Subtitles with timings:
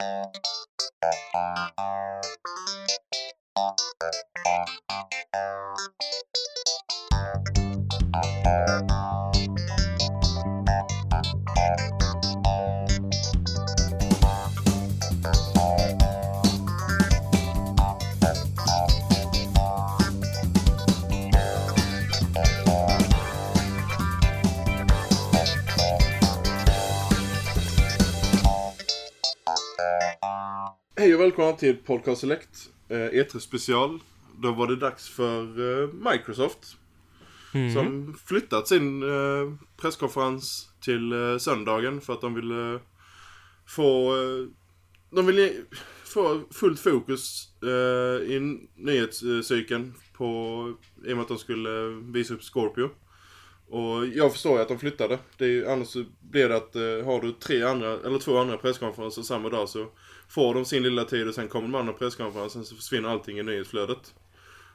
[0.00, 0.32] Hej
[8.90, 8.97] och
[31.28, 33.98] välkomna till Podcast Select eh, E3 special.
[34.42, 36.76] Då var det dags för eh, Microsoft.
[37.54, 37.74] Mm.
[37.74, 42.80] Som flyttat sin eh, presskonferens till söndagen för att de ville
[43.66, 44.14] få...
[45.10, 45.52] De ville
[46.04, 47.48] få fullt fokus
[48.28, 48.40] i
[48.76, 50.26] nyhetscykeln på...
[51.06, 51.70] I och med att de skulle
[52.12, 52.90] visa upp Scorpio.
[53.68, 55.18] Och jag förstår ju att de flyttade.
[55.36, 59.22] Det är ju, annars blir det att har du tre andra, eller två andra presskonferenser
[59.22, 59.86] samma dag så
[60.28, 63.42] får de sin lilla tid och sen kommer de andra presskonferensen så försvinner allting i
[63.42, 64.14] nyhetsflödet.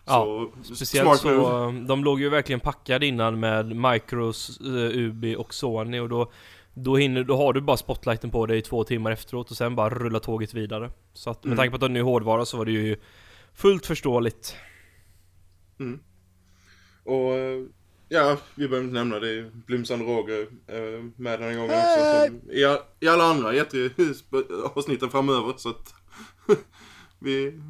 [0.06, 1.80] Ja, så, Speciellt så, move.
[1.88, 6.32] de låg ju verkligen packade innan med Micros, uh, Ubi och Sony och då
[6.76, 9.76] då, hinner, då har du bara spotlighten på dig i två timmar efteråt och sen
[9.76, 10.92] bara rulla tåget vidare.
[11.14, 11.58] Så att med Mm.
[11.58, 12.98] tanke på att det är ny hårdvara så var det ju
[13.54, 14.56] fullt förståeligt.
[15.80, 16.00] Mm.
[17.04, 17.64] Och eh,
[18.14, 19.30] ja, vi behöver inte nämna det.
[19.30, 22.28] är Blomstrand Roger eh, med den här gången också.
[22.28, 25.54] Som i, I alla andra E3-avsnitten framöver.
[25.58, 25.94] Så att
[27.20, 27.62] vi,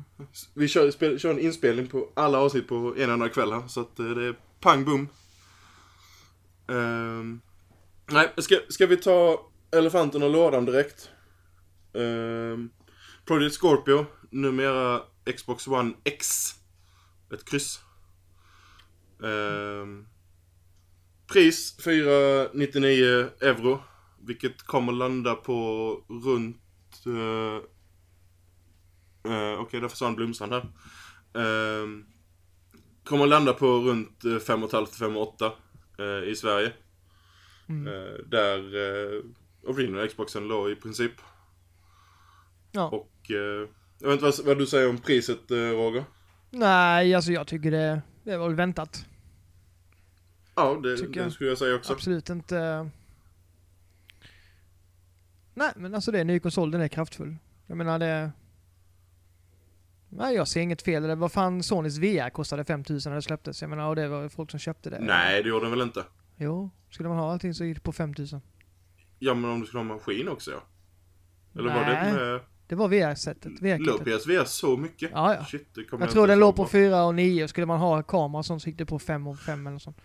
[0.53, 3.67] vi kör, spel, kör en inspelning på alla avsnitt på en enda kväll här.
[3.67, 5.07] Så att eh, det är pang bom.
[6.67, 7.41] Ehm,
[8.11, 11.09] nej, ska, ska vi ta elefanten och lådan direkt?
[11.93, 12.69] Um,
[13.25, 15.01] Project Scorpio, numera
[15.37, 16.49] Xbox One X.
[17.33, 17.79] Ett kryss.
[19.23, 20.05] Ehm,
[21.33, 23.79] pris 499 euro.
[24.27, 26.57] Vilket kommer landa på runt...
[27.07, 27.59] Uh,
[29.27, 30.65] uh, Okej, där försvann Blomstrand här.
[31.35, 32.05] Ehm,
[33.03, 35.51] kommer landa på runt uh, 5,5-5,8
[35.99, 36.71] uh, i Sverige.
[37.69, 37.87] Mm.
[37.87, 39.23] Eh, där uh,
[39.63, 41.11] original Xboxen låg i princip.
[42.71, 42.87] Ja.
[42.87, 43.69] Och eh,
[43.99, 46.03] jag vet inte vad, vad du säger om priset uh, Roger?
[46.49, 49.05] Nej, alltså jag tycker det, det var väl väntat.
[50.55, 51.31] Ja, det, det jag.
[51.31, 51.93] skulle jag säga också.
[51.93, 52.89] Absolut inte...
[55.53, 57.35] Nej, men alltså det är en ny konsol, den är kraftfull.
[57.67, 58.31] Jag menar det...
[60.09, 61.15] Nej, jag ser inget fel i det.
[61.15, 63.61] Vad fan, Sonys VR kostade 5000 när det släpptes.
[63.61, 64.99] Jag menar, och det var folk som köpte det.
[64.99, 66.03] Nej, det gjorde den väl inte?
[66.37, 68.41] Jo, skulle man ha allting så gick det på 5000.
[69.19, 70.63] Ja, men om du skulle ha maskin också ja.
[71.59, 72.11] Eller var Nej.
[72.11, 72.39] det med...
[72.67, 73.51] Det var VR-sättet.
[73.51, 74.21] Låg VR-kittet.
[74.21, 75.11] PSVR så mycket?
[75.13, 75.45] Ja, ja.
[75.45, 76.69] Shit, kommer Jag tror den låg på bara.
[76.69, 77.47] 4 och 9.
[77.47, 79.97] Skulle man ha kamera och sånt så gick det på 5 och 5 eller sånt.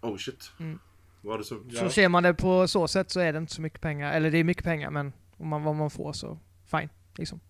[0.00, 0.52] Oh shit.
[0.60, 0.78] Mm.
[1.22, 1.62] Var så?
[1.68, 1.80] Ja.
[1.80, 4.12] Så ser man det på så sätt så är det inte så mycket pengar.
[4.12, 6.38] Eller det är mycket pengar men om man, vad man får så
[6.70, 6.88] fine.
[7.14, 7.40] Liksom.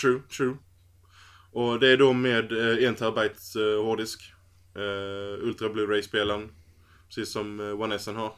[0.00, 0.56] True, true.
[1.52, 4.32] Och det är då med eh, 1 terabyte eh, hårddisk.
[4.74, 6.50] Eh, Ultra Blu-ray-spelaren.
[7.06, 8.32] Precis som eh, One S har.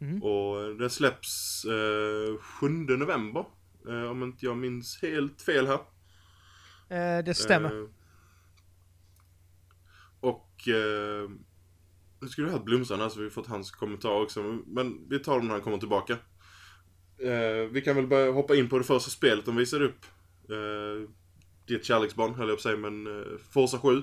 [0.00, 0.22] Mm.
[0.22, 3.44] Och eh, den släpps eh, 7 november.
[3.88, 5.80] Eh, om inte jag minns helt fel här.
[6.88, 7.80] Eh, det stämmer.
[7.80, 7.88] Eh,
[10.20, 10.68] och
[12.20, 14.62] nu skulle ha haft Blomstrand här så vi har fått hans kommentar också.
[14.66, 16.12] Men vi tar dem när han kommer tillbaka.
[17.18, 20.04] Eh, vi kan väl börja hoppa in på det första spelet de visade upp.
[20.50, 21.10] Eh,
[21.66, 24.02] ditt kärleksbarn höll jag på att säga, men eh, Forza 7.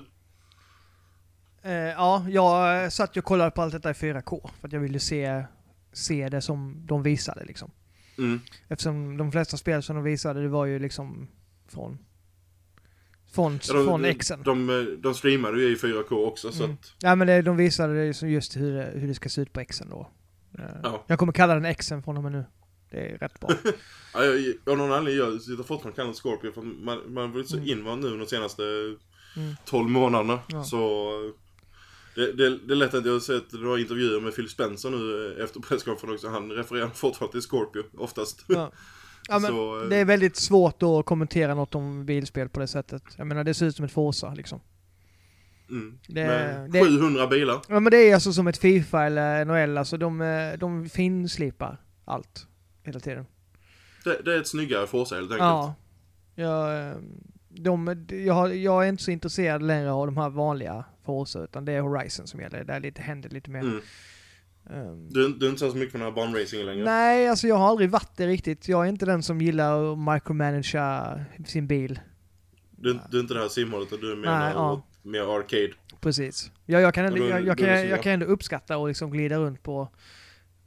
[1.62, 4.50] Eh, ja, jag satt ju och kollade på allt detta i 4K.
[4.60, 5.44] För att jag ville se,
[5.92, 7.70] se det som de visade liksom.
[8.18, 8.40] Mm.
[8.68, 11.28] Eftersom de flesta spel som de visade det var ju liksom
[11.68, 11.98] från
[13.32, 14.42] från, Ja, de, från de, Xen.
[14.42, 16.74] de, eh, de streamade ju i 4K också så Mm.
[16.80, 16.92] att...
[16.98, 19.64] Ja men det, de visade det just hur det, hur det ska se ut på
[19.64, 20.10] Xen då.
[20.58, 21.04] Eh, Ja.
[21.06, 22.44] Jag kommer kalla den Xen från och med nu.
[22.90, 23.50] Det är rätt bra.
[24.14, 27.42] Ja, jag, av någon anledning jag sitter fortfarande kallar den Scorpio för man, man har
[27.42, 27.68] så Mm.
[27.68, 28.62] invand nu de senaste
[29.36, 29.54] Mm.
[29.64, 30.38] 12 månaderna.
[30.48, 30.64] Ja.
[30.64, 31.10] Så
[32.14, 35.34] det, det, det är lätt att jag har sett några intervjuer med Phil Spencer nu
[35.38, 36.28] eh, efter presskonferensen också.
[36.28, 38.44] Han refererar fortfarande till Scorpio oftast.
[38.46, 38.72] Ja.
[39.28, 42.66] Ja, men Så, eh, det är väldigt svårt att kommentera något om bilspel på det
[42.66, 43.02] sättet.
[43.16, 44.60] Jag menar det ser ut som ett Forza liksom.
[45.70, 45.98] mm.
[46.08, 47.60] det- Med det- 700 bilar.
[47.68, 51.76] Ja men det är alltså som ett Fifa eller NHL, alltså de, eh, de finslipar
[52.04, 52.46] allt.
[52.82, 53.26] Hela tiden.
[54.04, 55.40] Det, det är ett snyggare Forza helt enkelt.
[55.40, 55.74] Ja.
[56.34, 56.96] Jag, eh,
[57.48, 61.72] de, jag, jag är inte så intresserad längre av de här vanliga Forza, utan det
[61.72, 62.64] är Horizon som gäller.
[62.64, 63.60] Där lite, händer lite mer.
[63.60, 63.80] Mm.
[64.70, 66.84] Ehm, Du, du är inte så mycket för den här banracingen längre?
[66.84, 68.68] Nej, alltså jag har aldrig varit det riktigt.
[68.68, 72.00] Jag är inte den som gillar att micromanagera sin bil.
[72.70, 74.82] Du, du är inte det här simhållet och du Nej, menar ja.
[75.02, 75.70] mer arcade?
[76.00, 76.50] Precis.
[76.66, 78.76] Ja, jag, kan ändå, Ja, då är- jag, jag, är kan, jag kan ändå uppskatta
[78.78, 79.88] och liksom glida runt på,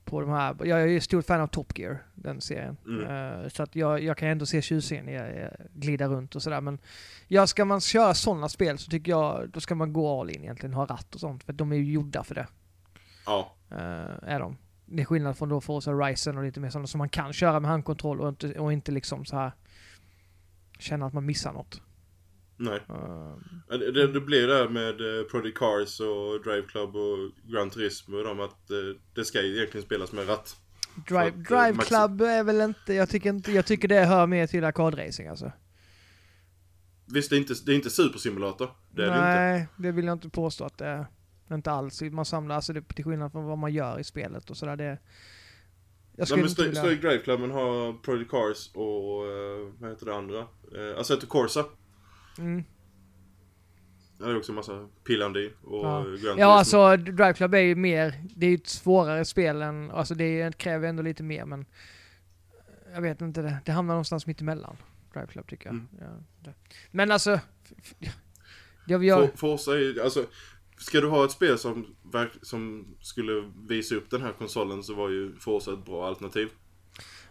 [0.06, 0.56] på de här.
[0.63, 2.77] Jag är ju stort fan av Top Gear, den serien.
[2.88, 3.42] Mm.
[3.44, 6.44] Eh, så att jag, jag kan ändå se tjusningen i att eh, glida runt och
[6.44, 6.62] sådär.
[6.62, 6.80] Men
[7.27, 10.42] ja, ska man köra sådana spel så tycker jag då ska man gå all in
[10.44, 11.44] egentligen, ha ratt och sånt.
[11.44, 12.48] För de är ju gjorda för det.
[13.25, 13.56] Ja.
[13.71, 14.57] Eh, är de.
[14.85, 17.59] Det är skillnad från då Forza Horizon och lite mer sådana som man kan köra
[17.59, 19.51] med handkontroll och inte, och inte liksom så här
[20.79, 21.81] känna att man missar något.
[22.57, 22.79] Nej.
[22.89, 23.35] Eh,
[23.69, 27.18] Det, det, det blir det här med eh, Project Cars och Drive Club och
[27.51, 28.71] Gran Turismo och de att
[29.15, 30.56] det ska ju egentligen spelas med ratt.
[31.07, 34.27] Drive, att, Drive Max- Club är väl inte, jag tycker inte, jag tycker det hör
[34.27, 35.51] mer till arkadracing alltså.
[37.13, 38.69] Visst, det är inte, det är inte supersimulator.
[38.91, 39.35] Det är det ju inte.
[39.35, 41.06] Nej, det vill jag inte påstå att det är.
[41.53, 42.01] Inte alls.
[42.01, 44.75] Man samlar, alltså det, till skillnad från vad man gör i spelet och sådär.
[44.75, 44.98] Det, jag
[46.15, 46.81] Nej, skulle men inte vilja...
[46.81, 50.39] Stoic Drive Cluben har Project Cars och eh, vad heter det andra?
[50.75, 51.65] Uh, Assetto Corsa.
[52.38, 52.63] Mm.
[54.18, 55.53] Det är också en massa pillande i.
[55.63, 56.00] Och Ja.
[56.00, 56.39] Gran Turismo.
[56.39, 60.15] Ja, alltså Drive Club är ju mer, det är ju ett svårare spel än, alltså
[60.15, 61.65] det är, kräver ändå lite mer men
[62.94, 64.77] jag vet inte, det, det hamnar någonstans mitt emellan.
[65.13, 65.74] Drive Club tycker jag.
[65.74, 65.88] Mm.
[66.00, 66.53] Ja, det.
[66.92, 67.39] Men alltså,
[68.86, 70.25] jag, jag, For- Forza är ju- alltså
[70.81, 71.85] Ska du ha ett spel som,
[72.41, 76.49] som skulle visa upp den här konsolen så var ju Forza ett bra alternativ.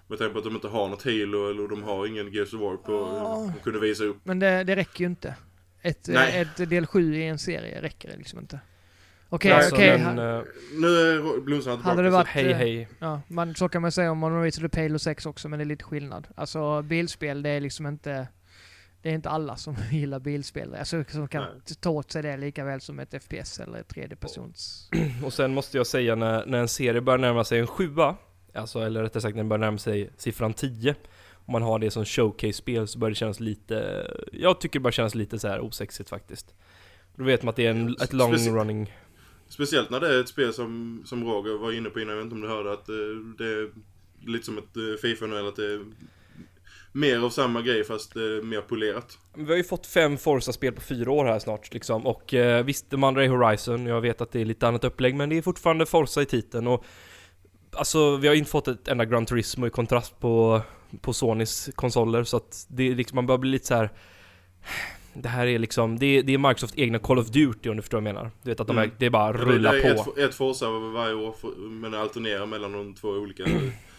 [0.07, 2.61] Med tanke på att de inte har något Halo eller de har ingen Gears of
[2.61, 3.53] War på Ja.
[3.57, 4.17] att kunna visa upp.
[4.25, 5.35] men det, det räcker ju inte.
[5.83, 6.41] Ett, Nej.
[6.41, 8.61] ett del 7 i en serie räcker det liksom inte.
[9.29, 9.99] Okej, Alltså, okej.
[9.99, 10.43] men, ha- eh,
[10.75, 11.91] Nu är Blomstrand tillbaka.
[11.97, 12.89] Hade det varit- hej eh, hej.
[12.99, 15.63] Ja, man, så kan man säga om man to the Pale 6 också, men det
[15.63, 16.27] är lite skillnad.
[16.35, 18.29] Alltså bilspel, det är liksom inte...
[19.03, 20.75] Det är inte alla som gillar bilspel.
[20.75, 21.77] Alltså som kan Nej.
[21.81, 24.91] ta åt sig det lika väl som ett FPS eller ett tredjepersons...
[25.25, 28.17] Och sen måste jag säga när, när en serie börjar närma sig en sjua,
[28.55, 30.95] alltså eller rättare sagt när den börjar närma sig siffran 10,
[31.33, 34.93] om man har det som showcase-spel så börjar det kännas lite, jag tycker det börjar
[34.93, 36.55] kännas lite så här osexigt faktiskt.
[37.17, 38.93] Då vet man att det är en, ett long Speci- running,
[39.49, 42.25] Speciellt när det är ett spel som, som Roger var inne på innan, jag vet
[42.25, 42.95] inte om du hörde att eh,
[43.39, 43.71] det är
[44.27, 45.85] lite som ett eh, Fifa nu, eller att det är
[46.93, 49.19] mer av samma grej fast eh, mer polerat.
[49.37, 52.91] Vi har ju fått fem Forza-spel på fyra år här snart liksom och eh, visst,
[52.91, 55.43] de andra är Horizon, jag vet att det är lite annat upplägg men det är
[55.43, 56.85] fortfarande Forza i titeln och
[57.73, 60.61] Alltså vi har inte fått ett enda Gran Turismo i kontrast på,
[61.01, 63.91] på Sonys konsoler så att det är liksom, man börjar bli lite så här.
[65.15, 67.83] Det här är liksom, det är, det är Microsofts egna Call of Duty om du
[67.83, 68.31] förstår vad jag menar.
[68.43, 68.95] Du vet att de är, Mm.
[68.99, 70.11] det är bara Ja, rulla det är på.
[70.11, 73.43] Ett, ett Forza varje år för- men alternerar mellan de två olika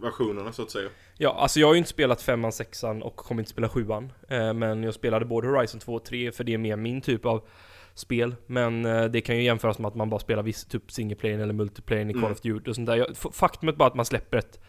[0.00, 0.88] versionerna så att säga.
[1.18, 4.12] Ja, alltså jag har ju inte spelat femman, sexan och kommer inte spela sjuan.
[4.28, 7.26] Eh, men jag spelade både Horizon 2 och 3 för det är mer min typ
[7.26, 7.48] av
[7.94, 8.34] spel.
[8.46, 11.38] Men eh, det kan ju jämföras med att man bara spelar viss typ single player
[11.38, 12.32] eller multiplayer i Call Mm.
[12.32, 12.96] of Duty och sånt där.
[12.96, 14.60] Jag, faktumet bara att man släpper ett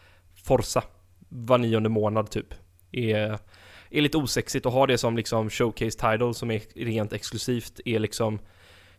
[0.43, 0.83] Forza
[1.29, 2.53] var nionde månad typ.
[2.91, 3.39] Är,
[3.89, 7.99] är lite osexigt och ha det som liksom showcase title som är rent exklusivt är
[7.99, 8.39] liksom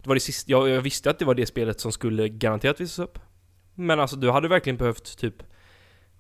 [0.03, 2.81] det var det sista, jag, jag visste att det var det spelet som skulle garanterat
[2.81, 3.19] visas upp.
[3.75, 5.43] Men alltså du hade verkligen behövt typ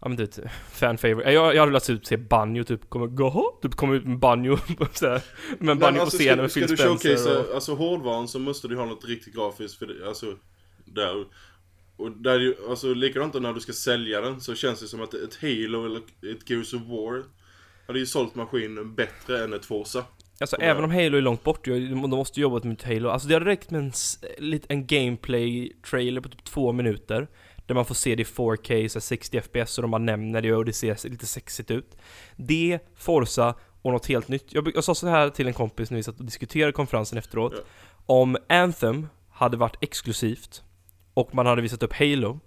[0.04, 0.34] Ja men typ
[0.72, 1.30] fan favorite.
[1.30, 4.58] Jag, jag hade velat typ se Banjo typ kommer gå typ kommer ut med Banjo
[4.92, 5.22] så här,
[5.58, 8.28] med Banjo på alltså, scenen ska, med ska Phil du Spencer showcasea och, alltså hårdvaran
[8.28, 10.26] så måste du ha något riktigt grafiskt för det, alltså
[10.84, 11.24] där.
[11.96, 15.02] Och där är ju, alltså likadant när du ska sälja den så känns det som
[15.02, 15.98] att ett Halo eller
[16.32, 17.24] ett Gears of War
[17.86, 20.04] hade ju sålt maskinen bättre än ett Forza.
[20.40, 23.08] Alltså även om Halo är långt bort, de måste jobba med Halo.
[23.08, 27.28] Alltså det hade räckt med en, en gameplay-trailer på typ två minuter.
[27.66, 30.42] Där man får se det i 4K, så här 60 FPS och de bara nämner
[30.42, 31.96] det och det ser lite sexigt ut.
[32.36, 34.44] Det, Forza och något helt nytt.
[34.48, 37.52] Jag, jag sa så här till en kompis när vi satt och diskuterade konferensen efteråt.
[37.56, 37.62] Ja.
[38.06, 40.62] Om Anthem hade varit exklusivt
[41.14, 42.40] och man hade visat upp Halo.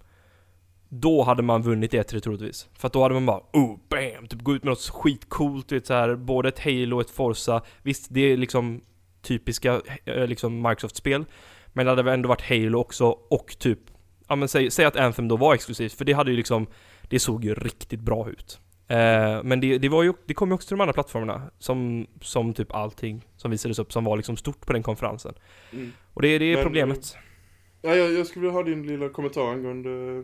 [0.89, 2.67] Då hade man vunnit E3 troligtvis.
[2.73, 4.27] För att då hade man bara oh bam!
[4.27, 7.09] Typ gå ut med något skitcoolt, du vet så här, både ett Halo och ett
[7.09, 7.61] Forza.
[7.81, 8.81] Visst, det är liksom
[9.21, 11.25] typiska eh, liksom Microsoft-spel.
[11.67, 13.79] Men det hade ändå varit Halo också och typ,
[14.27, 16.67] ja men säg, säg att Anthem då var exklusivt, för det hade ju liksom,
[17.09, 18.59] det såg ju riktigt bra ut.
[18.87, 22.07] Eh, men det, det var ju, det kom ju också till de andra plattformarna, som,
[22.21, 25.33] som typ allting som visades upp som var liksom stort på den konferensen.
[25.73, 25.91] Mm.
[26.13, 27.15] Och det, det är Men, problemet.
[27.81, 30.23] Ja, jag, jag skulle vilja ha din lilla kommentar angående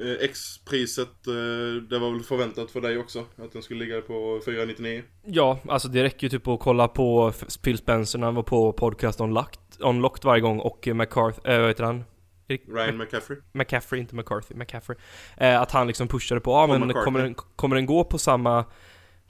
[0.00, 1.26] eh, X-priset.
[1.26, 5.02] Eh, det var väl förväntat för dig också att den skulle ligga på 499.
[5.24, 8.72] Ja, alltså det räcker ju typ att kolla på Phil Spencer när han var på
[8.72, 12.04] podcast Unlocked, Unlocked varje gång och McCarthy, äh, vad heter han?
[12.48, 13.38] Ryan McCaffrey.
[13.52, 14.98] McCaffrey, inte McCarthy, McCaffrey.
[15.36, 17.04] Eh, att han liksom pushade på, ja ah, men McCartney.
[17.04, 18.64] kommer den, kommer den gå på samma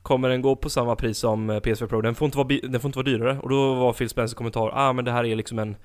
[0.02, 2.00] Kommer den gå på samma pris som eh, PS4 Pro?
[2.00, 3.38] Den får inte vara, den får inte vara dyrare.
[3.38, 5.76] Och då var Phil Spencer kommentar, ah men det här är liksom en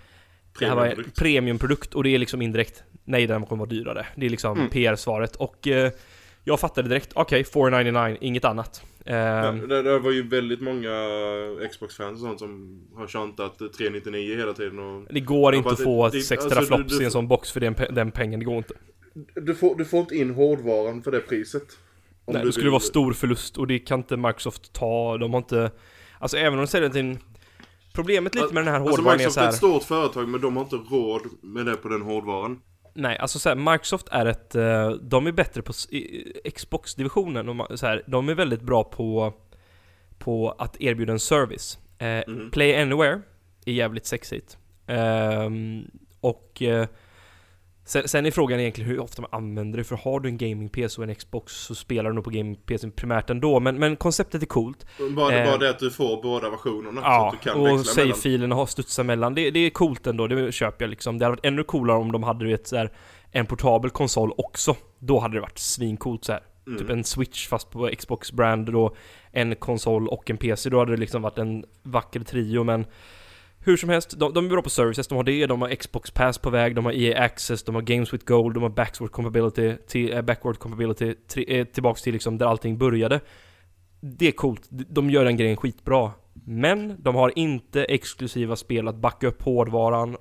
[0.59, 1.19] Det här var en Premiumprodukt.
[1.19, 4.05] premiumprodukt och det är liksom indirekt Nej den kommer vara dyrare.
[4.15, 4.69] Det är liksom Mm.
[4.69, 5.91] PR-svaret och eh,
[6.43, 8.83] Jag fattade direkt, okej 499, inget annat.
[9.05, 10.89] Ja, Ehm, det, det var ju väldigt många
[11.71, 15.13] Xbox-fans och sånt som har tjantat 399 hela tiden och...
[15.13, 17.27] Det går inte att få det- det- 6 alltså, teraflops du- du i en sån
[17.27, 18.73] box för den, den pengen, det går inte.
[19.35, 21.63] du, får, du får inte in hårdvaran för det priset.
[22.27, 25.17] Nej, du det skulle vara stor förlust och det kan inte Microsoft ta.
[25.17, 25.71] De har inte...
[26.19, 27.17] Alltså även om de säljer till en...
[27.93, 29.49] Problemet lite med den här Alltså hårdvaran är Microsoft så är här...
[29.49, 32.59] ett stort företag men de har inte råd med det på den hårdvaran.
[32.93, 34.55] Nej, alltså så här, Microsoft är ett...
[34.55, 35.73] eh, De är bättre på
[36.55, 37.45] Xbox-divisionen.
[38.07, 39.33] De är väldigt bra på,
[40.17, 41.79] på att erbjuda en service.
[41.97, 42.51] Eh, Mhm.
[42.51, 43.21] Play Anywhere
[43.65, 44.57] är jävligt sexigt.
[44.87, 46.61] Ehm, och...
[47.91, 51.01] Sen, sen är frågan egentligen hur ofta man använder det, för har du en gaming-PC
[51.01, 54.45] och en Xbox så spelar du nog på gaming-PC primärt ändå, men, men konceptet är
[54.45, 54.85] coolt.
[55.15, 55.45] Bara, Eh.
[55.45, 57.01] bara det att du får båda versionerna.
[57.01, 59.35] så Ja, att du kan och save-filerna har studsat mellan.
[59.35, 61.17] Det, det är coolt ändå, det köper jag liksom.
[61.17, 62.91] Det hade varit ännu coolare om de hade du vet, så här,
[63.31, 64.75] en portabel konsol också.
[64.99, 66.41] Då hade det varit svincoolt så här.
[66.67, 66.79] Mm.
[66.79, 68.95] Typ en switch fast på Xbox brand då
[69.31, 70.69] en konsol och en PC.
[70.69, 72.85] Då hade det liksom varit en vacker trio men
[73.63, 76.11] hur som helst, de, de är bra på services, de har det, de har Xbox
[76.11, 79.11] Pass på väg, de har EA Access, de har Games with Gold, de har Backward
[79.11, 83.19] Compatibility, till, äh, eh, backward compatibility tri, äh, tillbaks till liksom där allting började.
[84.01, 86.11] Det är coolt, de de gör den grejen skitbra.
[86.45, 90.17] Men de har inte exklusiva spel att backa upp hårdvaran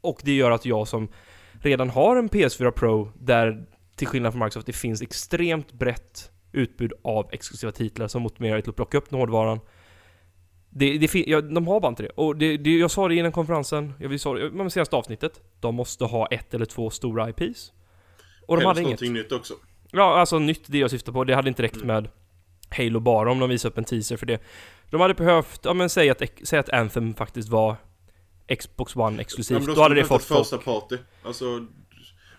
[0.00, 1.08] och det gör att jag som
[1.52, 6.92] redan har en PS4 Pro där till skillnad från Microsoft det finns extremt brett utbud
[7.04, 9.60] av exklusiva titlar som motiverar till att plocka upp den hårdvaran.
[10.76, 12.08] Det, det, ja, de har bara inte det.
[12.08, 15.40] Och det, det, jag sa det innan konferensen, jag sa det i senaste avsnittet.
[15.60, 17.72] De måste ha ett eller två stora IPs.
[18.46, 18.90] Och de Helst hade inget.
[19.00, 19.54] någonting nytt också.
[19.90, 21.24] Ja, alltså nytt det jag syftar på.
[21.24, 21.86] Det hade inte räckt Mm.
[21.86, 22.08] med
[22.70, 24.42] Halo bara om de visade upp en teaser för det.
[24.90, 27.76] De hade behövt, ja men säg att, säg att Anthem faktiskt var
[28.58, 29.66] Xbox One Ja, exklusivt.
[29.66, 30.38] men då hade det fått folk.
[30.40, 30.96] första party.
[31.22, 31.66] Alltså,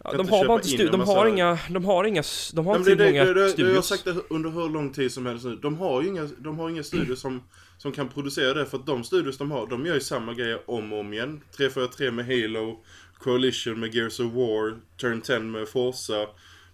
[0.03, 2.23] Ja, de har bara inte de har inga, de har inga,
[2.53, 3.87] de har Ja, inte det, många det, det, jag har studios.
[3.87, 5.55] sagt det under hur lång tid som helst nu.
[5.55, 7.43] De har ju inga, de har inga studios som,
[7.77, 8.65] som kan producera det.
[8.65, 11.41] För att de studios de har, de gör ju samma grejer om och om igen.
[11.57, 12.83] 343 med Halo,
[13.17, 16.27] Coalition med Gears of War, Turn 10 med Forza.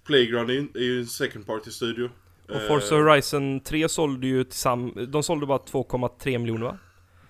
[0.05, 2.09] Playground är ju, är ju en second party studio.
[2.49, 6.77] Och Forza Eh, Horizon 3 sålde ju tillsammans, de sålde bara 2,3 miljoner va?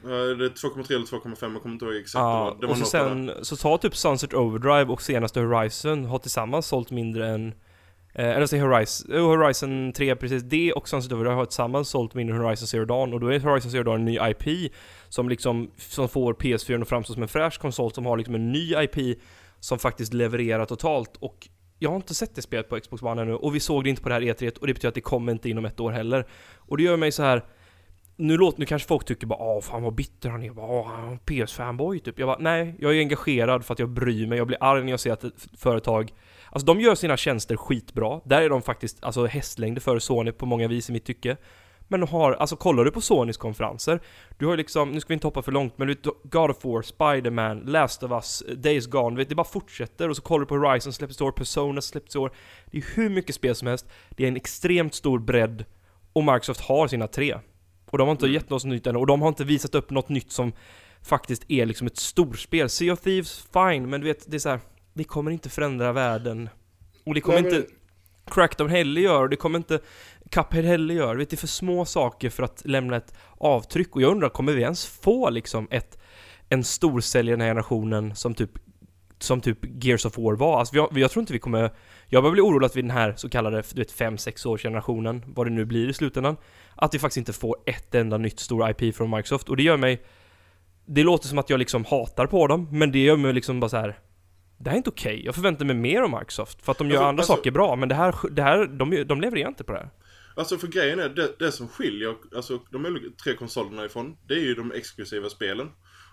[0.04, 2.22] det är 2,3 eller 2,5, jag kommer inte ihåg exakt.
[2.22, 5.40] Ja, det var, det var och så sen, så tar typ Sunset Overdrive och senaste
[5.40, 7.54] Horizon har tillsammans sålt mindre än
[8.14, 12.14] eh, eller säg Horizon, eh, Horizon 3 precis, det och Sunset Overdrive har tillsammans sålt
[12.14, 14.72] mindre Horizon Zero Dawn och då är Horizon Zero Dawn en ny IP
[15.10, 18.52] som liksom, som får PS4 att framstå som en fräsch konsol som har liksom en
[18.52, 19.20] ny IP
[19.60, 21.48] som faktiskt levererar totalt och
[21.80, 24.02] jag har inte sett det spelet på Xbox One ännu och vi såg det inte
[24.02, 26.28] på det här E3 och det betyder att det kommer inte inom ett år heller.
[26.56, 27.46] Och det gör mig så här
[28.16, 30.88] nu låter, nu kanske folk tycker bara åh fan vad bitter han är, bara, åh
[30.88, 32.20] han är en PS-fanboy typ.
[32.20, 34.92] Jag bara nej, jag är engagerad för att jag bryr mig, jag blir arg när
[34.92, 36.14] jag ser att ett företag
[36.52, 40.46] Alltså de gör sina tjänster skitbra, där är de faktiskt alltså hästlängder före Sony på
[40.46, 41.38] många vis i mitt tycke.
[41.88, 44.00] Men de har, alltså kollar du på Sonys konferenser
[44.38, 46.50] Du har ju liksom, nu ska vi inte hoppa för långt men du vet God
[46.50, 50.22] of War, Spider-Man, Last of Us, Days Gone, du vet, det bara fortsätter och så
[50.22, 52.32] kollar du på Horizon släpps i år, Persona släpps i år.
[52.66, 55.66] Det är hur mycket spel som helst, det är en extremt stor bredd
[56.14, 57.40] och Microsoft har sina tre.
[57.86, 58.34] Och de har inte Mm.
[58.34, 60.54] gett något nytt än, och de har inte visat upp något nytt som
[61.04, 62.70] faktiskt är liksom ett storspel.
[62.70, 64.60] Sea of Thieves, fine, men du vet, det är så här,
[64.94, 66.50] det kommer inte förändra världen.
[67.06, 67.72] Och det kommer Nej, inte
[68.26, 69.80] Crackdown heller gör, och det kommer inte
[70.30, 71.16] Cuphead heller gör.
[71.16, 73.96] Vet, det är för små saker för att lämna ett avtryck.
[73.96, 75.98] Och jag undrar, kommer vi ens få liksom ett,
[76.50, 78.52] en storsäljare den här generationen som typ
[79.24, 80.60] som typ Gears of War var.
[80.60, 81.72] Alltså, jag, jag tror inte vi kommer...
[82.08, 85.24] Jag börjar bli orolig att vi den här så kallade, du vet, 5-6 års generationen,
[85.28, 86.38] vad det nu blir i slutändan,
[86.76, 89.50] att vi faktiskt inte får ett enda nytt stor IP från Microsoft.
[89.50, 90.02] Och det gör mig...
[90.86, 93.70] Det låter som att jag liksom hatar på dem, men det gör mig liksom bara
[93.70, 94.00] så här.
[94.64, 95.26] Det här är inte okej.
[95.26, 96.62] Jag förväntar mig mer av Microsoft.
[96.66, 99.04] För att de gör Alltså- andra alltså- saker bra, men det här, det här de,
[99.08, 99.90] de levererar inte på det här.
[100.36, 104.34] Alltså för grejen är, det, det som skiljer alltså, de olika tre konsolerna ifrån, det
[104.34, 105.70] är ju de exklusiva spelen.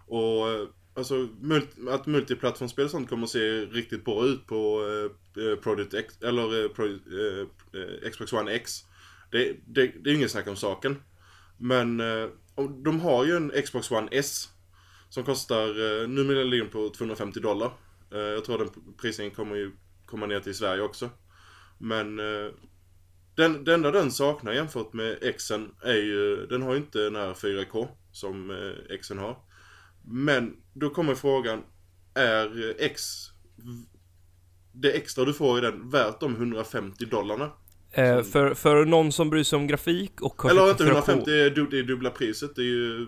[0.06, 4.80] Och eh, alltså mult, att multiplattformsspel och sånt kommer att se riktigt bra ut på
[5.36, 7.40] eh, eh, Project X, eller eh, Pro, eh,
[8.04, 8.72] eh, Xbox One X.
[9.30, 11.02] Det, det, det är ingen snack om saken.
[11.58, 12.28] Men eh,
[12.84, 14.48] de har ju en Xbox One S
[15.08, 15.68] som kostar,
[16.02, 17.70] eh, nu ligger på 250 dollar.
[18.12, 18.68] Eh, jag tror den
[19.00, 19.72] prisningen kommer ju
[20.06, 21.10] komma ner till Sverige också.
[21.78, 22.50] Men eh,
[23.36, 27.16] den, det enda den saknar jämfört med Xen är ju, den har ju inte den
[27.16, 29.36] här 4K som eh, Xen har.
[30.04, 31.62] Men då kommer frågan,
[32.14, 33.02] är X,
[34.72, 37.50] det extra du får i den värt de 150 dollarna?
[37.90, 41.42] Eh, för, för någon som bryr sig om grafik och Eller inte en 150, det
[41.42, 43.06] är, du- det är dubbla priset, det är ju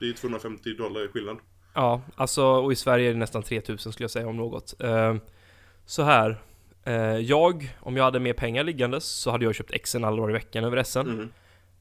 [0.00, 1.36] det är 250 dollar i skillnad.
[1.74, 4.80] Ja, alltså och i Sverige är det nästan 3000 skulle jag säga om något.
[4.80, 5.14] Eh,
[5.86, 6.38] så här.
[6.84, 10.30] Eh, jag, om jag hade mer pengar liggandes så hade jag köpt Xen alla dagar
[10.30, 10.98] i veckan över SN.
[10.98, 11.32] Mhm.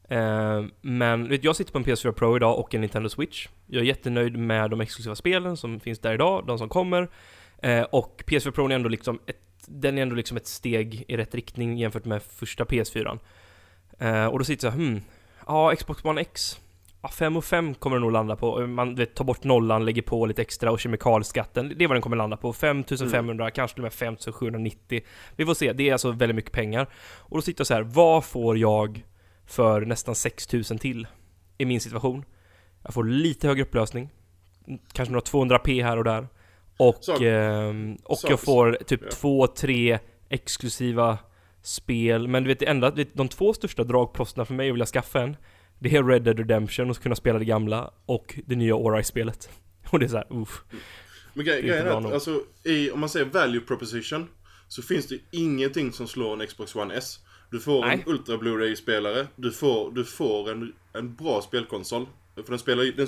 [0.10, 3.48] Eh, men vet, jag sitter på en PS4 Pro idag och en Nintendo Switch.
[3.68, 7.10] Jag är jättenöjd med de exklusiva spelen som finns där idag, de som kommer.
[7.58, 11.18] Eh, och PS4 Pro är ändå liksom ett den är ändå liksom ett steg i
[11.18, 13.20] rätt riktning jämfört med första PS4.
[14.00, 15.02] Eh, och då sitter jag hmm,
[15.48, 16.60] ja Xbox One X,
[17.02, 18.68] ja 5 och 5 kommer den nog landa på.
[18.68, 22.02] Man vet, tar bort nollan, lägger på lite extra och kemikalskatten, det är vad den
[22.02, 22.54] kommer landa på.
[22.54, 23.52] 5500, Mm.
[23.52, 25.02] kanske till och med 5790.
[25.36, 26.88] Vi får se, det är alltså väldigt mycket pengar.
[27.20, 29.06] Och då sitter jag så här, vad får jag
[29.46, 31.08] för nästan 6000 till
[31.58, 32.26] i min situation?
[32.84, 34.10] Jag får lite högre upplösning,
[34.94, 36.28] kanske några 200p här och där.
[36.78, 39.10] Och, ehm, och jag får typ ja.
[39.12, 41.18] två, tre exklusiva
[41.62, 42.28] spel.
[42.28, 45.38] Men du vet, det enda, de två största dragposterna för mig att vilja skaffa en,
[45.82, 49.50] det är Red Dead Redemption och kunna spela det gamla och det nya Ori-spelet.
[49.90, 50.64] Och det är såhär, uff.
[51.34, 52.14] Men är grejen är bra att, nog.
[52.14, 54.28] alltså, i, om man säger value proposition,
[54.68, 57.20] så finns det ingenting som slår en Xbox One S.
[57.52, 57.94] Du får Nej.
[57.94, 62.08] en Ultra Blu-ray-spelare, du får, du får en, en bra spelkonsol.
[62.36, 63.08] För den spelar ju, den,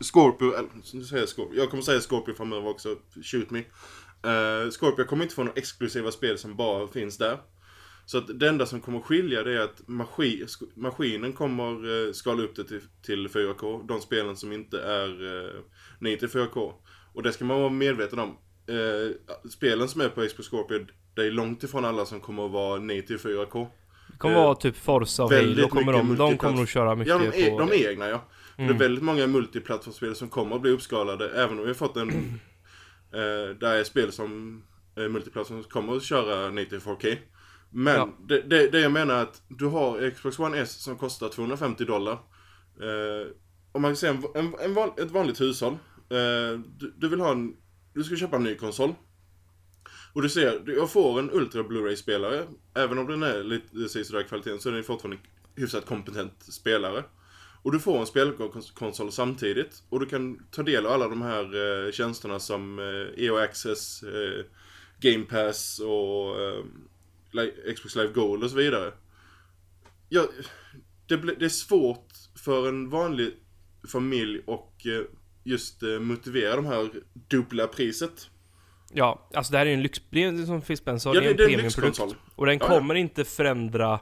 [0.00, 3.58] Scorpio, eller nu säger jag Scorpio, jag kommer säga Scorpio framöver också, shoot me.
[3.58, 7.38] Uh, Scorpio kommer inte få några exklusiva spel som bara finns där.
[8.08, 12.12] Så att det enda som kommer skilja det är att maskin, sk- maskinen kommer eh,
[12.12, 13.86] skala upp det till, till 4K.
[13.88, 15.08] De spelen som inte är
[15.46, 15.60] eh,
[15.98, 16.72] 9 till 4K.
[17.14, 18.28] Och det ska man vara medveten om.
[18.68, 22.52] Eh, spelen som är på Xbox Scorpio, det är långt ifrån alla som kommer att
[22.52, 23.66] vara 9 till 4K.
[24.12, 27.10] Det kommer Eh, vara typ Forza och Halo kommer de, de kommer nog köra mycket
[27.14, 27.58] Ja, de är, på...
[27.58, 28.24] de är egna ja.
[28.56, 28.74] Det Mm.
[28.74, 32.08] är väldigt många multiplattformsspel som kommer att bli uppskalade, även om vi har fått en...
[33.12, 34.62] eh, där är spel som
[34.96, 37.16] eh, multiplattform som kommer att köra 94K.
[37.70, 38.08] Men Ja.
[38.28, 41.84] det, det, det jag menar är att du har Xbox One S som kostar 250
[41.84, 42.12] dollar.
[42.80, 43.26] Eh,
[43.72, 45.72] om man säger en, en, en van, ett vanligt hushåll.
[46.10, 47.56] Eh, du, du vill ha en...
[47.94, 48.94] Du ska köpa en ny konsol.
[50.12, 52.46] Och du ser, jag får en Ultra Blu-ray-spelare.
[52.74, 57.04] Även om den är lite sådär kvaliteten så är den fortfarande en hyfsat kompetent spelare.
[57.62, 59.82] Och du får en spelkonsol samtidigt.
[59.88, 61.44] Och du kan ta del av alla de här
[61.86, 64.44] eh, tjänsterna som eh, EO Access, eh,
[65.00, 66.97] Game Pass och eh, Li-
[67.76, 68.92] Xbox Live Gold och så vidare.
[70.08, 70.26] Ja,
[71.06, 72.08] det, det är svårt
[72.44, 73.34] för en vanlig
[73.92, 75.04] familj och eh,
[75.44, 78.30] just eh, motivera de här dubbla priset.
[78.92, 80.00] Ja, alltså det här är ju en lyx...
[80.10, 82.16] Det är som sa, Ja, det är en en premiumprodukt.
[82.34, 82.78] Och den Ja, ja.
[82.78, 84.00] kommer inte förändra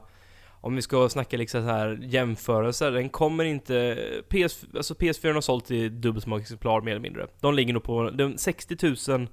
[0.61, 3.97] om vi ska snacka liksom så här jämförelser, den kommer inte...
[4.29, 7.27] PS, alltså PS4 har sålt i dubbelt så många exemplar mer eller mindre.
[7.39, 9.27] De ligger nog på de 60 000,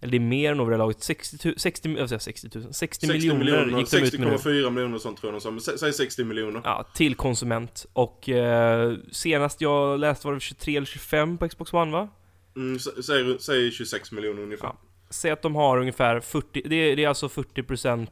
[0.00, 3.06] eller det är mer vid det laget, 60 000, 60, jag säger 60 000, 60,
[3.06, 4.36] 60 miljoner, miljoner, gick de ut med nu.
[4.36, 6.60] 60,4 miljoner och sånt tror jag de sa, men sä- säg 60 miljoner.
[6.64, 7.86] Ja, till konsument.
[7.92, 12.08] Och eh, senast jag läste var det 23 eller 25 på Xbox One va?
[12.56, 14.66] Mm, sä- säg, säg 26 miljoner ungefär.
[14.66, 14.76] Ja.
[15.10, 18.06] Säg att de har ungefär 40, det är, det är alltså 40%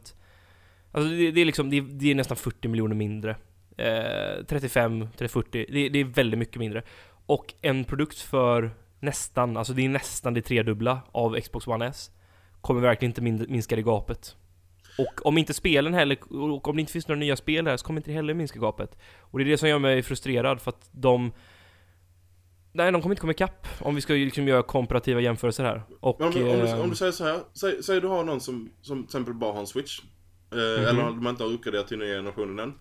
[0.92, 3.36] Alltså det, det är liksom, det är, det är nästan 40 miljoner mindre
[3.76, 6.82] eh, 35, 30, 40, det, det är väldigt mycket mindre
[7.26, 8.70] Och en produkt för
[9.04, 12.10] nästan, alltså det är nästan det tredubbla av Xbox One S
[12.60, 14.36] Kommer verkligen inte min, minska det gapet
[14.98, 17.86] Och om inte spelen heller, och om det inte finns några nya spel här så
[17.86, 20.68] kommer inte det heller minska gapet Och det är det som gör mig frustrerad för
[20.70, 21.32] att de
[22.72, 25.82] Nej, de kommer inte komma ikapp om vi ska liksom göra komparativa jämförelser här.
[26.00, 26.20] Och...
[26.20, 28.40] Om, du- om, du, eh, om du säger så här, säg, säg du har någon
[28.40, 30.00] som, som till exempel bara har en switch.
[30.52, 30.86] Eh, Mhm.
[30.88, 32.74] Eller de inte har uppgraderat till nya generationen än.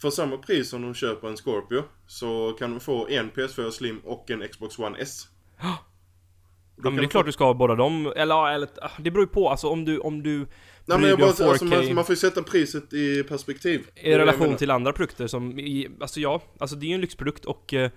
[0.00, 3.98] För samma pris som de köper en Scorpio så kan de få en PS4 Slim
[4.04, 5.28] och en Xbox One S.
[5.62, 9.10] Ja men det är klart få- du ska ha båda dem, eller eller ah, det
[9.10, 10.38] beror ju på alltså om du, om du
[10.86, 13.86] Nej men jag bara, alltså, 4K man, man får ju sätta priset i perspektiv.
[13.96, 17.44] I relation till andra produkter som, i, alltså ja, alltså det är ju en lyxprodukt
[17.44, 17.90] och eh,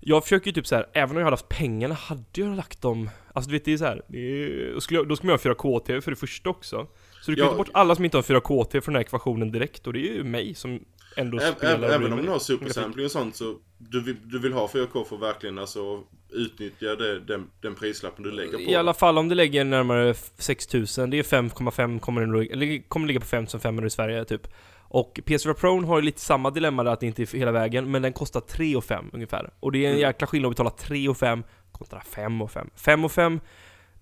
[0.00, 2.82] jag försöker ju typ så här, även om jag hade haft pengarna hade jag lagt
[2.82, 5.30] dem Alltså du vet det är så här, det är, då, skulle jag, då man
[5.30, 6.86] ha 4K-TV för det första också
[7.22, 7.50] Så du kan Ja.
[7.50, 9.98] ju ta bort alla som inte har 4K-TV från den här ekvationen direkt och det
[9.98, 10.80] är ju mig som
[11.18, 14.52] ändå Ä- och Även om du har supersampling och sånt så du vill, du vill
[14.52, 16.02] ha 4K för att verkligen alltså
[16.32, 20.14] utnyttja det, den, den prislappen du lägger på I alla fall om du lägger närmare
[20.14, 22.20] 6000, det är 5,5 kommer
[22.56, 24.48] den kommer ligga på 5500 i Sverige typ.
[24.90, 27.90] Och PS4 Pro har ju lite samma dilemma där att det inte är hela vägen,
[27.90, 29.50] men den kostar 3 och 5 ungefär.
[29.60, 30.00] Och det är en Mm.
[30.00, 32.70] jäkla skillnad att betala 3 och 5 kontra 5 och 5.
[32.76, 33.40] 5 och 5,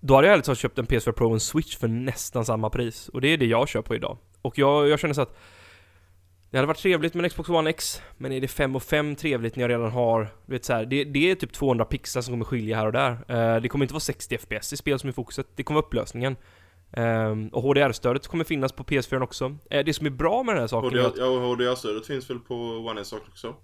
[0.00, 2.70] då hade jag ärligt talat köpt en PS4 Pro och en Switch för nästan samma
[2.70, 3.08] pris.
[3.08, 4.18] Och det är det jag kör på idag.
[4.42, 5.38] Och jag, jag känner så att
[6.56, 9.16] det hade varit trevligt med en Xbox One X, men är det 5 och 5
[9.16, 12.22] trevligt när jag redan har, du vet så här, det, det är typ 200 pixlar
[12.22, 13.10] som kommer skilja här och där.
[13.10, 15.86] Eh, det kommer inte vara 60 FPS i spel som är fokuset, det kommer vara
[15.86, 16.36] upplösningen.
[16.92, 19.56] Ehm, och HDR-stödet kommer finnas på PS4 också.
[19.70, 22.30] Eh, det som är bra med den här saken är HDR, att, ja, HDR-stödet finns
[22.30, 22.54] väl på
[22.90, 23.54] One S också?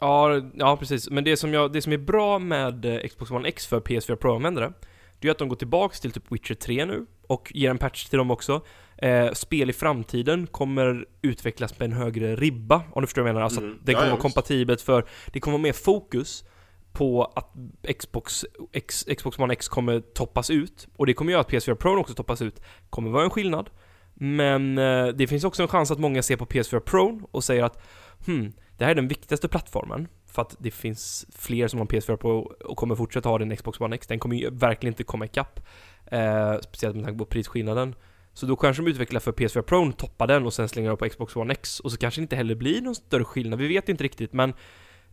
[0.00, 3.48] ja, ja precis, men det som, jag, det som är bra med eh, Xbox One
[3.48, 4.72] X för PS4 Pro-användare,
[5.18, 8.04] det är att de går tillbaks till typ Witcher 3 nu, och ger en patch
[8.04, 8.60] till dem också.
[9.02, 13.34] Eh, spel i framtiden kommer utvecklas med en högre ribba, om du förstår vad jag
[13.34, 13.44] menar.
[13.44, 13.72] Alltså Mm.
[13.72, 16.44] att det kommer ja, vara kompatibelt för, det kommer vara mer fokus
[16.92, 17.52] på att
[17.98, 20.88] Xbox, X, Xbox One X kommer toppas ut.
[20.96, 22.60] Och det kommer göra att PS4 Pro också toppas ut.
[22.90, 23.70] Kommer vara en skillnad.
[24.14, 27.64] Men eh, det finns också en chans att många ser på PS4 Pro och säger
[27.64, 27.82] att
[28.26, 30.08] hmm, det här är den viktigaste plattformen.
[30.26, 33.80] För att det finns fler som har PS4 Pro och kommer fortsätta ha den Xbox
[33.80, 34.06] One X.
[34.06, 35.60] Den kommer ju verkligen inte komma ikapp.
[36.06, 37.94] Eh, speciellt med tanke på prisskillnaden.
[38.40, 41.08] Så då kanske de utvecklar för PS4 Pro, toppar den och sen slänger de på
[41.08, 41.80] Xbox One X.
[41.80, 43.58] Och så kanske det inte heller blir någon större skillnad.
[43.58, 44.54] Vi vet inte riktigt men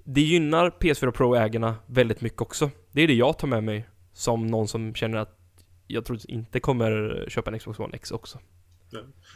[0.04, 2.72] det gynnar PS4 Pro-ägarna väldigt mycket också.
[2.92, 5.40] Det är det jag tar med mig som någon som känner att
[5.88, 8.40] jag tror inte kommer köpa en Xbox One X också.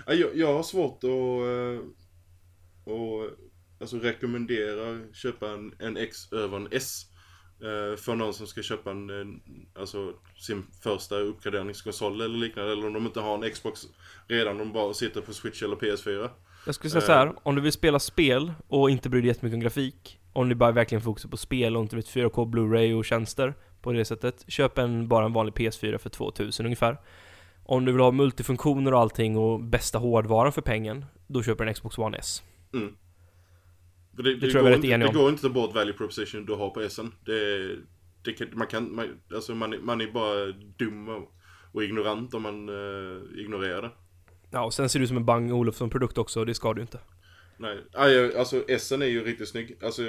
[0.06, 1.80] Ja, jag, jag har svårt att, uh,
[3.80, 7.11] alltså rekommendera köpa en, en X över en S.
[7.64, 9.42] Uh, för någon som ska köpa en, en,
[9.76, 12.72] alltså sin första uppgraderingskonsol eller liknande.
[12.72, 13.82] Eller om de inte har en Xbox
[14.28, 16.30] redan, de bara sitter på Switch eller PS4.
[16.66, 19.56] Jag skulle säga så här, om du vill spela spel och inte bryr dig jättemycket
[19.56, 23.06] om grafik, om du bara verkligen fokuserar på spel och inte vet 4K Blu-ray och
[23.06, 26.98] tjänster på det sättet, köp en, bara en vanlig PS4 för 2000 ungefär.
[27.64, 31.70] Om du vill ha multifunktioner och allting och bästa hårdvaran för pengen, då köper du
[31.70, 32.44] en Xbox One S.
[32.74, 32.96] Mm.
[34.12, 35.22] Det, Det det, tror jag går vi är inte, rätt eniga det om.
[35.24, 37.12] går inte att ta bort value proposition du har på S'en.
[37.26, 37.76] Det,
[38.24, 40.46] det kan, man kan, man, alltså man, är- man är bara
[40.78, 41.34] dum och,
[41.74, 43.92] och ignorant om man uh, ignorerar det.
[44.52, 47.00] Ja, och sen ser du som en Bang Olufsson-produkt också, och det ska du inte.
[47.58, 49.78] Nej, jag- alltså S'en är ju riktigt snygg.
[49.84, 50.02] Alltså,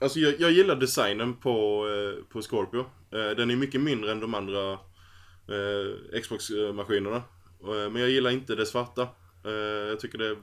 [0.00, 2.80] alltså jag, jag gillar designen på, eh, på Scorpio.
[3.12, 7.16] Eh, den är mycket mindre än de andra eh, Xbox-maskinerna.
[7.62, 9.02] Eh, men jag gillar inte det svarta.
[9.44, 9.50] Eh,
[9.88, 10.36] jag tycker det...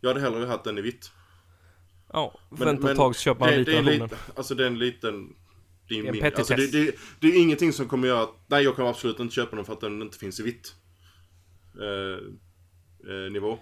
[0.00, 1.10] Jag hade hellre haft den i vitt.
[2.12, 4.04] Ja, Men- vänta men ett tag så köper man det, lite det är av lite,
[4.04, 5.28] lite, Alltså det är en liten...
[5.88, 8.22] Det är, Det är en min, alltså det, det, det är ingenting som kommer göra
[8.22, 8.34] att...
[8.46, 10.74] Nej, jag kommer absolut inte köpa den för att den inte finns i vitt.
[11.80, 12.24] Eh,
[13.14, 13.58] eh, nivå.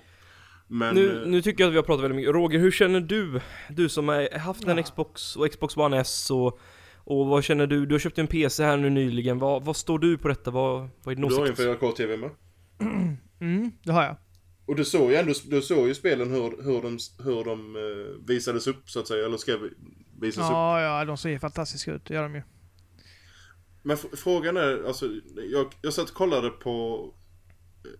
[0.68, 0.94] Men...
[0.94, 2.34] nu, eh, nu tycker jag att vi har pratat väldigt mycket.
[2.34, 3.40] Roger, hur känner du?
[3.70, 4.82] Du som har haft en Ja.
[4.82, 6.60] Xbox och Xbox One S och,
[6.96, 7.86] och vad känner du?
[7.86, 9.38] Du har köpt en PC här nu nyligen.
[9.38, 10.50] Vad, vad står du på detta?
[10.50, 11.82] Vad, vad är din du har ju en åsikt?
[11.82, 12.30] 4K-TV med.
[13.40, 14.16] Mm, det har jag.
[14.68, 18.26] Och du såg ju ändå, du såg ju spelen hur, hur de, hur de eh,
[18.28, 19.74] visades upp så att säga, eller ska vi-
[20.20, 20.50] visas upp.
[20.50, 22.42] Ja, ja, de ser fantastiska ut, det gör de ju.
[23.82, 25.06] Men frågan är, alltså,
[25.52, 27.04] jag, jag satt och kollade på,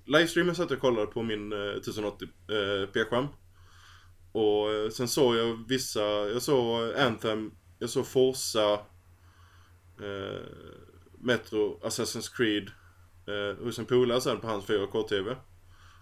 [0.04, 3.26] livestreamen satt jag och kollade på min eh, 1080 eh, p-skärm.
[4.32, 8.72] Och eh, sen såg jag vissa, jag såg Anthem, jag såg Forza,
[10.00, 10.46] eh,
[11.20, 12.68] Metro, Assassin's Creed,
[13.26, 15.36] eh, hos en polare sen på hans 4K-TV.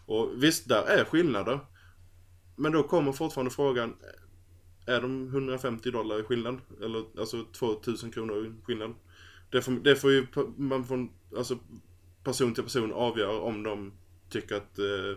[0.07, 1.61] Och visst, där är skillnader.
[2.57, 3.95] Men då kommer fortfarande frågan,
[4.87, 6.61] är de 150 dollar i skillnad?
[6.83, 8.95] Eller alltså 2000 kronor i skillnad?
[9.51, 11.59] Det får, det får ju man från, alltså
[12.25, 13.93] person till person avgöra om de
[14.31, 15.11] tycker att eh,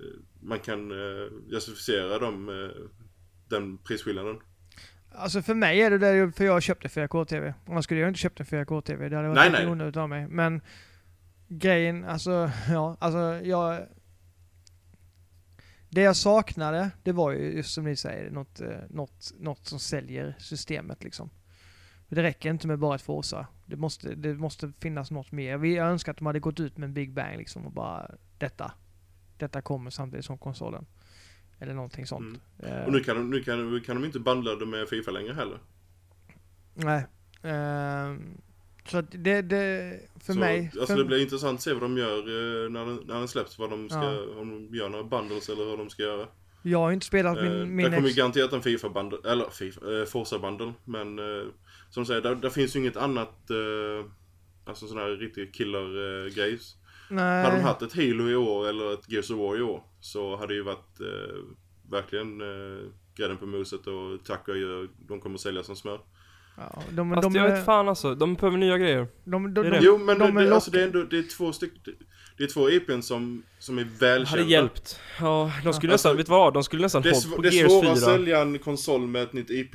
[0.00, 2.82] eh, man kan eh, justifiera dem, eh,
[3.48, 4.36] den prisskillnaden.
[5.16, 7.54] Alltså för mig är det det, för jag köpte 4K-TV.
[7.68, 9.08] Annars skulle jag inte köpt en 4K-TV.
[9.08, 9.66] Det hade varit Nej, nej.
[9.66, 10.28] onödigt av mig.
[10.28, 10.60] Men
[11.48, 13.86] grejen, alltså, ja, alltså jag...
[15.88, 19.78] Det jag saknade, det var ju just som ni säger, något, eh, något, något som
[19.78, 21.30] säljer systemet liksom.
[22.08, 23.46] Det räcker inte med bara ett Forza.
[23.66, 25.58] Det måste, det måste finnas något mer.
[25.58, 28.72] Vi önskar att de hade gått ut med en Big Bang liksom och bara detta.
[29.38, 30.86] Detta kommer samtidigt som konsolen.
[31.58, 32.40] Eller någonting sånt.
[32.58, 35.34] Eh, Och nu kan, de, nu kan, kan de inte bandla det med Fifa längre
[35.34, 35.58] heller.
[36.74, 37.06] Nej.
[37.42, 38.40] Ehm,
[38.88, 40.70] så att det, det, för så, mig...
[40.72, 43.28] Alltså för, det blir intressant att se vad de gör eh, när, den, när den
[43.28, 44.40] släpps, vad de ska, Ja.
[44.40, 46.28] om de gör några bundles eller hur de ska göra.
[46.62, 47.76] Jag har inte spelat Eh, min...
[47.76, 51.18] min det kommer ex- ju garanterat en Fifa bundle, eller Fifa, eh, Forza bundle, men
[51.18, 51.46] eh,
[51.90, 54.10] som du säger, där, där finns ju inget annat, eh,
[54.64, 56.58] alltså sån här riktig killer eh.
[57.10, 57.44] Nej.
[57.44, 60.36] Hade de haft ett Halo i år eller ett Gears of War i år så
[60.36, 61.36] hade det ju varit eh,
[61.90, 64.54] verkligen eh, grädden på moset och tack och
[65.08, 66.00] de kommer sälja som smör.
[66.56, 69.06] Ja, de, Fast de, jag vet fan alltså, de behöver nya grejer.
[69.24, 69.84] de, de, det är de, det.
[69.84, 71.94] Jo men de det, alltså det är ändå, det är två stycken,
[72.38, 74.30] det är två IPn som, som är välkända.
[74.42, 75.00] Hade hjälpt.
[75.20, 76.54] Ja, de skulle Alltså, nästan, vet du vad?
[76.54, 78.06] De skulle nästan Det är, hållit på det är Gears svårare att 4.
[78.06, 79.74] sälja en konsol med ett nytt IP.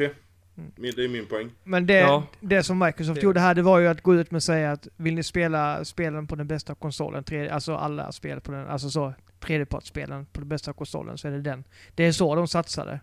[0.76, 1.52] Min- Det är min poäng.
[1.63, 2.24] Men det, Ja.
[2.39, 4.72] det som Microsoft Det- gjorde här, det var ju att gå ut med att säga
[4.72, 8.68] att vill ni spela spelen på den bästa konsolen, tre, alltså alla spel på den,
[8.68, 11.63] alltså så, tredjepartsspelen på den bästa konsolen, så är det den.
[11.96, 13.00] Det är så de satsade.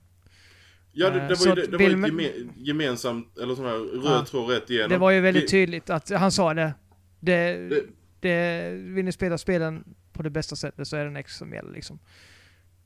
[0.98, 3.54] Ja det, Eh, det var så ju, det, det var ju man- geme, gemensamt, eller
[3.54, 4.24] sån här röd Ja.
[4.24, 4.88] tråd rätt igenom.
[4.90, 6.74] Det var ju väldigt tydligt att han sa det.
[7.20, 7.84] Det, Det-
[8.20, 11.52] det, vill ni spela spelen på det bästa sättet så är det en X som
[11.52, 11.98] gäller liksom.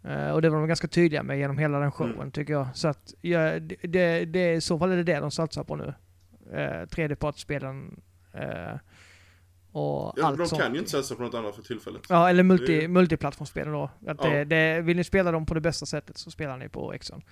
[0.04, 2.30] Eh, och det var de ganska tydliga med genom hela den showen Mm.
[2.30, 2.68] tycker jag.
[2.74, 5.94] Så att ja, det, det, i så fall är det det de satsar på nu.
[6.54, 8.00] Uh, tredjepartsspelen
[8.32, 8.78] eh,
[9.72, 10.62] och Ja, allt de sånt.
[10.62, 12.02] kan ju inte satsa på något annat för tillfället.
[12.08, 13.90] Ja, eller multi, Det- multiplattformsspelen då.
[14.06, 14.30] Att Ja.
[14.30, 17.22] det, det, vill ni spela dem på det bästa sättet så spelar ni på Xen.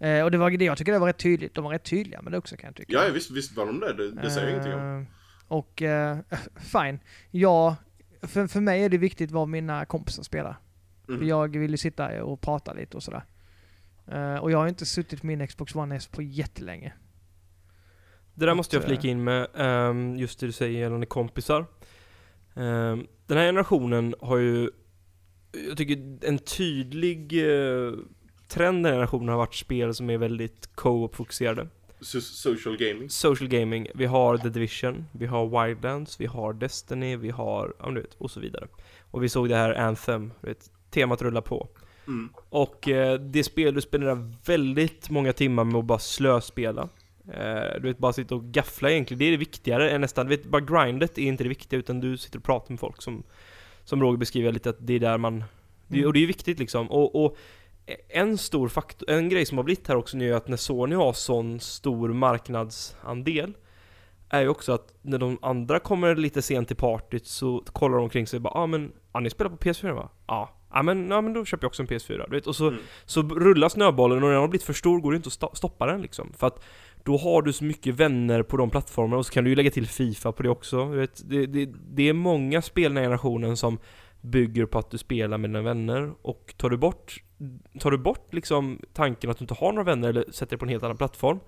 [0.00, 1.54] Eh, och det var det jag tycker det var rätt tydligt.
[1.54, 2.92] De var rätt tydliga med det också kan jag tycka.
[2.92, 3.92] Ja, visst, visst var de det.
[3.92, 5.00] Det, det säger jag ingenting om.
[5.00, 5.06] Eh,
[5.48, 6.18] Och eh,
[6.56, 6.98] fine.
[7.30, 7.76] Ja,
[8.22, 10.56] för, för mig är det viktigt vad mina kompisar spelar.
[11.06, 11.28] För Mm.
[11.28, 13.24] jag vill ju sitta och prata lite och sådär.
[14.06, 16.92] Eh, och jag har inte suttit på min Xbox One S på jättelänge.
[18.34, 21.66] Det där måste jag Att, flika in med, ehm, just det du säger gällande kompisar.
[22.54, 24.70] Ehm, den här generationen har ju,
[25.68, 27.92] jag tycker en tydlig eh,
[28.50, 31.68] trend den här generationen har varit spel som är väldigt co-op-fokuserade.
[32.00, 33.10] So- social gaming.
[33.10, 37.90] Social gaming, vi har The Division, vi har Wildlands, vi har Destiny, vi har, ja
[37.90, 38.68] du vet, och så vidare.
[39.10, 41.68] Och vi såg det här Anthem, du vet, temat rullar på.
[42.06, 42.30] Mm.
[42.48, 46.88] Och eh, det spel du spenderar väldigt många timmar med att bara slöspela.
[47.32, 49.18] Eh, du vet, bara sitta och gaffla egentligen.
[49.18, 52.00] Det är det viktigare än nästan, du vet, bara grindet är inte det viktiga utan
[52.00, 53.22] du sitter och pratar med folk som
[53.84, 55.44] Som Roger beskriver lite att det är där man
[55.90, 56.06] det, Mm.
[56.06, 56.90] Och det är viktigt liksom.
[56.90, 57.36] Och, och
[58.08, 60.94] en stor faktor, en grej som har blivit här också nu är att när Sony
[60.94, 63.52] har sån stor marknadsandel
[64.28, 68.02] är ju också att när de andra kommer lite sent till partyt så kollar de
[68.04, 70.08] omkring sig och bara ah, men, ah, ni spelar på PS4 va?
[70.26, 70.56] Ja.
[70.72, 72.24] Ja men, ja men då köper jag också en PS4.
[72.28, 72.46] Du vet?
[72.46, 72.80] Och så, Mm.
[73.04, 75.54] så rullar snöbollen och när den har blivit för stor går det inte att sto-
[75.54, 76.32] stoppa den liksom.
[76.36, 76.64] För att
[77.04, 79.70] då har du så mycket vänner på de plattformarna och så kan du ju lägga
[79.70, 80.90] till Fifa på det också.
[80.90, 83.78] Du vet, det, det, det är många spel i den här generationen som
[84.20, 87.22] bygger på att du spelar med dina vänner och tar du bort
[87.80, 90.64] Tar du bort liksom tanken att du inte har några vänner eller sätter dig på
[90.64, 91.40] en helt annan plattform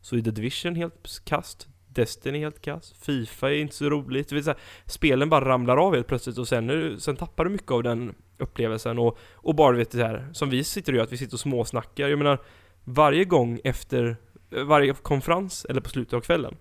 [0.00, 4.34] Så är The Division helt kast Destiny helt kast Fifa är inte så roligt, du
[4.34, 4.56] vet, säga,
[4.86, 8.14] Spelen bara ramlar av helt plötsligt och sen, är sen tappar du mycket av den
[8.38, 11.16] upplevelsen och, och bara du vet det här Som vi sitter och gör, att vi
[11.16, 12.08] sitter och småsnackar.
[12.08, 12.38] Jag menar
[12.84, 14.16] Varje gång efter
[14.50, 16.56] eh, Varje konferens eller på slutet av kvällen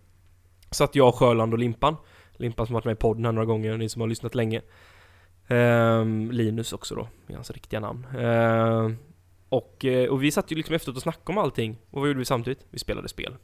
[0.71, 1.95] Satt jag, Sjöland och Limpan
[2.37, 4.61] Limpan som varit med i podden här några gånger, ni som har lyssnat länge
[5.47, 8.05] Eh, Linus också då, i hans riktiga namn.
[8.17, 8.91] Ehm, eh,
[9.49, 11.77] och, och vi satt ju liksom efteråt och snackade om allting.
[11.89, 12.65] Och vad gjorde vi samtidigt?
[12.69, 13.35] Vi spelade spel.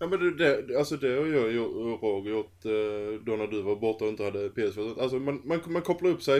[0.00, 3.62] Ja men det, det, alltså det har jag och Roger gjort eh, då när du
[3.62, 5.00] var borta och inte hade PS4.
[5.00, 6.36] Alltså man, man, man kopplar upp sig,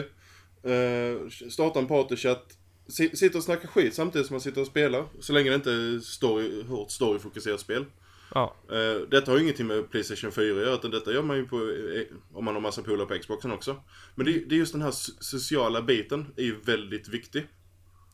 [0.63, 5.05] eh, startar en partychatt, si- sitter och snackar skit samtidigt som man sitter och spelar.
[5.19, 7.85] Så länge det inte är story, hårt storyfokuserat spel.
[8.33, 11.37] Ja, Eh, detta har ju ingenting med Playstation 4 att göra, utan detta gör man
[11.37, 13.75] ju på, eh, om man har massa polare på Xboxen också.
[14.15, 17.47] Men det, det är just den här so- sociala biten är ju väldigt viktig.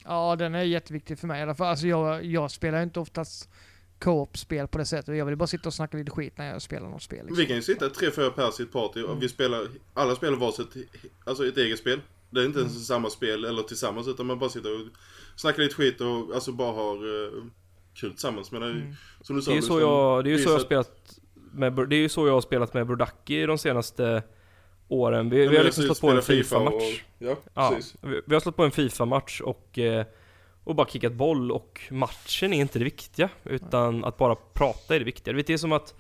[0.06, 1.68] Ja, den är jätteviktig för mig i alla fall.
[1.68, 3.50] Alltså jag, jag spelar inte oftast
[4.00, 5.18] co-op-spel på det sättet.
[5.18, 7.20] Jag vill bara sitta och snacka lite skit när jag spelar något spel.
[7.20, 7.38] Liksom.
[7.38, 10.38] Vi kan ju sitta tre, fyra pers i ett party och vi spelar, alla spelar
[10.38, 10.76] varsitt,
[11.26, 12.02] alltså ett eget spel.
[12.30, 14.88] Det är inte ens samma spel eller tillsammans utan man bara sitter och
[15.36, 17.44] snackar lite skit och alltså bara har uh,
[18.00, 18.52] kul tillsammans.
[18.52, 18.94] Men Mm.
[19.22, 21.20] som du sa, det är så jag, det är ju så jag har spelat
[21.54, 24.24] med, det är ju så jag har spelat med Brodacki de senaste
[24.88, 25.30] åren.
[25.30, 27.04] Vi, Ja, vi har liksom slått på en FIFA FIFA-match.
[27.18, 27.96] Ja, Ja, precis.
[28.02, 30.06] vi, vi har slått på en FIFA-match och, eh,
[30.64, 33.30] och bara kickat boll och matchen är inte det viktiga.
[33.44, 35.34] Utan att bara prata är det viktiga.
[35.34, 35.96] Det är som att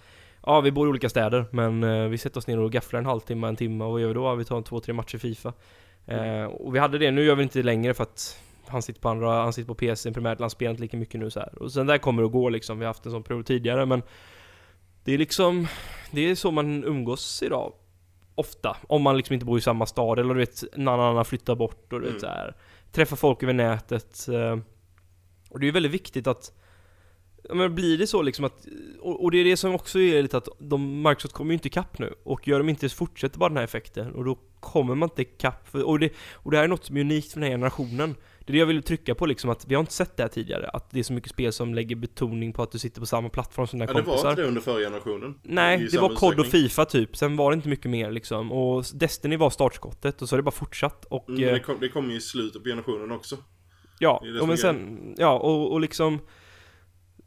[0.45, 3.05] Ja, vi bor i olika städer, men eh, vi sätter oss ner och gafflar en
[3.05, 4.35] halvtimme, en timme och vad gör vi då?
[4.35, 5.53] Vi tar en två, tre matcher FIFA.
[6.05, 9.01] Eh, och vi hade det, nu gör vi inte det längre för att han sitter
[9.01, 11.62] på andra, han sitter på PC primärt, han spelar inte lika mycket nu så här.
[11.63, 13.86] Och sen där kommer det att gå liksom, vi har haft en sån period tidigare
[13.86, 14.01] men
[15.03, 15.67] Det är liksom,
[16.12, 17.73] det är så man umgås idag.
[18.36, 21.55] Ofta, om man liksom inte bor i samma stad eller du vet, någon annan flyttar
[21.55, 22.13] bort och du Mm.
[22.13, 22.55] vet så här.
[22.91, 24.27] Träffa folk över nätet.
[24.29, 24.58] eh,
[25.49, 26.51] Och det är väldigt viktigt att
[27.53, 28.67] men blir det så liksom att,
[28.99, 31.67] och, och det är det som också är lite att de, Microsoft kommer ju inte
[31.67, 34.95] ikapp nu och gör de inte så fortsätter bara den här effekten och då kommer
[34.95, 37.39] man inte ikapp för, och, det, och det här är något som är unikt för
[37.39, 38.15] den här generationen
[38.49, 40.29] Det är det jag vill trycka på liksom att vi har inte sett det här
[40.29, 43.05] tidigare att det är så mycket spel som lägger betoning på att du sitter på
[43.05, 45.39] samma plattform som dina Ja, det var kompisar inte det under förra generationen.
[45.43, 46.45] Nej, det var COD och.
[46.45, 50.35] Fifa typ, sen var det inte mycket mer liksom och Destiny var startskottet och så
[50.35, 52.69] har det bara fortsatt och Mm, eh, det, kom, det kom ju i slutet på
[52.69, 53.38] generationen också.
[53.99, 56.19] Ja, och men sen, ja och, och liksom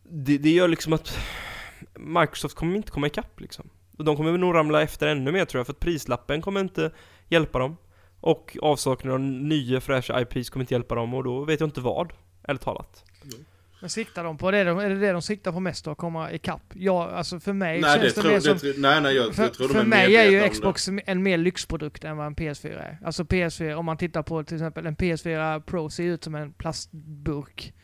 [0.02, 1.18] det, det gör liksom att
[1.94, 3.68] Microsoft kommer inte komma ikapp liksom.
[3.98, 6.92] Och de kommer nog ramla efter ännu mer tror jag, för att prislappen kommer inte
[7.28, 7.76] hjälpa dem.
[8.22, 11.80] Och avsaknaden av nya fräscha IPs kommer inte hjälpa dem och då vet jag inte
[11.80, 13.04] vad, ärligt talat.
[13.80, 14.58] Men siktar de på det?
[14.58, 15.90] Är det det de siktar på mest då?
[15.90, 16.62] Att komma ikapp?
[16.74, 18.58] Ja, alltså för mig Nej, det känns det, tror, mer det, som...
[18.58, 21.22] tror- nej, nej, jag, för jag tror de för är mig är ju Xbox en
[21.22, 22.98] mer lyxprodukt än vad en PS4 är.
[23.04, 26.52] Alltså PS4, om man tittar på till exempel en PS4 Pro ser ut som en
[26.52, 27.74] plastburk.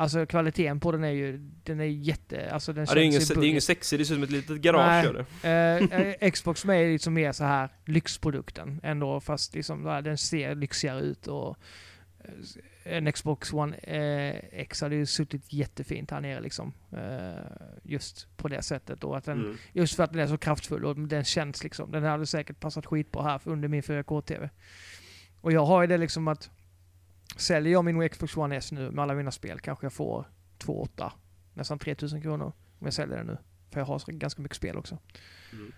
[0.00, 3.20] Alltså kvaliteten på den är ju, den är jätte, alltså den Ja, det är ingen,
[3.20, 5.52] det är ingen sexig, det ser ut som ett litet garage Nej.
[5.52, 10.18] Eh, eh, Xbox för mig är liksom mer så här lyxprodukten ändå, fast liksom, den
[10.18, 11.56] ser lyxigare ut och
[12.24, 16.72] eh, en Xbox One eh, X hade ju suttit jättefint här nere liksom.
[16.92, 17.44] Eh,
[17.82, 19.56] just på det sättet och att den, Mm.
[19.72, 22.86] just för att den är så kraftfull och den känns liksom, den hade säkert passat
[22.86, 24.50] skitbra här under min 4K-TV.
[25.40, 26.50] Och jag har ju det liksom att
[27.36, 30.26] säljer jag min Xbox One S nu med alla mina spel kanske jag får
[30.58, 31.12] 2 8
[31.54, 32.46] nästan 3000 kronor
[32.78, 33.36] om jag säljer den nu.
[33.72, 34.98] För jag har så- ganska mycket spel också.
[35.52, 35.72] Mm.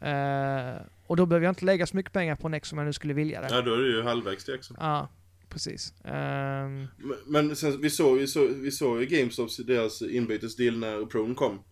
[0.00, 2.84] Eh, och då behöver jag inte lägga så mycket pengar på en X om jag
[2.86, 3.48] nu skulle vilja det.
[3.50, 4.74] Ja, då är det ju halvvägs till också.
[4.80, 5.08] Ja,
[5.48, 5.94] precis.
[6.04, 11.06] Ehm, Men- Men sen, vi såg vi såg, vi såg ju GameStops deras inbytesdeal när
[11.06, 11.62] Pron kom.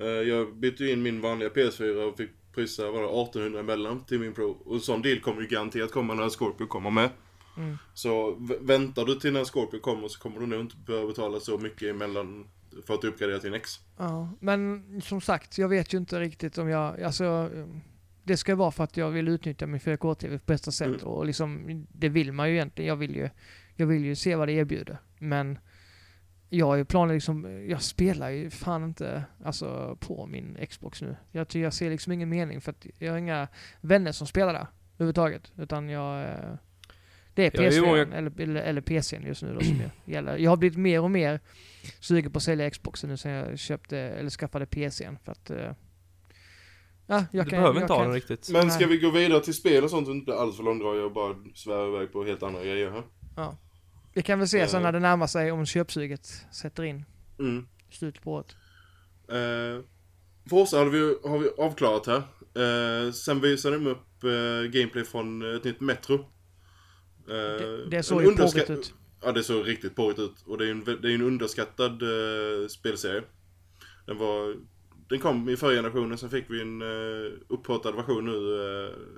[0.00, 4.04] Eh, Jag bytte ju in min vanliga PS4 och fick prisa var det 1800 emellan
[4.04, 4.50] till min Pro.
[4.50, 7.10] Och en sån deal kommer ju garanterat komma när Scorpio kommer med.
[7.56, 7.78] Mm.
[7.94, 11.58] Så väntar du till när Scorpio kommer så kommer du nog inte behöva betala så
[11.58, 12.48] mycket emellan
[12.86, 13.70] för att uppgradera till en X.
[13.96, 17.66] Ja, men som sagt, jag vet ju inte riktigt om jag, alltså eh,
[18.22, 21.00] det ska vara för att jag vill utnyttja min 4K-TV på bästa sätt Mm.
[21.06, 22.88] och liksom, det vill man ju egentligen.
[22.88, 23.30] Jag vill ju,
[23.76, 24.98] jag vill ju se vad det erbjuder.
[25.18, 25.58] Men
[26.48, 31.16] jag har ju planer liksom, jag spelar ju fan inte alltså, på min Xbox nu.
[31.30, 33.48] Jag, jag ser liksom ingen mening för att jag har inga
[33.80, 35.52] vänner som spelar där överhuvudtaget.
[35.56, 36.54] Utan jag, eh,
[37.34, 39.80] det är Jag är ju PS4 många- eller, eller, eller PCn just nu då som
[39.80, 40.36] jag gäller.
[40.36, 41.40] Jag har blivit mer och mer
[42.00, 45.50] sugen på att sälja Xboxen nu sen jag köpte, eller skaffade PCn för att...
[45.50, 45.56] eh,
[47.06, 48.50] ja, jag du kan, behöver jag inte ha kan, den riktigt.
[48.52, 51.02] Men ska vi gå vidare till spel och sånt och inte bli alldeles för långdragna
[51.04, 53.02] och bara svära iväg på helt andra grejer här?
[54.14, 54.82] Vi kan väl se sen Eh.
[54.82, 57.04] när det närmar sig om köpsuget sätter in
[57.38, 57.66] Mm.
[57.90, 58.56] i slutet på året.
[59.28, 59.84] Eh,
[60.50, 62.22] Forza har vi, har vi avklarat här.
[63.06, 66.26] Eh, sen visade de upp eh, gameplay från ett nytt Metro.
[67.28, 68.94] Eh, Det, det såg ju underskatt- porrigt ut.
[69.22, 70.42] Ja, det såg riktigt porrigt ut.
[70.46, 73.22] Och det är ju en, det är en underskattad eh, spelserie.
[74.06, 74.56] Den var...
[75.08, 78.60] Den kom i förra generationen, sen fick vi en uh, upphottad version nu,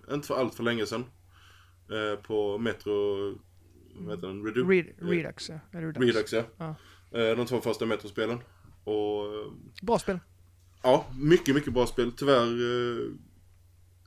[0.08, 1.04] eh, inte för allt för länge sedan.
[1.90, 3.16] eh, på Metro...
[3.98, 4.46] Vad heter den?
[4.46, 5.58] Redu- Red, Redux, ja.
[5.70, 5.98] Redux.
[6.06, 6.44] Redux, ja.
[6.58, 6.74] Ja.
[7.34, 8.38] De två första Metro-spelen.
[8.84, 9.24] Och...
[9.82, 10.18] Bra spel.
[10.82, 12.12] Ja, mycket, mycket bra spel.
[12.16, 12.46] Tyvärr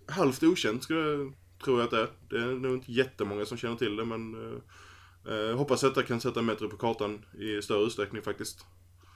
[0.07, 1.33] halvt okänt skulle jag,
[1.63, 2.08] tror jag att det är.
[2.30, 4.34] Det är nog inte jättemånga som känner till det men
[5.26, 8.65] eh, eh, hoppas att jag kan sätta Metro på kartan i större utsträckning faktiskt.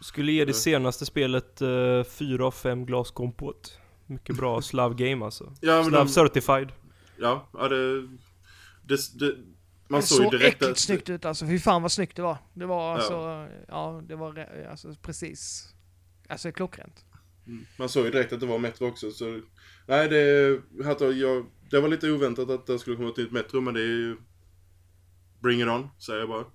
[0.01, 0.53] Skulle ge det Ja.
[0.53, 3.77] senaste spelet uh, 4 av 5 glas kompot.
[4.05, 5.53] Mycket bra slav game alltså.
[5.61, 6.71] Ja, men Slav de, certified.
[7.19, 8.01] ja, ja det,
[8.83, 9.35] det, det
[9.87, 11.45] man det såg ju såg direkt äckligt att, snyggt ut alltså.
[11.45, 12.37] Fy fan vad snyggt det var.
[12.53, 12.93] Det var Ja.
[12.95, 15.69] alltså, ja det var alltså precis.
[16.29, 17.05] Alltså klockrent.
[17.47, 19.41] Mm, man såg ju direkt att det var Metro också så
[19.87, 23.61] nej det, hade jag, det var lite oväntat att det skulle komma ett nytt Metro
[23.61, 24.17] men det är ju
[25.43, 26.45] Bring it on, säger jag bara.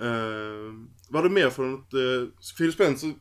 [0.00, 0.72] Eh, uh,
[1.08, 1.94] var det mer för något?
[1.94, 3.14] Uh, Phil Spencer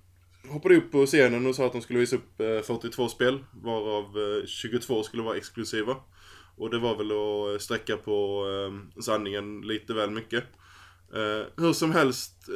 [0.49, 3.43] hoppade upp på scenen och sa att de skulle visa upp eh, uh, 42 spel,
[3.63, 5.95] varav uh, 22 skulle vara exklusiva.
[6.57, 7.11] Och det var väl
[7.55, 10.43] att sträcka på uh, sanningen lite väl mycket.
[11.57, 12.49] Hur som helst,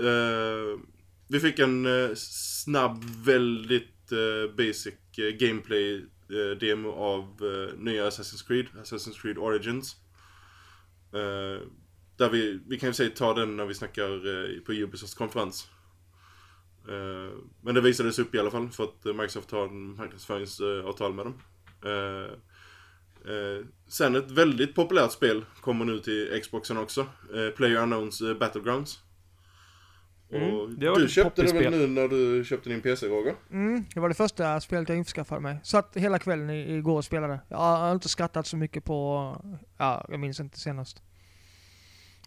[1.28, 4.10] vi fick en snabb, väldigt
[4.58, 4.96] basic
[5.40, 9.96] gameplay eh, demo av eh, nya Assassin's Creed, Assassin's Creed Origins.
[11.14, 11.68] Eh,
[12.18, 15.68] där vi, vi kan ju säga ta den när vi snackar eh, på Ubisofts konferens.
[16.90, 21.26] Eh, men det visades upp i alla fall för att Microsoft har en marknadsföringsavtal med
[21.26, 21.42] dem.
[21.86, 22.32] Eh,
[23.34, 27.02] eh, sen ett väldigt populärt spel kommer nu till Xboxen också.
[27.34, 29.00] Eh, Player Unknowns eh, Battlegrounds.
[30.32, 33.36] Mm, det du köpte det väl nu när du köpte din PC Roger?
[33.52, 35.60] Mm, det var det första spelet jag införskaffade mig.
[35.64, 37.40] Satt hela kvällen i- igår och spelade.
[37.48, 38.96] Jag har inte skrattat så mycket på,
[39.78, 41.02] ja, jag minns inte senast.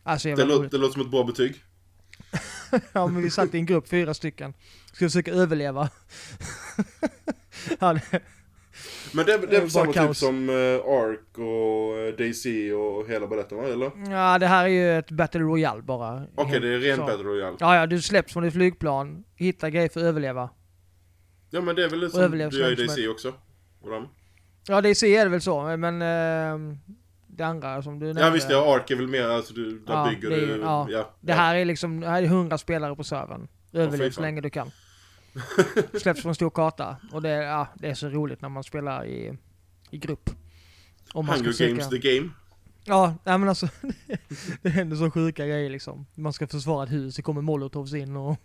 [0.02, 1.54] Alltså Det, lå- det låter som ett bra betyg.
[2.92, 4.54] Ja men vi satt i en grupp, fyra stycken.
[4.92, 5.88] Skulle försöka överleva.
[7.80, 8.20] ja, det,
[9.12, 10.18] Men det, det är Eh, väl bara samma typ kaos.
[10.18, 13.64] som uh, Ark och uh, DC och hela baletten va?
[13.64, 13.86] Eller?
[13.86, 16.14] Okej, ja, det här är ju ett Battle Royale bara.
[16.36, 17.02] det är ren Så.
[17.02, 17.56] Battle Royale.
[17.60, 20.50] Ja, ja, du släpps från ditt flygplan, hittar grejer för att överleva.
[21.50, 23.32] Ja men det är väl det som du gör i DC också?
[23.84, 24.08] Dem.
[24.68, 26.78] Ja, DC är det väl så, men ehm,
[27.26, 28.20] det andra som du nämnde.
[28.22, 30.60] Ja visst, ja, Ark är väl mer, alltså du, där Ja, bygger det du...
[30.62, 30.86] ja.
[30.90, 33.48] ja, Det här är liksom, det här är 100 spelare på servern.
[33.72, 34.70] Överlev så länge du kan.
[36.00, 36.96] Släpps på en stor karta.
[37.12, 39.38] Och det, är- ja, det är så roligt när man spelar i,
[39.90, 40.30] i grupp.
[41.14, 41.68] Om man Hunger.
[41.68, 42.30] Games the Game.
[42.84, 43.68] Ja, nej men alltså.
[44.62, 46.06] det händer så sjuka grejer liksom.
[46.14, 48.36] Man ska försvara ett hus, det kommer molotovs in och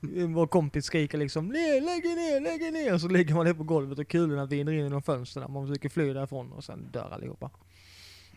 [0.34, 2.94] vår kompis skriker liksom ner, lägg er ner, lägg er ner.
[2.94, 5.52] Och så ligger man ner på golvet och kulorna viner in genom fönstren.
[5.52, 7.50] Man försöker fly därifrån och sen dör allihopa.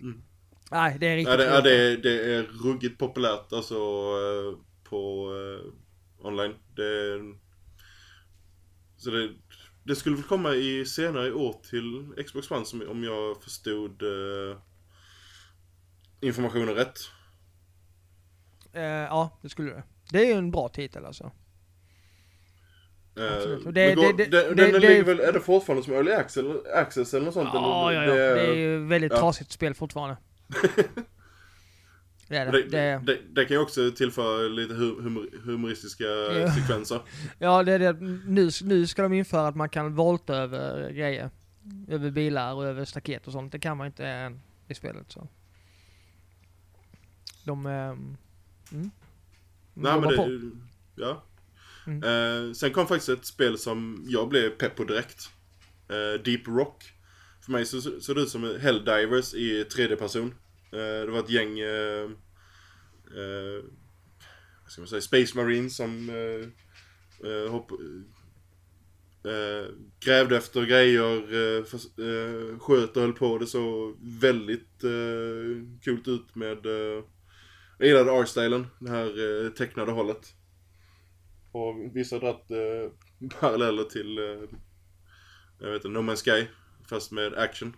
[0.02, 0.22] Mm.
[0.72, 4.58] Nej, det är riktigt Ja, det, ja det, det är ruggigt populärt alltså eh,
[4.90, 6.54] på eh, online.
[6.76, 7.51] Det, är-
[9.02, 9.30] så det,
[9.84, 14.02] det skulle väl komma i senare i år till Xbox One som, om jag förstod
[14.02, 14.58] eh,
[16.22, 17.00] informationen rätt.
[18.74, 19.84] Eh, ja, det skulle det.
[20.12, 21.32] Det är ju en bra titel alltså.
[23.18, 23.66] Eh, Absolut.
[23.66, 26.46] Och det, går, det- det, den, den ligger väl, är det fortfarande som Early Access,
[26.76, 27.50] access eller något sånt?
[27.54, 28.34] Ja, eller, ja, ja.
[28.36, 29.20] Det är ju väldigt ja.
[29.20, 30.18] trasigt spel fortfarande.
[32.32, 32.62] Det är det.
[32.70, 36.52] Det, det, det, kan ju också tillföra lite hu- humor, humoristiska Ja.
[36.54, 37.02] sekvenser.
[37.40, 37.94] Ja, det är det.
[38.26, 41.30] Nu, nu ska de införa att man kan volta över grejer.
[41.88, 43.52] Över bilar och över staket och sånt.
[43.52, 45.28] Det kan man inte än i spelet så.
[47.44, 47.66] De...
[47.66, 48.18] ehm,
[48.72, 48.92] mm.
[49.74, 50.40] De Nej men det, på.
[50.96, 51.24] ja.
[51.88, 52.04] Mm.
[52.48, 55.30] Eh, sen kom faktiskt ett spel som jag blev pepp på direkt.
[55.90, 56.84] Eh, Deep Rock.
[57.46, 60.28] För mig så så- såg det ut som Helldivers i tredje person.
[60.28, 60.34] Eh,
[60.74, 62.04] Eh, det var ett gäng eh,
[63.18, 63.64] eh,
[64.64, 66.48] vad ska man säga, Space Marines som eh,
[67.32, 67.72] eh, hopp,
[69.24, 69.72] eh,
[70.06, 73.38] grävde efter grejer, eh, förs- eh, sköt och höll på.
[73.38, 77.04] Det såg väldigt eh, coolt ut med eh,
[77.78, 80.34] jag gillade artstylen, det här eh, tecknade hållet.
[81.52, 84.50] Och vissa har dragit eh, paralleller till eh,
[85.60, 86.48] jag vet inte, No Man's Sky.
[86.90, 87.76] Fast med action.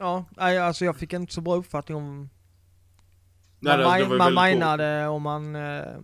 [0.00, 2.30] Ja, nej, alltså jag fick inte så bra uppfattning om...
[3.58, 6.00] Nej, man det- det man minade och man uh,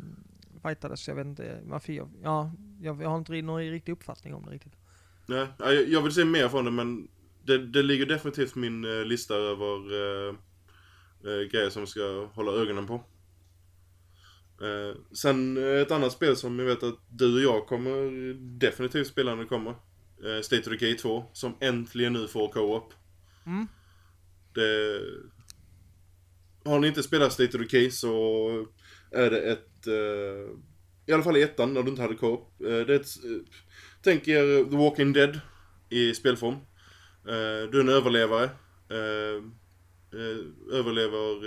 [0.62, 4.51] fightades, jag vet inte, jag, Ja, jag, jag har inte någon riktig uppfattning om det
[4.51, 4.72] riktigt.
[5.26, 7.09] Nej, ja, jag jag vill se mer från det men
[7.44, 10.34] det, det ligger definitivt på min eh, lista över eh,
[11.24, 12.94] eh, grejer som jag ska hålla ögonen på.
[14.64, 19.07] Eh, sen eh, ett annat spel som jag vet att du och jag kommer definitivt
[19.07, 19.70] spela när det kommer.
[20.24, 22.94] Eh, State of the Decay 2, som äntligen nu får co-op.
[23.47, 23.66] Mm.
[24.57, 25.00] Det...
[26.64, 28.66] Har ni inte spelat State of Decay så
[29.11, 29.86] är det ett...
[29.86, 30.50] Eh,
[31.07, 33.24] I alla fall i ettan när du inte hade co Eh, det är ett...
[33.24, 33.40] Eh,
[34.02, 35.40] tänk er The Walking Dead
[35.90, 36.54] i spelform.
[37.28, 38.44] Eh, du är en överlevare.
[38.90, 39.42] Eh,
[40.72, 41.42] överlever...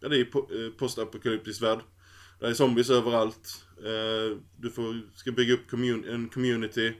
[0.00, 1.78] Ja, det är postapokalyptisk värld.
[2.40, 3.64] Det är zombies överallt.
[4.56, 6.92] Du får, ska bygga upp commun- en community.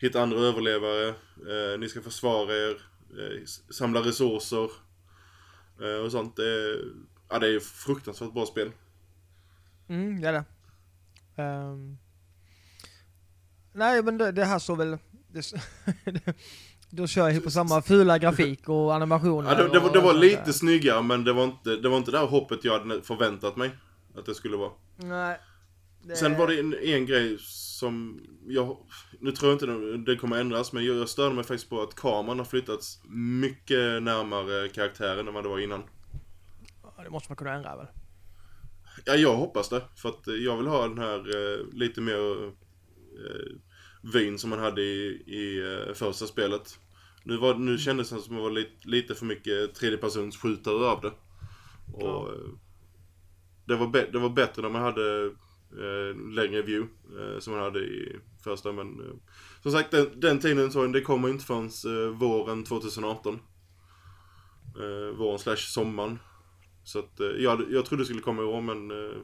[0.00, 1.14] Hitta andra överlevare.
[1.78, 2.76] Ni ska försvara er.
[3.10, 4.70] Eh, samla resurser.
[5.80, 6.36] Eh, och sånt.
[6.36, 6.78] Det
[7.28, 8.70] ja, det är fruktansvärt bra spel.
[9.88, 10.44] Mm, det är det.
[11.42, 11.98] Ehm.
[13.72, 14.98] nej, men det, det här såg väl...
[15.28, 15.52] Det,
[16.90, 19.50] då kör jag på samma fula grafik och animationer.
[19.50, 20.52] Ja, det, det, var, det var lite där.
[20.52, 23.70] snyggare men det var inte det var inte det här hoppet jag hade förväntat mig.
[24.16, 24.70] Att det skulle vara.
[24.96, 25.38] Nej.
[26.06, 28.76] Det, Sen var det en, en grej som jag,
[29.20, 31.94] nu tror jag inte det, kommer ändras, men jag, jag störde mig faktiskt på att
[31.94, 33.00] kameran har flyttats
[33.40, 35.82] mycket närmare karaktären än vad det var innan.
[36.82, 37.86] Ja, Det måste man kunna ändra väl?
[39.04, 39.82] Ja, jag hoppas det.
[39.96, 43.56] För att jag vill ha den här eh, lite mer eh,
[44.12, 46.78] vyn som man hade i, i eh, första spelet.
[47.24, 50.86] Nu, var, nu kändes det som att det var lite, lite för mycket tredjepersons skjutare
[50.90, 51.12] av det.
[51.94, 52.28] Och Ja.
[52.32, 52.50] eh,
[53.64, 55.30] det, var det var bättre när man hade
[56.34, 56.88] längre view
[57.20, 59.14] eh, som man hade i första men eh,
[59.62, 63.40] Som sagt den, den tiden så det kommer inte förrän eh, våren 2018.
[64.76, 66.18] Eh, våren slash sommaren.
[66.84, 69.16] Så att eh, jag, jag trodde det skulle komma i år men eh,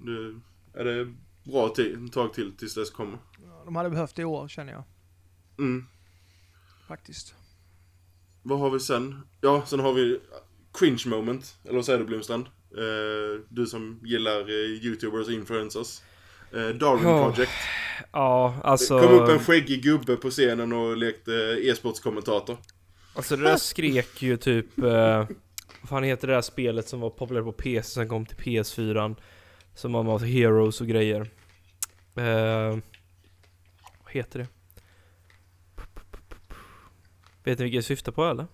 [0.00, 0.40] nu
[0.74, 3.18] är det bra ett tag till tills dess kommer.
[3.64, 4.84] De hade behövt det i år känner jag.
[5.58, 5.84] Mm.
[6.88, 7.34] Faktiskt.
[8.42, 9.20] Vad har vi sen?
[9.40, 10.20] Ja, sen har vi
[10.72, 11.58] cringe moment.
[11.64, 12.46] Eller vad säger du Blomstrand?
[12.76, 16.00] Eh, du som gillar eh, youtubers och influencers.
[16.52, 17.52] Eh, Darwin Ja, Project.
[18.12, 19.00] Ja, alltså...
[19.00, 22.56] Det kom upp en skäggig gubbe på scenen och lekte e-sportskommentator.
[23.14, 24.78] Alltså det där skrek ju typ...
[24.78, 25.26] Eh,
[25.80, 29.16] vad fan heter det där spelet som var populärt på PC, sen kom till PS4
[29.74, 31.20] Som var massa Heroes och grejer.
[32.16, 32.78] Eh,
[34.04, 34.46] vad heter det?
[37.44, 38.46] Vet ni vilket jag syftar på eller?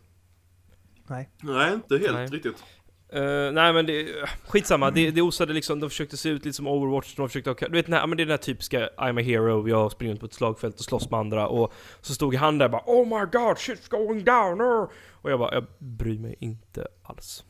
[1.07, 1.31] Nej.
[1.43, 2.27] Nej, inte helt Nej.
[2.27, 2.65] riktigt.
[3.13, 4.09] Eh, nej men det,
[4.49, 7.57] skitsamma, det, det osade liksom, de försökte se ut lite som Overwatch, de försökte ha,
[7.61, 10.15] du vet den här, men det är den här typiska I'm a hero, jag springer
[10.15, 13.05] ut på ett slagfält och slåss med andra och så stod han där bara Oh
[13.07, 14.61] my god, shit's going down!
[14.61, 17.45] uh." Och jag bara, jag bryr mig inte alls.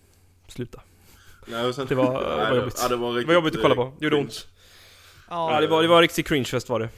[0.48, 0.80] Sluta.
[1.46, 2.78] Nej, och sen, Det var- Nej, var jobbigt.
[2.82, 4.48] Ja, det var riktigt, Det var jobbigt att kolla eh, på, det gjorde ont.
[5.30, 6.88] Ja, Ja, det var, det var en riktig cringefest var det.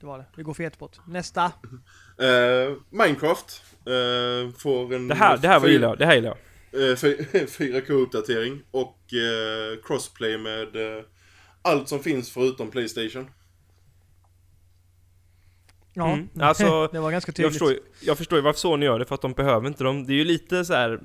[0.00, 0.24] det var det.
[0.36, 0.96] Vi går för jättebort.
[1.06, 1.44] Nästa.
[1.44, 5.08] Eh, Minecraft eh, får en...
[5.08, 6.36] Det här, det här var gillar jag, det här gillar jag.
[6.90, 11.04] Eh, fy- 4K-uppdatering och eh, crossplay med eh,
[11.62, 13.30] allt som finns förutom Playstation.
[15.94, 17.52] Ja, Mm, alltså, det var ganska Jag tydligt.
[17.52, 20.06] förstår, ju, jag förstår ju varför Sony gör det, för att de behöver inte dem.
[20.06, 21.00] Det är ju lite så här.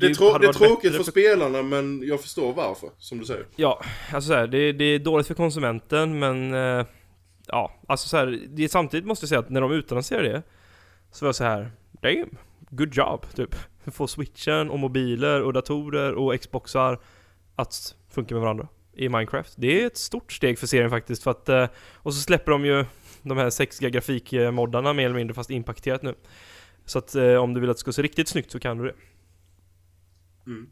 [0.00, 3.46] Det är, trå- det är tråkigt för spelarna men jag förstår varför, som du säger.
[3.56, 6.54] Ja, alltså så här, det, det är dåligt för konsumenten men...
[6.54, 6.86] Eh,
[7.46, 10.42] ja, alltså så här, det är samtidigt måste jag säga att när de utannonserade det
[11.10, 11.70] Så var jag så här,
[12.02, 12.36] damn,
[12.70, 13.54] good job, typ.
[13.92, 17.00] Få switchen och mobiler och datorer och xboxar
[17.56, 19.54] att funka med varandra i Minecraft.
[19.56, 21.48] Det är ett stort steg för serien faktiskt för att...
[21.48, 22.84] Eh, och så släpper de ju
[23.22, 26.14] de här 6G grafikmoddarna mer eller mindre fast inpaketerat nu.
[26.84, 28.84] Så att eh, om du vill att det ska se riktigt snyggt så kan du
[28.84, 28.94] det.
[30.46, 30.70] Mm.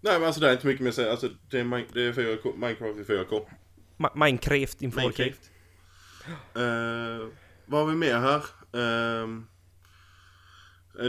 [0.00, 1.10] Nej men alltså det är inte mycket mer att säga.
[1.10, 3.46] Alltså det är, Min- det är 4K, Minecraft i 4K.
[3.96, 4.96] Ma- Minecraft in 4K.
[4.96, 5.50] Minecraft.
[6.54, 7.28] Eh,
[7.66, 8.36] vad har vi mer här?
[8.72, 9.28] Eh,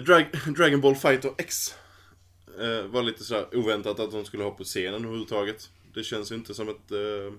[0.06, 0.26] Drag
[0.58, 1.76] Dragon Ball Fighter X.
[2.60, 5.70] Eh, var lite sådär oväntat att de skulle ha på scenen överhuvudtaget.
[5.94, 6.92] Det känns ju inte som ett...
[6.92, 7.34] Uh,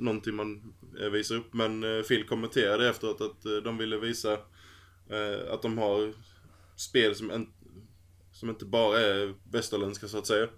[0.00, 1.54] någonting man eh, visar upp.
[1.54, 4.32] Men uh, Phil kommenterade efteråt att eh, de ville visa
[5.10, 6.12] eh, att de har
[6.76, 7.48] spel som, en,
[8.32, 10.48] som inte bara är västerländska så att säga.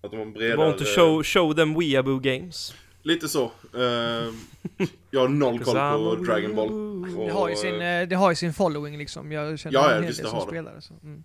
[0.00, 0.56] Att de har en bredare...
[0.56, 2.74] want to show, show them weeaboo games.
[3.02, 3.44] Lite så.
[3.74, 4.32] Eh,
[5.10, 6.68] jag har noll koll på Dragon Ball.
[7.18, 9.32] Och, Det har ju sin, eh, det har ju sin following liksom.
[9.32, 10.50] Jag känner Ja, ja, en hel visst, del det som har det.
[10.50, 10.82] spelar det.
[10.82, 10.94] Så.
[11.02, 11.24] Mm.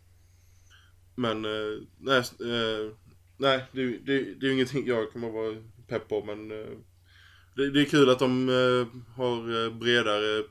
[1.15, 2.91] Men, eh, nej, eh,
[3.37, 5.55] nej det, det, det är ju ingenting jag kommer vara
[5.87, 6.49] pepp på men
[7.55, 8.47] det, det är kul att de
[9.15, 10.43] har bredare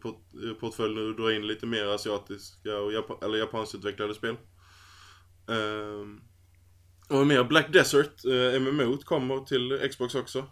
[0.00, 0.20] port,
[0.60, 4.36] portfölj nu och drar in lite mer asiatiska och Japan, eller japansk-utvecklade spel.
[5.48, 6.06] Eh,
[7.18, 10.46] och mer Black Desert, eh, MMO, kommer till Xbox också.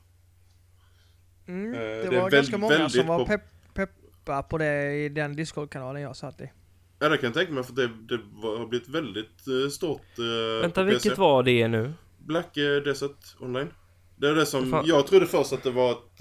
[1.53, 1.74] Mm.
[1.74, 3.40] Eh, Det det var ganska många som var pepp,
[3.74, 6.50] peppa på det i den Discord-kanalen jag satt i.
[6.98, 10.61] Ja det kan jag tänka mig för det, det har blivit väldigt eh, stort eh,
[10.62, 11.20] Vänta, vilket PC.
[11.20, 11.92] var det nu?
[12.18, 13.68] Black eh, Desert Online.
[14.16, 14.86] Det är det som, Fan.
[14.86, 16.20] jag trodde först att det var ett,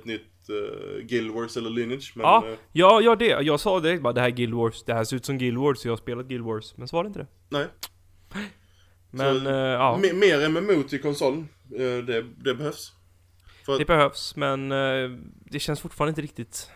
[0.00, 2.24] ett nytt uh, Guild Wars eller Lineage men...
[2.26, 2.44] Ja.
[2.48, 3.26] eh, Ja, ja det.
[3.26, 4.84] Jag sa direkt bara det här är Guild Wars.
[4.84, 6.76] Det här ser ut som Guild Wars, så jag har spelat Guild Wars.
[6.76, 7.26] Men så var det inte det.
[7.48, 7.66] nej.
[9.10, 11.34] Men Så, eh, ja, Me- mer MMO till konsol.
[11.38, 12.92] eh, det, det behövs.
[13.66, 14.36] För det behövs.
[14.36, 15.10] Men eh,
[15.44, 16.70] det känns fortfarande inte riktigt...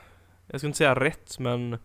[0.47, 1.79] Jag ska inte säga rätt, men...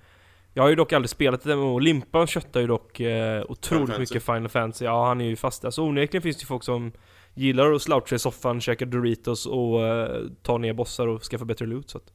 [0.53, 1.79] Jag har ju dock aldrig spelat ett MMO.
[1.79, 3.99] Limpan köttar ju dock eh, otroligt Fantasy.
[3.99, 4.85] mycket Final Fantasy.
[4.85, 5.65] Ja, han är ju fast.
[5.65, 6.91] Alltså onekligen finns det ju folk som
[7.33, 11.65] gillar att sloucha i soffan, käka Doritos och eh, ta ner bossar och skaffa bättre
[11.65, 11.89] loot.
[11.89, 12.13] Så att.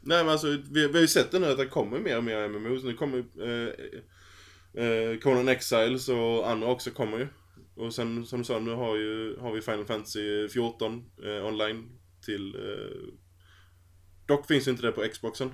[0.00, 2.24] nej men alltså, vi, vi har ju sett det nu att det kommer mer och
[2.24, 2.84] mer MMOs.
[2.84, 7.26] Nu kommer eh, eh, Conan Exiles och andra också kommer ju.
[7.74, 11.88] Och sen som du sa, nu har, ju, har vi Final Fantasy 14 eh, online
[12.24, 12.54] till...
[12.54, 13.14] Eh,
[14.26, 15.48] dock finns inte det på Xboxen.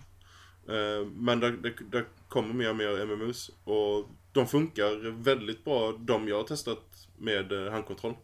[0.69, 3.51] Eh, men det, där, där, kommer mer och mer MMOs.
[3.65, 8.15] Och de funkar väldigt bra, de jag har testat med eh, handkontroll.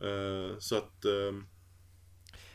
[0.00, 1.04] Eh, så att...
[1.04, 1.32] Eh,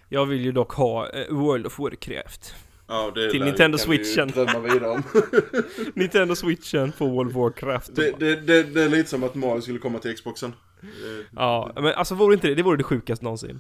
[0.10, 2.56] Jag vill ju dock ha eh, World of Warcraft
[2.88, 4.28] ja, det Till Nintendo Switchen.
[5.96, 7.96] Nintendo Switchen på World of Warcraft.
[7.96, 10.54] det, det, det, det är lite som att Mario skulle komma till Xboxen.
[10.82, 13.60] Eh, Ja, men alltså vore inte det, det vore det sjukaste någonsin.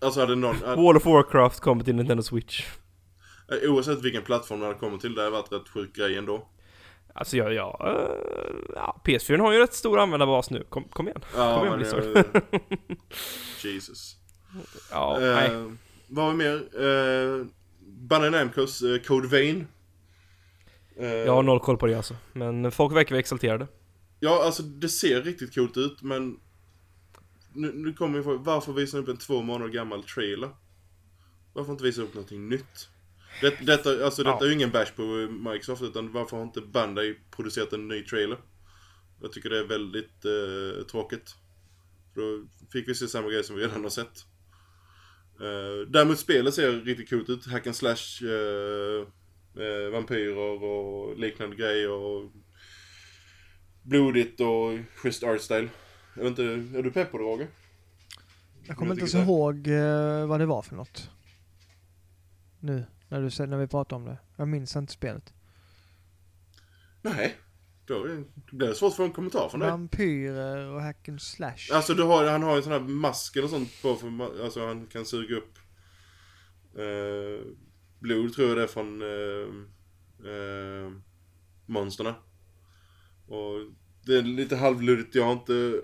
[0.00, 0.56] Alltså hade någon...
[0.64, 2.66] Att, World of Warcraft kommer till Nintendo Switch.
[3.62, 6.48] eh, oavsett vilken plattform det hade kommit till, det hade varit rätt sjuk grej ändå.
[7.14, 10.66] Alltså ja, ja, eh, ja PS4 har ju rätt stor användarbas nu.
[10.68, 11.20] Kom, kom igen.
[11.36, 12.16] Ja, Kom igen, Blizzard.
[12.16, 12.42] eh,
[13.64, 14.16] Jesus.
[14.90, 15.50] Ja, Eh, nej.
[16.10, 16.82] Vad har vi mer?
[16.84, 17.46] Uh,
[18.00, 19.66] Bandai Namcos uh, Code Vein.
[20.96, 22.16] Eh, Jag har noll koll på det alltså.
[22.32, 23.66] Men folk verkar vara exalterade.
[24.20, 26.40] Ja, alltså det ser riktigt coolt ut, men...
[27.52, 30.50] Nu, nu kommer vi få, varför visar ni upp en två månader gammal trailer?
[31.52, 32.88] Varför inte visa upp någonting nytt?
[33.40, 34.44] Det, detta, alltså detta Ja.
[34.44, 35.02] är ju ingen bash på
[35.50, 38.38] Microsoft, utan varför har inte Bandai producerat en ny trailer?
[39.22, 41.34] Jag tycker det är väldigt eh, tråkigt.
[42.14, 44.24] För då fick vi se samma grej som vi redan har sett.
[45.40, 47.46] Uh, däremot spelet ser riktigt coolt ut.
[47.46, 49.06] Hack and slash, eh,
[49.64, 51.90] eh, vampyrer och liknande grejer.
[51.90, 52.30] Och
[53.82, 55.68] blodigt och schysst artstyle.
[56.16, 57.48] Jag vet inte, är du pepp på det Roger?
[58.66, 59.22] Jag kommer inte det.
[59.22, 59.68] ihåg
[60.28, 61.10] vad det var för något.
[62.60, 64.18] Nu, när, du, när vi pratar om det.
[64.36, 65.32] Jag minns inte spelet.
[67.02, 67.36] Nej.
[67.88, 68.02] Då
[68.56, 69.70] blir det svårt få en kommentar från dig.
[69.70, 71.56] Vampyrer och hack and slash.
[71.72, 74.86] Alltså du har, han har ju sån här mask eller sånt på för alltså han
[74.86, 75.58] kan suga upp
[76.74, 77.46] eh,
[77.98, 79.48] blod tror jag det är från eh,
[80.32, 80.92] eh,
[81.66, 82.14] monsterna.
[83.28, 83.54] Och
[84.06, 85.80] det är lite halvluddigt, jag har inte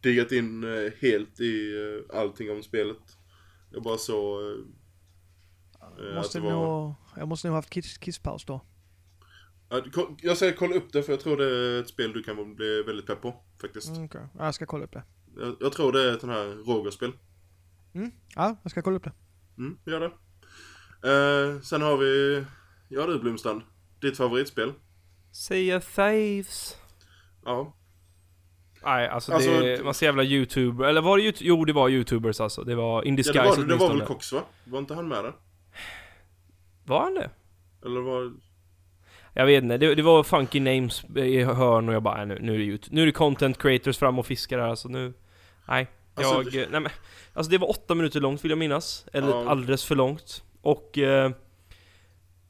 [0.00, 1.74] diggat in eh, helt i
[2.10, 3.16] eh, allting om spelet.
[3.72, 7.98] Jag bara så eh, eh, måste att det var- nog, jag måste nog haft kiss,
[7.98, 8.60] kisspaus då.
[9.68, 9.82] Ja,
[10.22, 12.82] Jag säger kolla upp det för jag tror det är ett spel du kan bli
[12.82, 13.88] väldigt pepp på faktiskt.
[13.96, 14.08] Mm.
[14.14, 15.02] Ja, Jag ska kolla upp det.
[15.36, 17.12] Jag, jag tror det är ett sånt här Roger-spel.
[17.94, 18.10] Mm.
[18.36, 19.12] Ja, jag ska kolla upp det.
[19.58, 20.06] Mm, gör det.
[21.10, 22.44] Eh, sen har vi,
[22.88, 23.62] ja du Blomstrand,
[24.00, 24.72] ditt favoritspel.
[25.32, 26.76] Säga Thaves.
[27.44, 27.76] Ja.
[28.84, 31.88] Nej, alltså, Alltså, det är massa jävla youtuber, eller var det yout- Jo, det var
[31.88, 32.62] youtubers alltså.
[32.64, 34.42] Det var In ja Disguise det, var, det var väl Cox va?
[34.64, 35.32] Var inte han med där?
[36.84, 37.30] Var han det?
[37.84, 38.32] Eller var...
[39.38, 42.38] Jag vet inte, det, det var funky names i hörn och jag bara, nej, nu,
[42.46, 42.90] nu är det ut.
[42.90, 45.12] Nu är det content creators fram och fiskar här alltså nu.
[45.68, 45.86] Nej.
[46.14, 46.92] Alltså, Jag, det- nej men,
[47.32, 49.06] alltså det var åtta minuter långt vill jag minnas.
[49.12, 49.48] Eller Ja.
[49.48, 50.42] alldeles för långt.
[50.60, 50.98] Och...
[50.98, 51.30] Eh,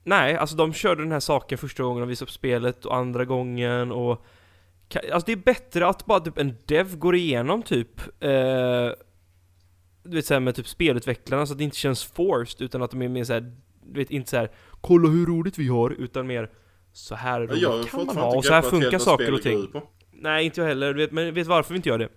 [0.04, 3.24] nej, alltså de körde den här saken första gången de visade upp spelet och andra
[3.24, 4.24] gången och...
[5.12, 8.90] Alltså det är bättre att bara typ en dev går igenom typ eh,
[10.02, 13.02] Du vet såhär med typ spelutvecklarna så att det inte känns forced utan att de
[13.02, 13.52] är mer såhär
[13.84, 16.50] Du vet inte såhär Kolla hur roligt vi har utan mer
[16.96, 19.72] Så här roligt har kan man ha och så här funkar saker och ting.
[20.12, 22.08] Nej inte jag heller, vet, men vet varför vi inte gör det?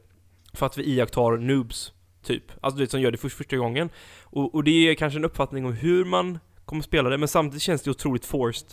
[0.53, 3.89] För att vi iakttar noobs Typ, alltså du vet som gör det för första gången
[4.23, 7.61] och, och det är kanske en uppfattning om hur man kommer spela det men samtidigt
[7.61, 8.67] känns det otroligt forced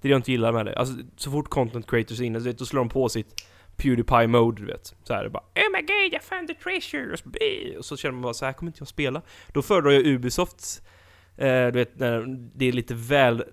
[0.00, 2.38] Det är det jag inte gillar med det, alltså så fort content creators är inne,
[2.38, 3.46] du vet, då slår de på sitt
[3.76, 7.12] Pewdiepie mode du vet Så här, bara Oh my god, jag found the treasure!
[7.12, 9.62] Och så, "Bee!" och så känner man bara så här kommer inte jag spela Då
[9.62, 10.82] föredrar jag Ubisofts
[11.42, 11.98] eh, Du vet,
[12.54, 13.44] det är lite väl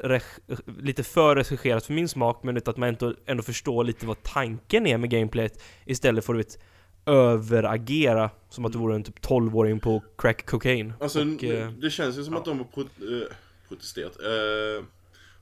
[0.80, 4.88] Lite för regisserat för min smak men att man ändå, ändå förstår lite vad tanken
[4.88, 6.60] är med gameplayet Istället för att du vet
[7.06, 11.90] överagera som att du vore en typ 12-åring på crack cocaine Alltså, och, eh, det
[11.90, 12.40] känns ju som ja.
[12.40, 13.28] att de har pro eh,
[13.68, 14.20] protesterat.
[14.20, 14.86] Eh,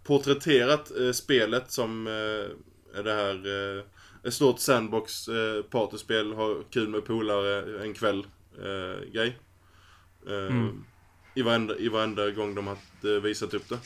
[0.03, 3.37] porträtterat eh, spelet som eh, det här
[4.27, 8.25] ett stort sandbox eh, partyspel, ha kul med polare en kväll
[8.57, 9.37] eh, grej.
[10.27, 10.83] Eh, Mm.
[11.37, 13.77] I, varenda, I varenda gång de har eh, visat upp det.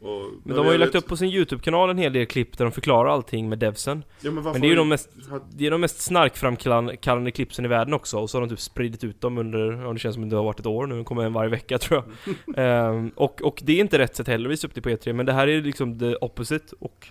[0.00, 2.64] Och, Men de har ju lagt upp på sin YouTube-kanal en hel del klipp där
[2.64, 4.04] de förklarar allting med devsen.
[4.20, 5.10] Ja, men, Men det är ju de mest,
[5.50, 9.04] det är de mest snarkframkallande klippsen i världen också och så har de typ spridit
[9.04, 11.32] ut dem under, ja det känns som det har varit ett år nu, kommer en
[11.32, 12.58] varje vecka tror jag.
[12.58, 15.12] Ehm, och, och det är inte rätt sätt heller att visa upp det på E3,
[15.12, 17.08] men det här är liksom the opposite och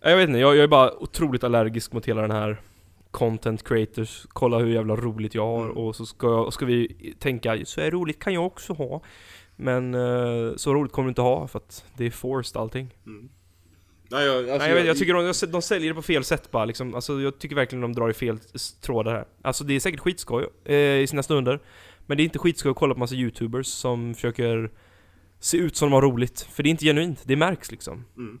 [0.00, 2.60] ja, Jag vet inte, jag, jag är bara otroligt allergisk mot hela den här
[3.14, 5.76] Content creators, kolla hur jävla roligt jag har Mm.
[5.76, 9.02] och så ska, jag, ska vi tänka, så här roligt kan jag också ha
[9.56, 13.28] Men eh, så roligt kommer du inte ha för att det är forced allting Mm.
[14.10, 15.14] Nej, jag, alltså, Nej, jag, vet, jag tycker
[15.46, 16.94] de, de säljer det på fel sätt bara liksom.
[16.94, 18.38] Alltså, jag tycker verkligen de drar i fel
[18.80, 19.24] trådar här.
[19.42, 21.60] Alltså det är säkert skitskoj eh, i sina stunder.
[22.06, 24.70] Men det är inte skitskoj att kolla på massa youtubers som försöker
[25.40, 26.40] se ut som de har roligt.
[26.40, 28.04] För det är inte genuint, det märks liksom.
[28.16, 28.40] Mm.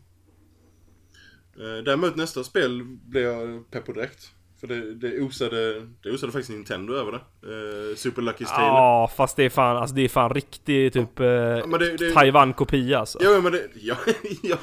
[1.56, 4.32] Eh, däremot nästa spel blev jag pepp på direkt.
[4.66, 7.18] För det, det, osade, det osade faktiskt Nintendo över det.
[7.18, 8.66] Eh, Super Lucky's Tale.
[8.66, 11.66] Ja, fast det är fan, alltså det är fan riktig typ eh, Ja,
[12.14, 13.18] Taiwan-kopia alltså.
[13.22, 13.96] Ja men det, ja,
[14.42, 14.56] ja.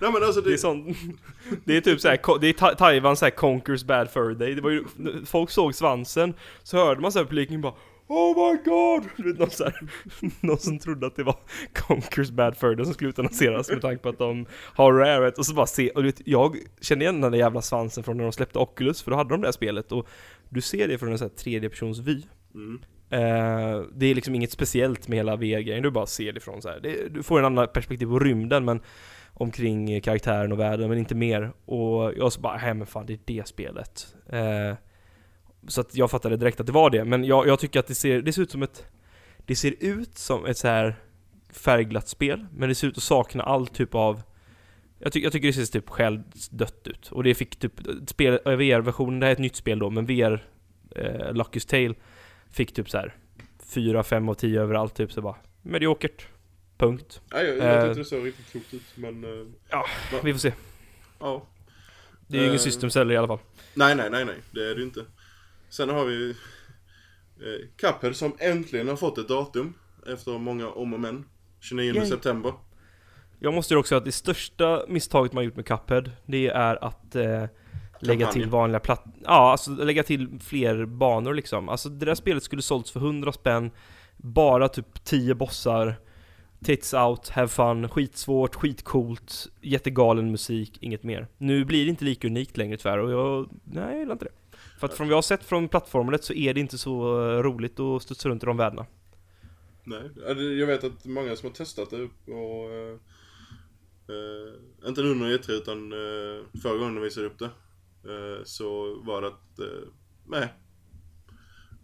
[0.00, 0.94] Nej men alltså det, Det är sån,
[1.64, 4.54] det är typ såhär, det är Ta- Taiwan såhär conquers bad fur day.
[4.54, 4.84] Det var ju,
[5.26, 7.74] folk såg svansen, så hörde man såhär publiken bara
[8.14, 9.10] Oh my god!
[9.16, 9.80] Du vet, någon, så här,
[10.40, 11.36] någon som trodde att det var
[11.72, 15.38] Conquers Bad Fur Day som skulle utannonseras med tanke på att de har Rare vet,
[15.38, 18.16] och så bara se, och du vet, jag känner igen den där jävla svansen från
[18.16, 20.08] när de släppte Oculus, för då hade de det här spelet och
[20.48, 22.22] du ser det från en sån här tredje persons vy.
[22.54, 22.80] mm.
[23.10, 26.68] Eh, det är liksom inget speciellt med hela VR-grejen, du bara ser det från så
[26.68, 26.80] här.
[26.80, 28.80] Det, du får en annan perspektiv på rymden men
[29.32, 31.52] omkring karaktären och världen, men inte mer.
[31.64, 34.16] Och jag så bara, nej men fan det är det spelet.
[34.28, 34.76] Eh,
[35.68, 37.94] så att jag fattade direkt att det var det, men jag, jag tycker att det
[37.94, 38.86] ser, det ser ut som ett
[39.46, 40.96] Det ser ut som ett så här
[41.52, 44.22] färgglatt spel, men det ser ut att sakna all typ av
[44.98, 47.12] jag, ty jag tycker det ser typ självdött ut.
[47.12, 47.72] Och det fick typ,
[48.06, 50.44] spel, eh, VR-versionen, det här är ett nytt spel då, men VR
[50.96, 51.94] eh, Lucky's Tale
[52.50, 53.14] Fick typ så här
[53.66, 56.26] 4, 5 av 10 överallt typ så bara Mediokert
[56.78, 57.84] Punkt Nej, jag, jag Eh.
[57.84, 59.24] tyckte det såg riktigt coolt ut men...
[59.24, 60.52] eh, Ja, va- vi får se
[61.20, 61.46] Ja.
[62.26, 62.60] Det är ju ingen Eh.
[62.62, 63.38] system seller i alla fall
[63.74, 64.34] Nej, nej, nej, nej.
[64.50, 65.00] Det är det ju inte.
[65.74, 69.74] Sen har vi eh, Cuphead som äntligen har fått ett datum.
[70.06, 71.24] Efter många om och men.
[71.60, 72.06] 29 Yay.
[72.06, 72.52] september.
[73.38, 76.84] Jag måste ju också säga att det största misstaget man gjort med Cuphead Det är
[76.84, 77.44] att eh,
[78.00, 79.04] Lägga till vanliga platt...
[79.24, 83.32] Ja, alltså lägga till fler banor liksom Alltså det där spelet skulle sålts för 100
[83.32, 83.70] spänn
[84.16, 85.96] Bara typ 10 bossar
[86.64, 92.26] Tits out, have fun, skitsvårt, skitcoolt Jättegalen musik, inget mer Nu blir det inte lika
[92.28, 93.48] unikt längre tyvärr och jag...
[93.64, 94.43] Nej, jag gillar inte det
[94.78, 97.42] för att från vad jag har sett från plattformen så är det inte så eh,
[97.42, 98.86] roligt att studsa runt i de världarna
[99.84, 100.10] Nej,
[100.58, 102.70] jag vet att många som har testat det och...
[102.70, 102.98] Eh,
[104.08, 107.50] eh, inte nu under E3 utan eh, förra gången de visade upp det.
[108.04, 109.58] Eh, så var det att...
[109.58, 109.88] Eh,
[110.26, 110.54] nej.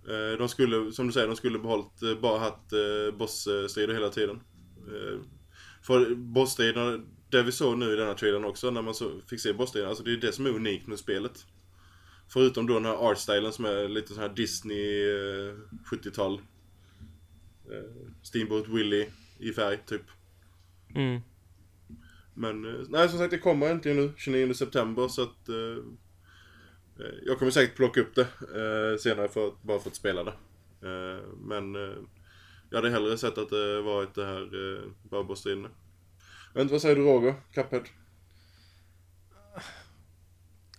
[0.08, 4.08] Eh, de skulle, som du säger, de skulle behållit, eh, bara haft eh, bossstrider hela
[4.08, 4.40] tiden.
[4.88, 5.18] Eh,
[5.82, 9.52] för bossstriderna, det vi såg nu i denna trailern också, när man så, fick se
[9.52, 11.46] bossstriderna, alltså det är det som är unikt med spelet.
[12.32, 15.54] Förutom då den här artstylen som är lite sån här Disney eh,
[15.92, 16.34] 70-tal.
[17.70, 19.08] Eh, Steamboat Willie
[19.38, 20.02] i färg, typ.
[20.94, 21.20] mm.
[22.34, 25.48] Men, eh, nej som sagt det kommer äntligen nu, 29 september, så att...
[25.48, 25.84] Eh,
[27.06, 30.24] eh, jag kommer säkert plocka upp det eh, senare för att, bara för att spela
[30.24, 30.32] det.
[30.88, 31.96] Eh, men eh,
[32.70, 35.68] jag hade hellre sett att det varit det här eh, bara bossstriderna.
[36.52, 37.34] Jag vet inte, vad säger du Roger?
[37.54, 37.84] Cuphead?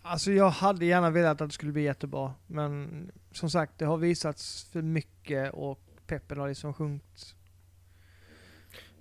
[0.01, 3.97] Alltså jag hade gärna velat att det skulle bli jättebra, men som sagt, det har
[3.97, 7.35] visats för mycket och peppen har liksom sjunkit.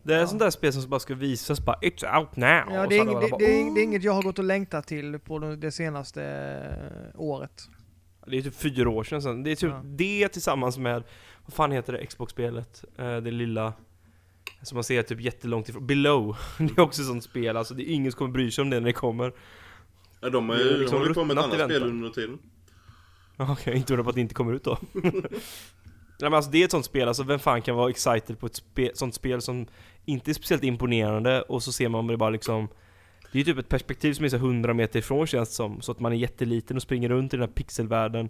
[0.03, 0.27] Det är Ja.
[0.27, 3.05] sånt där spel som bara ska visas bara 'It's out now' Ja, det, är så
[3.05, 5.19] ing, alla det, bara, det, är, det är inget jag har gått och längtat till
[5.19, 7.63] på det senaste eh, året.
[8.27, 9.43] Det är typ fyra år sedan sen.
[9.43, 9.83] Det är typ Ja.
[9.85, 11.03] det tillsammans med,
[11.45, 12.85] vad fan heter det, Xbox-spelet?
[12.99, 13.73] Eh, det lilla,
[14.63, 16.37] som man ser typ jättelångt ifrån, Below.
[16.59, 18.71] Det är också ett sånt spel, alltså det är ingen som kommer bry sig om
[18.71, 19.33] det när det kommer.
[20.21, 22.39] Ja, de har ju liksom hållit på med ett annat spel under tiden.
[23.37, 24.79] Okej, inte undra på att det inte kommer ut då.
[26.23, 28.47] Nej men alltså det är ett sånt spel, alltså vem fan kan vara excited på
[28.47, 29.67] ett spe, sånt spel som
[30.05, 32.69] inte är speciellt imponerande och så ser man det bara liksom
[33.33, 35.81] Det är ju typ ett perspektiv som är så 100 meter ifrån känns det som,
[35.81, 38.29] så att man är jätteliten och springer runt i den här pixelvärlden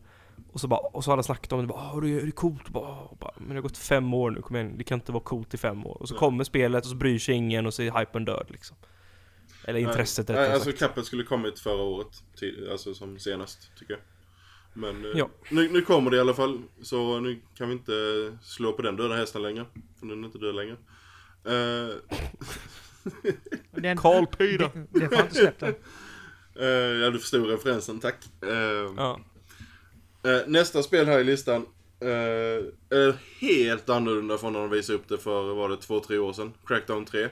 [0.52, 2.30] Och så bara, och så har alla snackat om det, bara, "Åh, det är det
[2.30, 4.84] coolt, och bara, "Åh", bara, men det har gått fem år nu, kom igen, det
[4.84, 6.18] kan inte vara coolt i fem år Och så Nej.
[6.18, 8.76] kommer spelet och så bryr sig ingen och så är hypen död liksom
[9.70, 12.06] Eller intresset Nej, rättare Alltså sagt Cuphead skulle kommit förra året,
[12.38, 14.00] till, alltså som senast, tycker jag.
[14.74, 15.30] Men eh, Ja.
[15.50, 17.92] nu, nu kommer det i alla fall, så nu kan vi inte
[18.42, 19.66] slå på den döda hästen längre.
[20.00, 20.76] För den är inte död längre.
[21.44, 21.94] Eh,
[23.80, 24.70] Den, Carl Peter!
[24.74, 25.74] Det, det får inte släppt än.
[26.60, 26.66] eh,
[27.02, 28.16] ja, du förstod referensen, tack.
[28.42, 29.20] Eh, Ja,
[30.24, 31.66] eh, nästa spel här i listan
[32.90, 36.32] är helt annorlunda från när de visade upp det för, var det två, tre år
[36.32, 36.52] sedan?
[36.66, 37.28] Crackdown 3.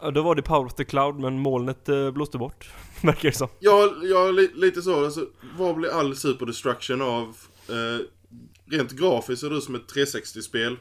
[0.00, 2.70] Ja, då var det Power of the Cloud men molnet eh, blåste bort,
[3.02, 5.04] verkar det som Ja, ja li, lite så.
[5.04, 5.26] Alltså,
[5.58, 7.36] vad blir all super destruction av?
[7.68, 8.04] Eh,
[8.76, 10.76] rent grafiskt ser det ut som ett 360-spel.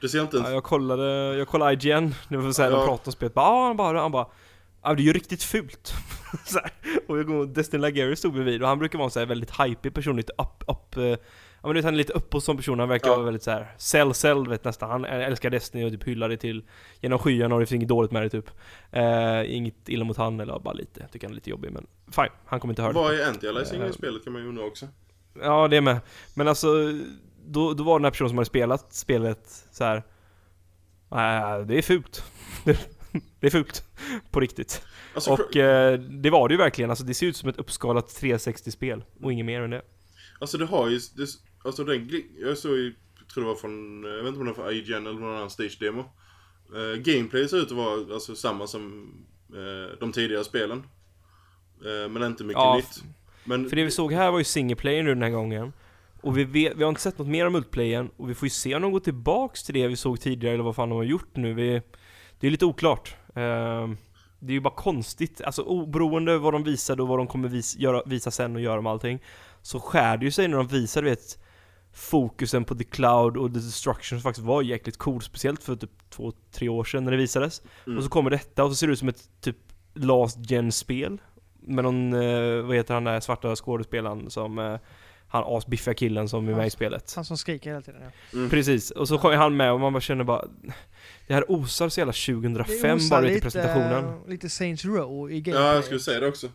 [0.00, 0.48] Det ser inte ens...
[0.48, 2.76] Ja, jag kollade, jag kollade IGN, det var såhär, Ja.
[2.76, 4.26] de pratade om spelet, bara, ah, han bara, han bara
[4.82, 5.92] Ja det är ju riktigt fult.
[6.46, 6.72] så här.
[7.08, 9.60] Och jag går, Destin Lageri stod bredvid och han brukar vara en så här väldigt
[9.60, 11.16] hypig person, lite upp, upp eh,
[11.62, 13.14] Ja men du vet, han är lite upp som person, han verkar Ja.
[13.14, 14.90] vara väldigt så här sell, sell vet nästan.
[14.90, 16.64] Han älskar Destiny och typ hyllar det till
[17.00, 18.50] genom skyarna och det finns inget dåligt med det typ.
[18.92, 22.28] Eh, inget illa mot han eller bara lite, tycker han är lite jobbig men fine,
[22.46, 23.24] han kommer inte höra Vad det.
[23.24, 23.88] är anti-aliasing Eh.
[23.90, 24.88] i spelet kan man ju undra också.
[25.42, 26.00] Ja det är med.
[26.34, 26.68] Men alltså,
[27.46, 30.02] då, då var den här personen som hade spelat spelet så här.
[31.10, 32.24] Nej, det är fult.
[33.40, 33.84] det är fult.
[34.30, 34.82] På riktigt.
[35.14, 38.06] Alltså, Och eh, det var det ju verkligen, alltså det ser ut som ett uppskalat
[38.08, 39.82] 360-spel och inget mer än det.
[40.40, 40.98] alltså det har ju...
[41.16, 41.26] Det,
[41.64, 42.24] alltså den...
[42.38, 42.94] Jag såg ju...
[43.18, 44.04] Jag tror det var från...
[44.04, 46.04] Jag vet inte om det var från IGN eller någon annan stage-demo.
[46.74, 49.12] Eh, gameplay ser ut att vara alltså, samma som
[49.54, 50.82] eh, de tidigare spelen.
[51.84, 53.04] Eh, men inte mycket Ja, nytt.
[53.44, 53.68] Men...
[53.68, 55.72] För det vi såg här var ju single player nu den här gången.
[56.20, 58.50] Och vi, vet, vi har inte sett något mer om multiplayern och vi får ju
[58.50, 61.04] se om de går tillbaks till det vi såg tidigare eller vad fan de har
[61.04, 61.54] gjort nu.
[61.54, 61.82] Vi,
[62.40, 63.16] det är lite oklart.
[63.34, 63.96] Ehm,
[64.38, 67.76] det är ju bara konstigt, alltså oberoende vad de visade och vad de kommer vis,
[67.76, 69.22] göra, visa sen och göra med allting
[69.62, 71.38] Så skär det ju sig när de visar, du vet
[71.98, 75.90] Fokusen på the cloud och the destruction som faktiskt var jäkligt cool Speciellt för typ
[76.10, 77.98] två, tre år sedan när det visades Mm.
[77.98, 79.56] Och så kommer detta och så ser det ut som ett typ
[79.94, 81.20] last gen-spel
[81.60, 84.78] Med någon, eh, vad heter han där svarta skådespelaren som eh,
[85.28, 88.00] Han asbiffiga killen som är med i spelet Han som skriker hela tiden.
[88.04, 88.38] Ja.
[88.38, 88.50] Mm.
[88.50, 90.44] Precis, och så kommer han med och man bara känner bara
[91.26, 95.34] Det här osar så jävla 2005 bara lite i presentationen eh, lite Saints Row i
[95.38, 95.74] Ja, gameplay.
[95.74, 96.48] jag skulle säga det också.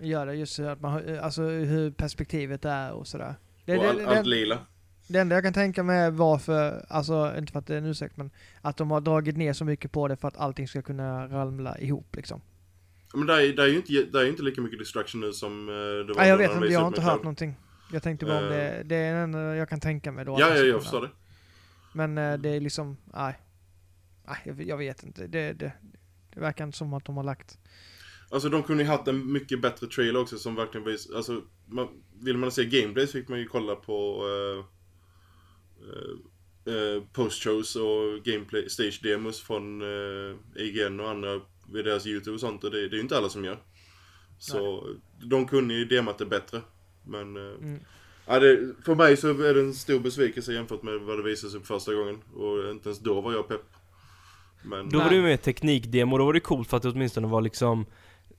[0.00, 3.34] Gör det just så att man alltså hur perspektivet är och sådär.
[3.64, 4.58] Det, och det, all, det, allt lila.
[5.08, 7.86] det enda jag kan tänka mig är varför, alltså inte för att det är en
[7.86, 10.82] ursäkt men att de har dragit ner så mycket på det för att allting ska
[10.82, 12.40] kunna ramla ihop liksom.
[13.14, 15.68] Men det är, det är ju inte, det är inte lika mycket destruction nu som
[15.68, 17.24] eh, det var Nej jag vet inte, jag har inte hört Cloud.
[17.24, 17.56] någonting.
[17.92, 20.36] Jag tänkte bara om det, det är den enda jag kan tänka mig då.
[20.40, 21.10] Ja, det ja, jag förstår det.
[21.92, 23.38] Men eh, det är liksom, nej.
[24.26, 25.26] Nej, jag, jag vet inte.
[25.26, 25.72] Det, det,
[26.34, 27.58] det verkar inte som att de har lagt...
[28.30, 31.88] Alltså de kunde ju haft en mycket bättre trailer också som verkligen visar, alltså man,
[32.20, 34.64] Vill man se gameplay så fick man ju kolla på uh,
[36.74, 41.40] uh, post-shows och gameplay, stage-demos från uh, IGN och andra
[41.72, 43.58] vid deras YouTube och sånt och det, det är ju inte alla som gör.
[44.38, 44.88] Så
[45.22, 46.60] de kunde ju demat det bättre.
[47.06, 47.80] Men Mm.
[48.26, 51.54] ja, det, för mig så är det en stor besvikelse jämfört med vad det visades
[51.54, 52.22] upp första gången.
[52.34, 53.66] Och inte ens då var jag pepp.
[54.64, 55.14] Men Då var Nej.
[55.14, 57.86] det ju med teknikdemo, då var det coolt för att det åtminstone var liksom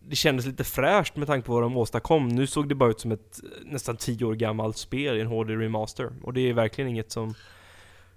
[0.08, 2.28] Det kändes lite fräscht med tanke på vad de åstadkom.
[2.28, 5.28] Nu såg det bara ut som ett eh, nästan 10 år gammalt spel i en
[5.28, 6.12] HD remaster.
[6.24, 7.34] Och det är verkligen inget som...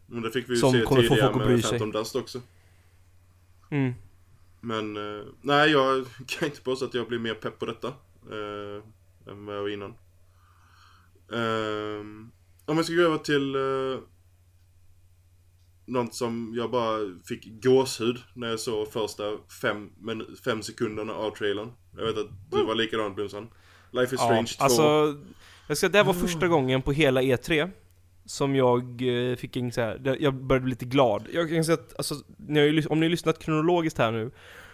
[0.07, 1.79] Men det fick vi ju Som se kommer få tidigare folk att bry med sig.
[1.79, 2.41] Phantom Dust också.
[3.71, 3.95] Mm.
[4.61, 7.89] Men eh, nej, jag kan inte påstå att jag blir mer pepp på detta.
[8.31, 8.83] Eh,
[9.33, 9.95] än vad jag var innan.
[11.33, 12.31] Ehm,
[12.65, 14.01] om vi ska gå över till eh,
[15.89, 19.23] något som jag bara fick gåshud när jag såg första
[19.63, 19.91] fem,
[20.45, 21.73] fem sekunderna av trailern.
[21.97, 23.49] Jag vet att du var likadan Blomsan.
[23.91, 24.65] Life is Strange 2.
[24.65, 25.17] alltså,
[25.69, 27.71] jag ska, det var första gången på hela E3
[28.25, 31.27] som jag eh, fick en så här, jag började bli lite glad.
[31.33, 34.31] Jag kan säga att, alltså, ni har om ni har lyssnat kronologiskt här nu,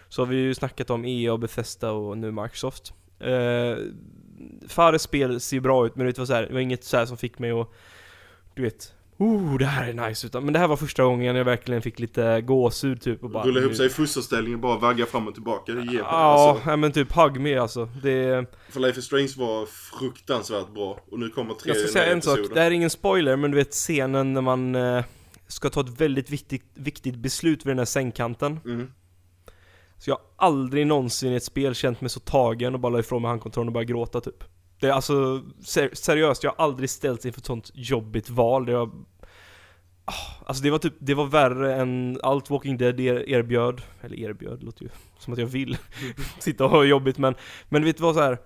[0.09, 2.93] så har vi ju snackat om EA och Bethesda och nu Microsoft.
[3.19, 3.77] Eh,
[4.67, 6.97] Fares spel ser ju bra ut, men det var, så här, det var inget så
[6.97, 7.69] här som fick mig att,
[8.53, 11.45] du vet, Oh, det här är nice utan, men det här var första gången jag
[11.45, 15.05] verkligen fick lite gåshud typ och bara Rulla ihop sig i fosterställning och bara vagga
[15.05, 15.71] fram och tillbaka.
[15.71, 17.89] Det ger Ja, alltså, men typ hugg me alltså.
[18.03, 20.99] Det, För Life is Strange var fruktansvärt bra.
[21.11, 23.51] Och nu kommer tre jag ska säga en sak, det här är ingen spoiler men
[23.51, 25.03] du vet scenen när man eh,
[25.47, 28.59] ska ta ett väldigt viktigt, viktigt beslut vid den här sängkanten.
[28.65, 28.91] Mm.
[29.97, 32.99] Så jag har aldrig någonsin i ett spel känt mig så tagen och bara la
[32.99, 34.43] ifrån mig handkontrollen och började gråta typ.
[34.79, 38.65] Det är alltså, ser, seriöst, jag har aldrig ställts inför ett sånt jobbigt val.
[38.65, 39.05] Där jag
[40.07, 40.13] Ah,
[40.45, 44.63] Alltså det var typ, det var värre än allt Walking Dead er, erbjöd, eller erbjöd
[44.63, 45.77] låter ju som att jag vill
[46.39, 47.35] sitta och ha jobbigt men,
[47.69, 48.37] men du vet det var så här.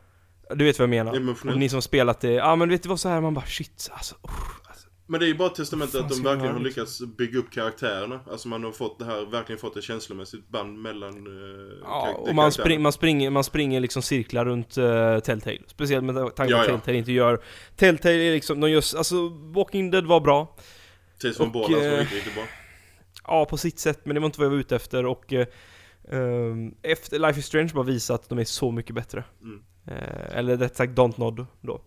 [0.55, 1.13] Du vet vad jag menar?
[1.53, 3.21] Och ni som spelat det, ja men du vet det var så här?
[3.21, 4.31] Man bara shit alltså, oh,
[4.63, 4.68] alltså
[5.11, 7.51] Men det är ju bara ett testament Vad att de verkligen har lyckats bygga upp
[7.51, 8.19] karaktärerna.
[8.31, 12.35] Alltså man har fått det här, verkligen fått ett känslomässigt band mellan uh, Ja, och
[12.35, 15.59] man, spring, man, springer, man springer liksom cirklar runt uh, Telltale.
[15.67, 16.73] Speciellt med tanke på Ja, att ja.
[16.73, 17.43] Telltale inte gör...
[17.75, 20.55] Telltale är liksom, de gör, alltså Walking Dead var bra.
[21.19, 22.43] Tills från båda som var eh, riktigt, riktigt bra.
[23.27, 25.33] Ja, på sitt sätt, men det var inte vad jag var ute efter och...
[25.33, 25.47] eh,
[26.11, 29.23] ehm, efter Life is Strange bara visat att de är så mycket bättre.
[29.41, 29.63] Mm.
[29.87, 31.81] Eh, eller rätt sagt Don't Nod då.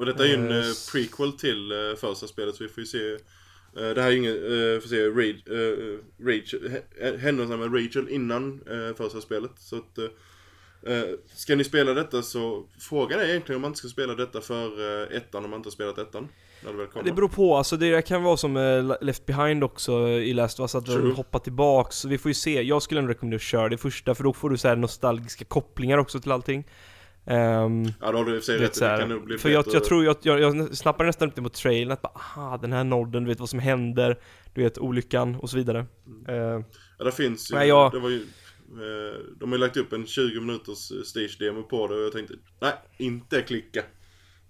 [0.00, 2.80] Och detta är ju en eh, uh, prequel till uh, första spelet så vi får
[2.80, 7.18] ju se eh, det här är ju inget, uh, får se Ra- uh, Rachel, he-
[7.18, 9.50] händelserna med Rachel innan uh, första spelet.
[9.58, 13.78] Så att, uh, uh, ska ni spela detta så frågan är egentligen om man inte
[13.78, 16.28] ska spela detta för uh, ettan om man inte har spelat ettan.
[16.64, 17.04] När det väl kommer.
[17.04, 20.64] Det beror på, alltså det kan vara som eh, Left Behind också i Last of
[20.64, 21.02] Us, att True.
[21.02, 21.96] de hoppar tillbaks.
[21.96, 24.32] Så vi får ju se, jag skulle ändå rekommendera att köra det första, för då
[24.32, 26.64] får du så här nostalgiska kopplingar också till allting.
[27.26, 28.80] Ehm, Ja, då har du i och för sig rätt.
[28.80, 31.48] Det kan nog bli för jag, jag tror jag, jag, jag snappade nästan lite på
[31.48, 34.18] trailern att bara, aha, den här nodden, du vet vad som händer,
[34.54, 35.86] du vet olyckan och så vidare.
[36.06, 36.26] Mm.
[36.58, 36.64] Eh,
[36.98, 37.54] Ja, det finns ju.
[37.54, 41.02] Nej, jag- Det var ju eh, de har ju lagt upp en 20 minuters eh,
[41.02, 43.82] stage demo på det och jag tänkte, nej, inte klicka.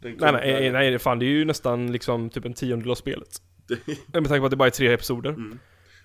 [0.00, 3.28] Nej, nej, nej, fan det är ju nästan liksom typ en tiondel av spelet.
[4.12, 5.30] Med tanke på att det bara är tre episoder.
[5.30, 5.58] Mm.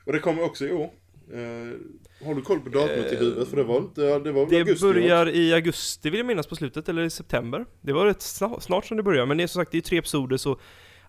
[0.05, 0.89] Och det kommer också i år.
[1.33, 3.47] Eh, har du koll på datumet i huvudet?
[3.49, 4.85] För det var inte, det var Det augusti?
[4.85, 7.65] börjar i augusti vill jag minnas på slutet, eller i september.
[7.81, 9.81] Det var rätt sna- snart som det börjar, men det är som sagt det är
[9.81, 10.59] tre episoder så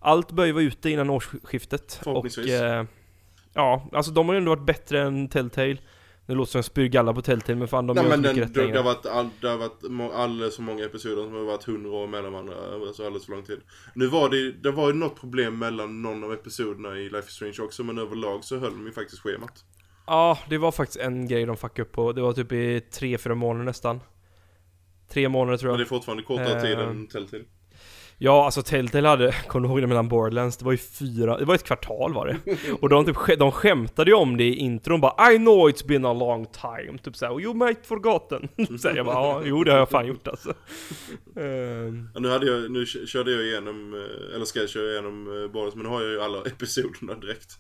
[0.00, 2.00] allt bör ju vara ute innan årsskiftet.
[2.04, 2.84] Och, eh,
[3.54, 5.76] ja, alltså de har ju ändå varit bättre än Telltale.
[6.26, 8.22] Det låter som jag spyr galla på Telltale, men fan de Nej gör men så
[8.22, 8.78] den, mycket rätt det, det längre.
[8.78, 12.06] har varit, all, det har varit alldeles för många episoder som har varit hundra år
[12.06, 12.54] mellan varandra,
[12.86, 13.60] alltså alldeles för lång tid.
[13.94, 17.34] Nu var det, det var ju något problem mellan någon av episoderna i Life is
[17.34, 19.64] Strange också, men överlag så höll de ju faktiskt schemat.
[20.06, 22.12] Ja, det var faktiskt en grej de fuckade upp på.
[22.12, 24.00] Det var typ i tre, fyra månader nästan.
[25.10, 25.86] Tre månader tror Men det jag.
[25.86, 27.44] är fortfarande kortare tid Eh, än Telltale.
[28.18, 30.56] Ja, alltså Telltale hade, kommer du ihåg det mellan Borderlands?
[30.56, 32.56] Det var ju fyra, det var ett kvartal var det.
[32.80, 36.04] Och de, typ, de skämtade ju om det i intron bara I know it's been
[36.04, 38.48] a long time, typ såhär, you might forgotten.
[38.78, 40.54] så här, jag bara, ja, jo det har jag fan gjort alltså.
[41.36, 45.26] Ehm, Ja, nu, hade jag, nu körde jag igenom, eh, eller ska jag köra igenom
[45.28, 47.50] uh, Boris, men nu har jag ju alla episoderna direkt.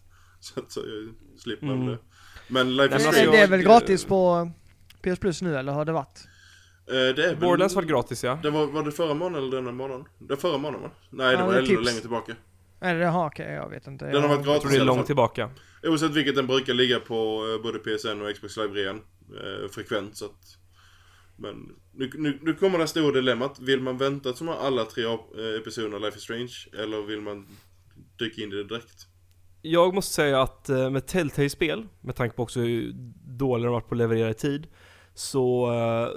[0.40, 1.86] Så att så jag slipper Mm.
[1.86, 1.98] det.
[2.48, 3.36] Men Life is alltså, Strange...
[3.36, 4.50] det är väl gratis på
[5.02, 6.24] PS Plus nu eller har det varit?
[6.88, 8.38] eh, det är väl, Borderlands var gratis ja.
[8.42, 10.04] Det var, var det förra månaden eller denna månaden?
[10.18, 10.90] Det var förra månaden va?
[11.10, 12.32] Nej, Ja, det var det är ännu längre tillbaka.
[12.80, 14.04] Eller jaha okej, jag vet inte.
[14.04, 15.50] Den har Jag- varit Jag gratis tror det är långt tillbaka.
[15.82, 17.14] Oavsett vilket den brukar ligga på
[17.56, 20.58] eh, både PSN och Xbox Live Rean eh, frekvent så att
[21.36, 23.58] Men nu, nu, nu kommer det stora dilemmat.
[23.60, 26.52] Vill man vänta som alla tre av- eh, episoderna av Life is Strange?
[26.82, 27.46] Eller vill man
[28.18, 29.06] dyka in i det direkt?
[29.62, 32.92] Jag måste säga att eh, med Telltale-spel, med tanke på också hur
[33.24, 34.66] dåliga de varit på att leverera i tid,
[35.14, 36.08] så eh,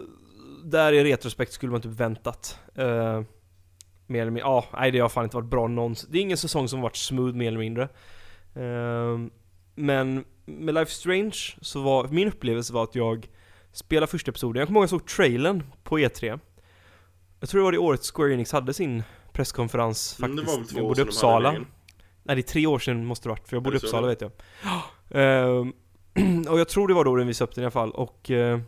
[0.66, 2.60] där i retrospekt skulle man typ väntat.
[2.76, 3.22] Eh,
[4.08, 6.10] mer eller mindre, ja, nej det har fan inte varit bra någonsin.
[6.12, 7.84] Det är ingen säsong som varit smooth mer eller mindre.
[8.56, 9.18] Eh,
[9.76, 13.30] men med Life Strange så var, min upplevelse var att jag
[13.72, 16.40] spelade första episoden, jag kommer ihåg jag såg trailern på E3.
[17.40, 20.48] Jag tror det var det året Square Enix hade sin presskonferens Mm, faktiskt.
[20.48, 21.56] det var väl två i sedan de hade Uppsala.
[22.30, 24.22] Nej det är tre år sedan måste det varit, för jag bodde i Uppsala vet
[24.22, 24.32] jag.
[25.12, 25.74] Ehm,
[26.50, 28.60] och jag tror det var då den visade upp den i alla fall, och eh,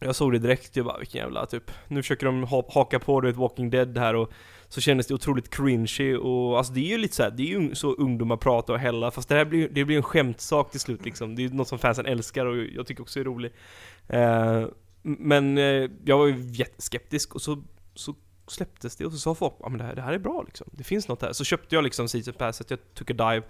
[0.00, 3.20] jag såg det direkt, jag bara vilken jävla typ Nu försöker de ha, haka på
[3.20, 4.32] du vet Walking Dead här och
[4.68, 7.60] Så kändes det otroligt cringy och alltså det är ju lite så här, det är
[7.60, 10.80] ju så ungdomar pratar och hälla Fast det här blir, det blir en skämtsak till
[10.80, 11.36] slut liksom.
[11.36, 13.54] Det är något som fansen älskar och jag tycker också är roligt.
[14.08, 14.66] Eh,
[15.02, 17.62] Men eh, jag var ju jätteskeptisk och så,
[17.94, 18.14] så
[18.46, 20.66] släpptes det och så sa folk ja men det här, det här är bra liksom.
[20.72, 21.32] Det finns något här.
[21.32, 23.46] Så köpte jag liksom Season Passet, jag tog a dive.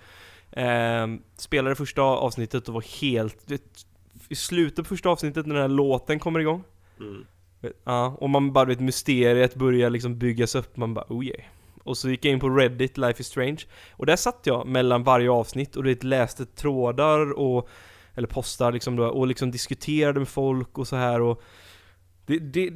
[0.66, 3.86] Eh, Spelade första avsnittet och var helt vet,
[4.28, 6.64] I slutet på första avsnittet när den här låten kommer igång.
[7.00, 7.24] Mm.
[7.84, 11.44] Ja, och man bara vet mysteriet börjar liksom byggas upp, man bara oh yeah.
[11.84, 13.58] Och så gick jag in på Reddit, Life is Strange.
[13.90, 17.68] Och där satt jag mellan varje avsnitt och du vet, läste trådar och
[18.14, 21.20] Eller postar liksom då, och liksom diskuterade med folk och så här.
[21.20, 21.42] Och
[22.26, 22.70] Det, det,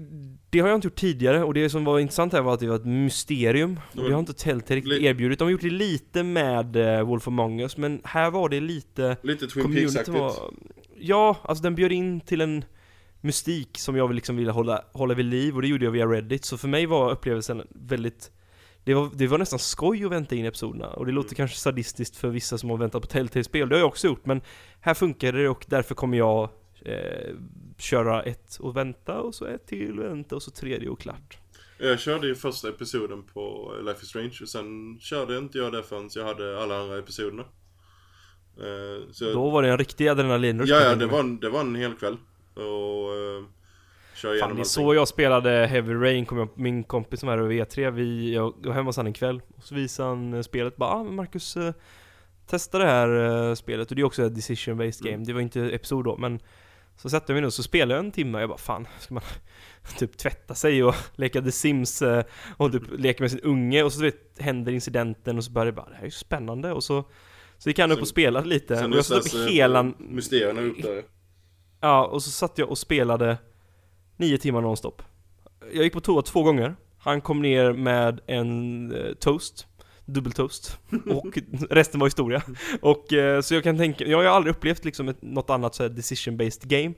[0.50, 2.68] det har jag inte gjort tidigare och det som var intressant här var att det
[2.68, 3.80] var ett mysterium.
[3.96, 5.38] Och det har inte Telltale riktigt erbjudit.
[5.38, 9.16] De har gjort det lite med eh, Wolf Among Us, men här var det lite...
[9.22, 10.40] Lite Twin Peaks-aktigt.
[10.96, 12.64] Ja, alltså den bjöd in till en
[13.20, 16.44] mystik som jag liksom ville hålla, hålla vid liv och det gjorde jag via Reddit.
[16.44, 18.30] Så för mig var upplevelsen väldigt...
[18.84, 22.16] Det var, det var nästan skoj att vänta in episoderna och det låter kanske sadistiskt
[22.16, 24.40] för vissa som har väntat på Telltale-spel, det har jag också gjort men
[24.80, 26.50] här funkar det och därför kommer jag
[26.84, 27.34] eh,
[27.78, 31.38] köra ett och vänta och så ett till och vänta och så tredje och klart.
[31.78, 35.82] Jag körde ju första episoden på Life is Strange och sen körde inte jag det
[35.82, 37.42] förrän jag hade alla andra episoderna.
[38.58, 40.70] Eh, så Då var det en riktig adrenalinrush.
[40.72, 42.16] ja, ja, det var, en, det var en hel kväll.
[42.54, 43.48] Och igenom
[44.14, 44.64] Fan, det är allting.
[44.64, 48.54] så jag spelade Heavy Rain, kom jag, min kompis som är över V3, vi, jag
[48.66, 51.14] var hemma hos han en kväll och så visade han eh, spelet, bara ah, men
[51.14, 51.72] Marcus eh,
[52.46, 55.26] Testa det här eh, spelet och det är också ett decision based game, Mm.
[55.26, 56.40] det var inte episod då men
[56.98, 59.14] Så satte jag mig nu så spelade jag en timme och jag bara fan, ska
[59.14, 59.22] man
[59.98, 62.24] typ tvätta sig och leka The Sims eh,
[62.56, 65.72] och typ leka med sin unge och så vet, händer incidenten och så börjar det
[65.72, 67.04] bara, det här är ju spännande och så
[67.58, 70.82] Så gick han upp och spelade lite Sen och jag satt upp hela Mysterierna upp
[70.82, 71.02] där.
[71.80, 73.38] Ja, och så satt jag och spelade
[74.16, 75.02] nio timmar nonstop.
[75.72, 76.76] Jag gick på toa två gånger.
[76.98, 79.66] Han kom ner med en eh, toast,
[80.08, 81.38] dubbeltoast, och
[81.70, 82.42] resten var historia.
[82.80, 83.06] Och
[83.42, 86.66] så jag kan tänka, jag har aldrig upplevt liksom ett, något annat så här decision-based
[86.66, 86.94] game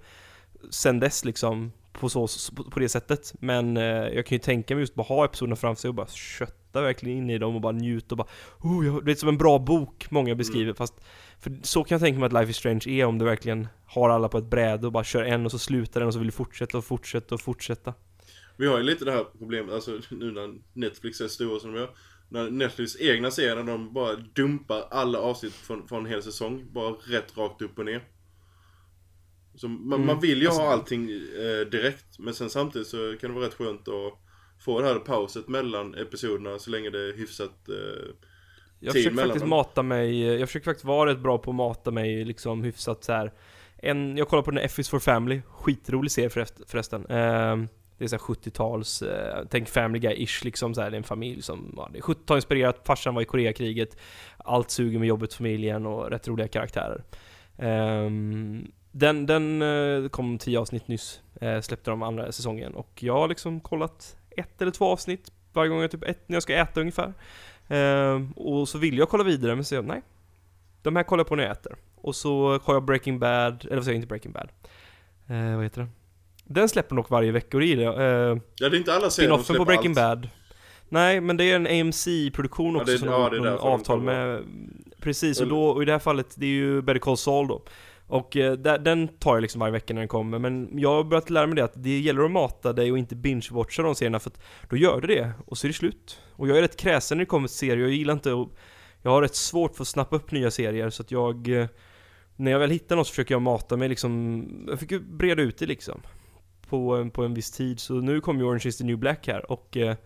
[0.70, 2.28] sen dess liksom, på, så,
[2.70, 3.34] på det sättet.
[3.40, 6.06] Men eh, jag kan ju tänka mig just bara ha episoderna framför sig och bara
[6.06, 8.28] kötta verkligen in i dem och bara njuta och bara
[8.60, 10.94] oh, jag, Det är som en bra bok, många beskriver, fast
[11.38, 14.10] för så kan jag tänka mig att Life is Strange är om du verkligen har
[14.10, 16.28] alla på ett bräde och bara kör en och så slutar den och så vill
[16.28, 17.94] du fortsätta och fortsätta och fortsätta.
[18.56, 21.78] Vi har ju lite det här problemet, alltså nu när Netflix är stora som de
[21.78, 21.90] gör.
[22.32, 26.72] När Netflix egna serier, när de bara dumpar alla avsnitt från, från en hel säsong.
[26.72, 28.04] Bara rätt rakt upp och ner.
[29.54, 30.06] Så man, Mm.
[30.06, 32.18] man vill ju Alltså- ha allting eh, direkt.
[32.18, 34.12] Men sen samtidigt så kan det vara rätt skönt att
[34.64, 37.74] få det här pauset mellan episoderna så länge det är hyfsat eh,
[38.80, 39.48] Jag försöker faktiskt dem.
[39.48, 43.12] mata mig, jag försöker faktiskt vara rätt bra på att mata mig liksom hyfsat så
[43.12, 43.32] här.
[43.82, 47.06] En, jag kollar på den F is for Family, skitrolig serie förrest, förresten.
[47.06, 47.68] Ehm,
[48.00, 51.42] det är såhär 70-tals, eh, tänk Family Guy-ish liksom så här, det är en familj
[51.42, 53.96] som, ja, det är 70-tal-inspirerat, farsan var i Koreakriget,
[54.36, 57.04] allt suger med jobbet, familjen och rätt roliga karaktärer.
[57.58, 63.14] Ehm, den, den eh, kom tio avsnitt nyss, eh, släppte de andra säsongen och jag
[63.14, 66.54] har liksom kollat ett eller två avsnitt varje gång jag typ ett, när jag ska
[66.54, 67.12] äta ungefär.
[67.68, 70.02] Ehm, och så vill jag kolla vidare men så jag, nej.
[70.82, 71.76] De här kollar jag på när jag äter.
[71.96, 74.48] Och så har jag Breaking Bad, eller vad säger jag, inte Breaking Bad.
[75.26, 75.90] Eh, vad heter den?
[76.52, 77.94] Den släpper dock varje vecka och det gillar jag.
[78.30, 79.96] Eh, Ja det är inte alla serier de Spinoffen släpper på Breaking allt.
[80.22, 80.28] Bad.
[80.88, 83.56] Nej, men det är en AMC-produktion Ja, också det är- som ja, de har det
[83.58, 84.42] avtal med.
[85.00, 87.48] Precis, och Eller- då, och i det här fallet, det är ju Better Call Saul
[87.48, 87.62] då.
[88.06, 91.30] Och eh, den tar jag liksom varje vecka när den kommer, men jag har börjat
[91.30, 94.30] lära mig det att det gäller att mata dig och inte binge-watcha de serierna för
[94.30, 94.40] att
[94.70, 96.20] då gör du det, och så är det slut.
[96.32, 98.48] Och jag är rätt kräsen när det kommer till serier, jag gillar inte att...
[99.02, 101.48] Jag har rätt svårt för att snappa upp nya serier, så att jag...
[101.48, 101.66] eh,
[102.36, 105.58] När jag väl hittar något så försöker jag mata mig liksom, jag försöker breda ut
[105.58, 106.00] det liksom.
[106.70, 109.26] På, en- på en viss tid, så nu kommer ju Orange is the new black
[109.26, 109.96] här och eh,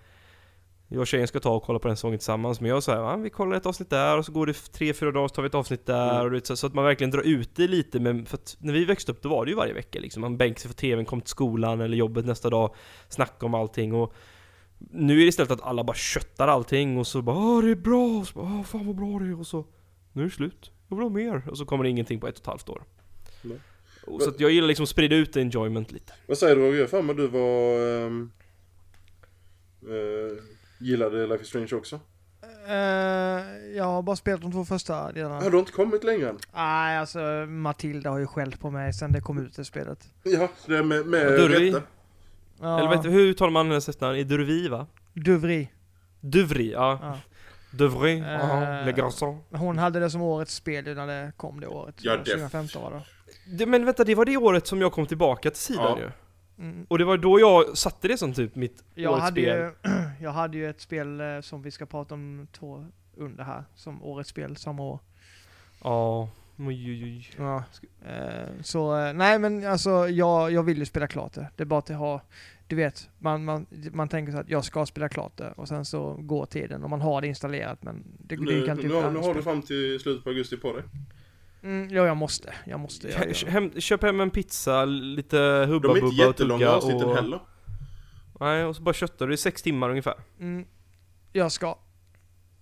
[0.89, 3.17] jag och tjejen ska ta och kolla på den säsongen tillsammans, men jag säger ja,
[3.17, 5.47] vi kollar ett avsnitt där och så går det tre, fyra dagar så tar vi
[5.47, 6.21] ett avsnitt där.
[6.21, 6.35] Mm.
[6.35, 8.01] och så, så att man verkligen drar ut det lite.
[8.01, 10.21] Men för att när vi växte upp då var det ju varje vecka liksom.
[10.21, 12.75] Man bänkade sig för TVn, kom till skolan eller jobbet nästa dag,
[13.09, 13.95] snackade om allting.
[13.95, 14.15] Och
[14.79, 17.75] nu är det istället att alla bara köttar allting och så bara Åh, det är
[17.77, 19.41] bra, och så bara, Åh, fan vad bra det är.
[19.41, 19.65] Och så
[20.12, 21.43] Nu är det slut, jag vill ha mer.
[21.51, 22.83] Och så kommer det ingenting på ett och ett halvt år.
[23.43, 23.59] Nej.
[24.07, 26.87] Och Så att jag gillar liksom att sprida ut enjoyment lite Vad säger du Roger?
[26.87, 28.07] För mig du var...
[28.07, 28.31] ehm,
[29.83, 30.39] eh,
[30.81, 32.01] gillade Life is Strange också?
[32.69, 32.75] Eh,
[33.77, 35.41] jag har bara spelat de två första delarna.
[35.41, 36.39] Har du inte kommit längre än?
[36.55, 40.09] Nej, alltså Matilda har ju skällt på mig sen det kom ut det spelet.
[40.23, 41.71] Ja, det är med, med Durvi?
[41.71, 41.83] rätta.
[42.61, 44.19] Ja, Eller vet du, hur uttalar man hennes efternamn?
[44.19, 44.87] Är Durvi va?
[45.13, 45.69] Duvri.
[46.21, 46.99] Duvri, ja.
[47.03, 47.19] Ja.
[47.71, 49.39] Duvri, Eh, aha, le garçon.
[49.51, 51.95] Hon hade det som årets spel när det kom det året.
[51.99, 53.03] Ja, det- 2015 var det.
[53.47, 55.99] Det, men vänta, det var det året som jag kom tillbaka till sidan Ja.
[55.99, 56.11] ju.
[56.59, 56.87] Mm.
[56.89, 59.70] Och det var då jag satte det som typ mitt Jag årets hade, spel.
[59.93, 63.64] ju, jag hade ju ett spel eh, som vi ska prata om två under här,
[63.75, 64.99] som årets spel samma år.
[65.85, 67.31] Ja, oj oj oj.
[67.39, 67.64] Ja.
[68.07, 71.49] Eh, så, eh, nej men alltså jag, jag vill ju spela klart det.
[71.57, 72.20] Det är bara att jag har,
[72.66, 75.85] du vet, man, man, man tänker så att jag ska spela klart det och sen
[75.85, 79.11] så går tiden och man har det installerat men det, Nu, det kan typ nu,
[79.11, 80.83] nu har du fram till slutet på augusti på dig.
[81.65, 82.55] Mm, ja, jag måste.
[82.67, 83.09] Jag måste.
[83.09, 87.17] Jag, Hem, köp hem en pizza, lite hubba De är inte jättelånga avsnitten och...
[87.17, 87.41] heller.
[88.41, 90.15] Nej, och så bara köttar du, är sex timmar ungefär.
[90.41, 90.67] mm,
[91.33, 91.79] jag ska.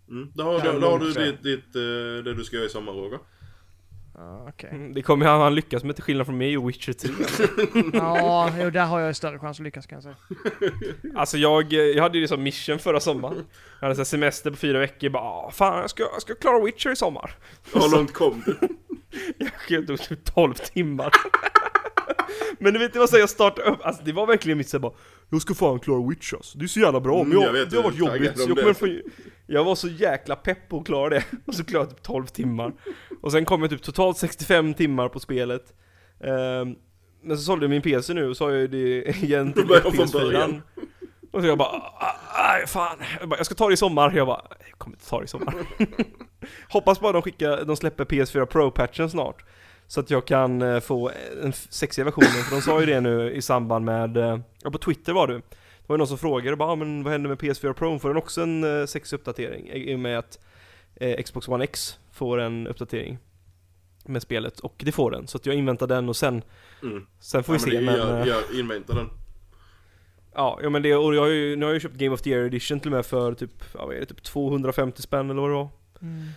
[0.08, 0.32] Mm.
[0.34, 2.92] Då har, då, då har du ditt, ditt, eh, det du ska göra i sommar
[2.92, 3.18] Roger.
[4.14, 4.70] Ja, okej.
[4.72, 7.10] Mm, Det kommer han, han lyckas med till skillnad från mig och Witcher 3.
[7.92, 10.16] Ja, jo, där har jag ju större chans att lyckas kan jag säga.
[11.16, 13.44] Alltså jag, jag hade ju det som mission förra sommaren.
[13.80, 16.34] Jag hade så här semester på fyra veckor, bara "Ah, fan jag ska, jag ska
[16.34, 17.34] klara Witcher i sommar.
[17.72, 18.58] Hur långt kom du?
[19.68, 21.12] Jag tog typ 12 timmar.
[22.58, 24.80] Men du vet, det var så jag startade upp, alltså det var verkligen mitt såhär
[24.82, 24.92] bara
[25.32, 26.58] Jag ska fan klara Witcher alltså.
[26.58, 28.32] det är så jävla bra, men Mm, jag, jag vet, det har varit jobbigt.
[28.36, 29.00] Jag, kommer få,
[29.46, 32.26] jag var så jäkla pepp på att klara det, och så klarade jag typ 12
[32.26, 32.72] timmar.
[33.22, 35.74] Och sen kom jag typ totalt 65 timmar på spelet.
[36.24, 36.74] Ehm,
[37.22, 39.66] men så sålde jag min PC nu och så har jag ju det igen till
[39.66, 40.12] börjar jag från PS4.
[40.12, 40.62] början.
[41.30, 44.12] Och så jag bara, "Ah, nej fan, jag, bara, jag ska ta det i sommar.
[44.16, 45.54] Jag bara, jag kommer inte ta det i sommar.
[46.68, 49.44] Hoppas bara de skickar, de släpper PS4 Pro-patchen snart.
[49.92, 51.10] Så att jag kan eh, få
[51.42, 54.78] en sexiga versionen, för de sa ju det nu i samband med, eh, ja på
[54.78, 55.34] Twitter var det.
[55.34, 57.98] Det var ju någon som frågade bara, ah, men vad händer med PS4 Pro?
[57.98, 59.68] Får den också en eh, sexig uppdatering?
[59.72, 60.38] I och med att
[60.94, 63.18] eh, Xbox One X får en uppdatering
[64.04, 65.26] med spelet, och det får den.
[65.26, 66.42] Så att jag inväntar den och sen,
[66.82, 67.06] Mm.
[67.20, 67.80] sen får vi ja, se.
[67.80, 69.08] men det, jag, jag inväntar den.
[70.34, 72.22] Ja, ja men det, och jag har ju, nu har jag ju köpt Game of
[72.22, 75.30] the Year edition till och med för typ, ja vad är det, typ 250 spänn
[75.30, 75.68] eller vad det var.
[76.02, 76.28] Mm.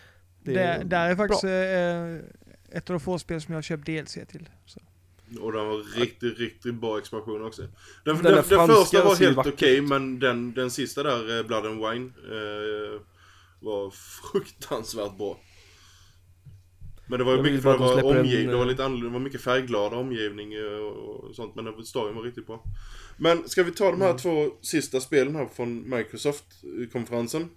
[0.43, 2.35] Det Det, är där är faktiskt eh,
[2.71, 4.49] ett av de få spel som jag har köpt DLC till.
[4.65, 4.79] Så.
[5.39, 7.61] Och den var riktigt, riktigt bra expansion också.
[7.61, 7.71] Den,
[8.03, 9.83] Den den, den, första var helt okej, ut.
[9.83, 13.01] men den, den sista där, eh, Blood and Wine, eh,
[13.59, 13.91] var
[14.31, 15.39] fruktansvärt bra.
[17.07, 18.85] Men det var ju mycket för att att de det var omgivning, det var lite
[18.85, 22.63] annorlunda, det var mycket färgglada omgivning eh, och, sånt, men storyn var riktigt bra.
[23.17, 24.17] Men ska vi ta de här Mm.
[24.17, 27.49] två sista spelen här från Microsoft-konferensen?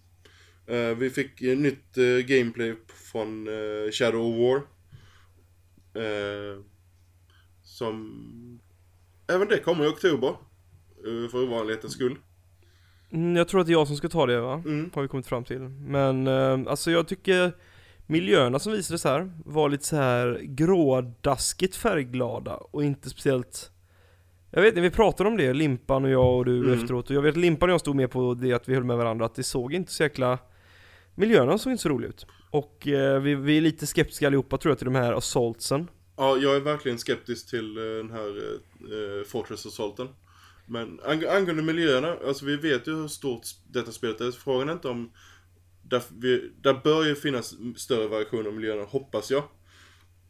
[0.66, 1.94] Eh, vi fick nytt
[2.26, 2.74] gameplay
[3.12, 3.46] från
[3.92, 4.77] Shadow of War.
[5.98, 6.62] Eh,
[7.62, 8.60] som...
[9.32, 10.28] Även det kommer i oktober.
[10.28, 12.16] eh, för ovanlighetens skull.
[13.12, 14.62] Mm, jag tror att det är jag som ska ta det va?
[14.66, 14.90] Mm.
[14.94, 15.60] Har vi kommit fram till.
[15.68, 17.52] Men eh, alltså jag tycker
[18.06, 23.70] miljöerna som visades här var lite så här grådaskigt färgglada och inte speciellt
[24.50, 26.82] jag vet inte, vi pratade om det, Limpan och jag och du Mm.
[26.82, 28.84] efteråt och jag vet att Limpan och jag stod med på det att vi höll
[28.84, 30.38] med varandra att det såg inte så jäkla
[31.18, 34.70] Miljöerna såg inte så roliga ut Och eh, vi, vi är lite skeptiska allihopa tror
[34.70, 38.28] jag till de här assaultsen Ja, jag är verkligen skeptisk till eh, den här
[38.80, 40.08] eh, Fortress Assaulten.
[40.66, 44.30] Men ang angående miljöerna, alltså vi vet ju hur stort detta spelet är.
[44.30, 45.12] Frågan är inte om...
[45.82, 49.44] Där, vi, där bör ju finnas större variationer av miljöerna, hoppas jag.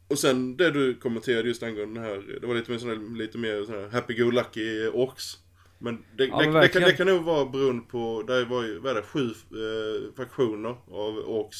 [0.08, 3.16] Och sen det du kommenterade just angående den här, det var lite mer sån här,
[3.18, 5.36] lite mer sån här happy-go-lucky orks.
[5.78, 8.78] Men det, Ja, det, det, kan, det kan nog vara beroende på, där var ju,
[8.78, 11.56] vad är det, sju eh, fraktioner av orks.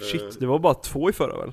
[0.00, 1.52] Eh, Shit, det var bara två i förra väl?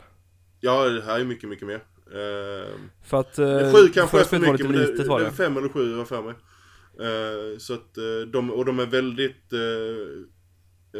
[0.59, 1.83] Ja, det här är mycket, mycket mer.
[2.13, 3.39] Eh, För att...
[3.39, 5.57] Eh, Sju kanske är för var mycket, men det, litet var det det är fem
[5.57, 6.33] eller sju jag för mig.
[6.99, 9.59] Eh, så att eh, de, och de är väldigt eh,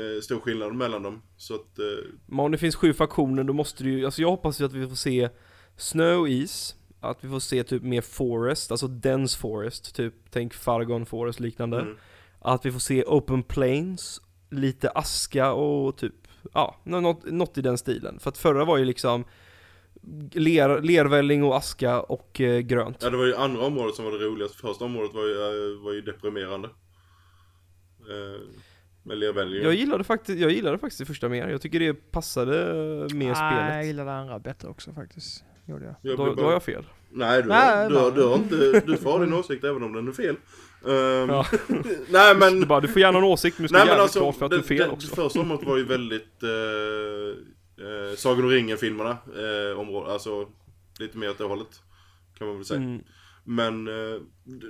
[0.02, 1.22] eh, stor skillnad mellan dem.
[1.38, 1.86] Så att, eh,
[2.26, 4.74] Men om det finns sju faktioner då måste det ju, alltså jag hoppas ju att
[4.74, 5.30] vi får se
[5.78, 10.54] snö och is, att vi får se typ mer forest, alltså dense forest, typ tänk
[10.54, 11.80] Fargon forest liknande.
[11.82, 11.98] mm.
[12.42, 16.14] Att vi får se open plains, lite aska och typ,
[16.54, 18.20] ja, nå- något, något i den stilen.
[18.20, 19.26] För att förra var ju liksom
[20.32, 22.98] ler, lervälling och aska och eh, grönt.
[23.02, 24.58] Ja, det var ju andra området som var det roligaste.
[24.58, 26.70] Första området var ju, eh, var ju deprimerande.
[28.10, 28.42] Eh.
[29.64, 32.74] Jag gillade faktiskt, jag gillade faktiskt det första mer, jag tycker det passade
[33.14, 33.86] Nej, jag spelet.
[33.86, 35.44] gillar det andra bättre också faktiskt.
[35.70, 35.96] Gjorde jag.
[36.02, 36.84] Jag Då, blev då bara- har jag fel.
[37.12, 38.12] Nej, du, Nej, du, du, nej.
[38.16, 40.36] du, har inte, du får ha din åsikt även om den är fel.
[40.88, 41.46] Ehm, Ja.
[42.10, 42.60] nej men...
[42.60, 44.52] Du, bara, du får gärna en åsikt men du ska Nej alltså, klart för att
[44.52, 45.08] du är det, fel det, också.
[45.10, 46.50] det första området var ju väldigt eh,
[47.86, 49.18] eh, Sagan om ringen-filmerna,
[49.72, 50.48] eh, område, alltså
[51.00, 51.82] lite mer åt det hållet.
[52.38, 52.80] Kan man väl säga.
[52.82, 53.02] Mm.
[53.44, 54.22] Men eh,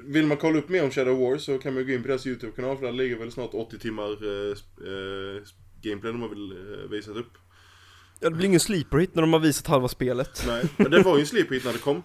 [0.05, 2.27] vill man kolla upp mer om Shadow War så kan man gå in på deras
[2.27, 5.41] YouTube-kanal för där ligger väl snart 80 timmar eh, eh,
[5.81, 7.33] gameplay de har väl eh, visat upp.
[8.19, 10.43] Ja, det blir ingen sleeper hit när de har visat halva spelet.
[10.47, 12.03] Nej, men det var ju en sleep hit när det kom.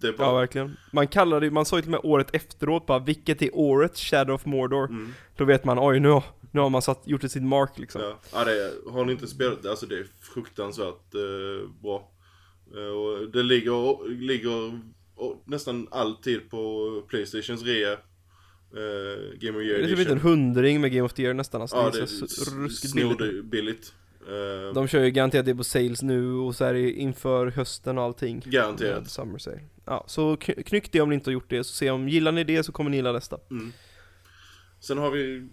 [0.00, 0.28] Det är bara...
[0.28, 0.76] Ja, verkligen.
[0.92, 4.00] Man kallade det, man sa ju till och med året efteråt bara, vilket är årets
[4.00, 4.84] Shadow of Mordor?
[4.84, 5.12] Mm.
[5.36, 8.02] Då vet man, oj nu, nu har man satt, gjort det sin mark liksom.
[8.02, 12.10] Ja, ja det är, har ni inte spelat alltså det är fruktansvärt eh, bra.
[12.76, 14.80] Eh, och det ligger, ligger
[15.14, 17.92] och, nästan alltid på Playstations rea.
[17.92, 21.34] Eh, Game of Year Det är typ inte en hundring med Game of the Year
[21.34, 21.76] nästan alltså.
[21.76, 23.94] Ja, det det är är så, ruskigt billigt.
[24.28, 27.98] Eh, De kör ju garanterat det på sales nu och så är det inför hösten
[27.98, 28.42] och allting.
[28.46, 29.08] Garanterat.
[29.10, 29.60] Summer sale.
[29.84, 32.32] Ja, så kny- knyck det om ni inte har gjort det, så se om, gillar
[32.32, 33.38] ni det så kommer ni gilla nästa.
[33.50, 33.72] Mm.
[34.80, 35.48] Sen har vi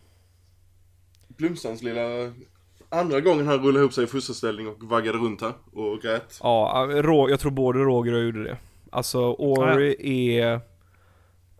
[1.27, 2.01] Blomstrands lilla
[2.89, 6.39] andra gången han rullade ihop sig i fosterställning och vaggade runt här och grät.
[6.43, 8.57] Ja, Rå- jag tror både Roger och jag gjorde det.
[8.89, 9.95] Alltså, Ori
[10.37, 10.61] är...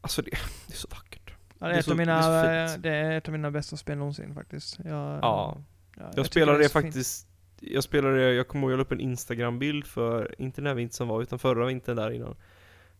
[0.01, 0.31] Alltså det,
[0.67, 1.33] det är så vackert.
[1.59, 2.83] Ja, det, Det är så- det mina, är så fint.
[2.83, 4.77] det är ett av mina bästa spel någonsin faktiskt.
[4.85, 5.57] Jag, Ja,
[5.97, 6.85] ja, jag tycker spelade det så fint.
[6.85, 7.27] faktiskt
[7.59, 10.93] jag spelade, jag kommer ihåg jag la upp en Instagram-bild för, inte den här vintern
[10.95, 12.35] som var, utan förra vintern där innan.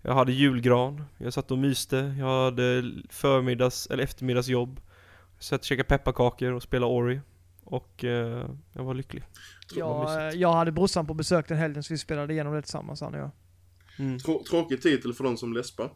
[0.02, 4.80] Jag hade julgran, jag satt och myste, jag hade förmiddags, eller eftermiddagsjobb.
[5.36, 7.22] Jag satt och käkade pepparkakor och spelade Ori.
[7.64, 9.24] Och eh, jag var lycklig.
[9.76, 12.62] Det var Jag, jag hade brorsan på besök den helgen så vi spelade igenom det
[12.62, 13.32] tillsammans han och jag.
[14.00, 14.18] Mm.
[14.20, 15.90] Trå- tråkig titel för de som läspar.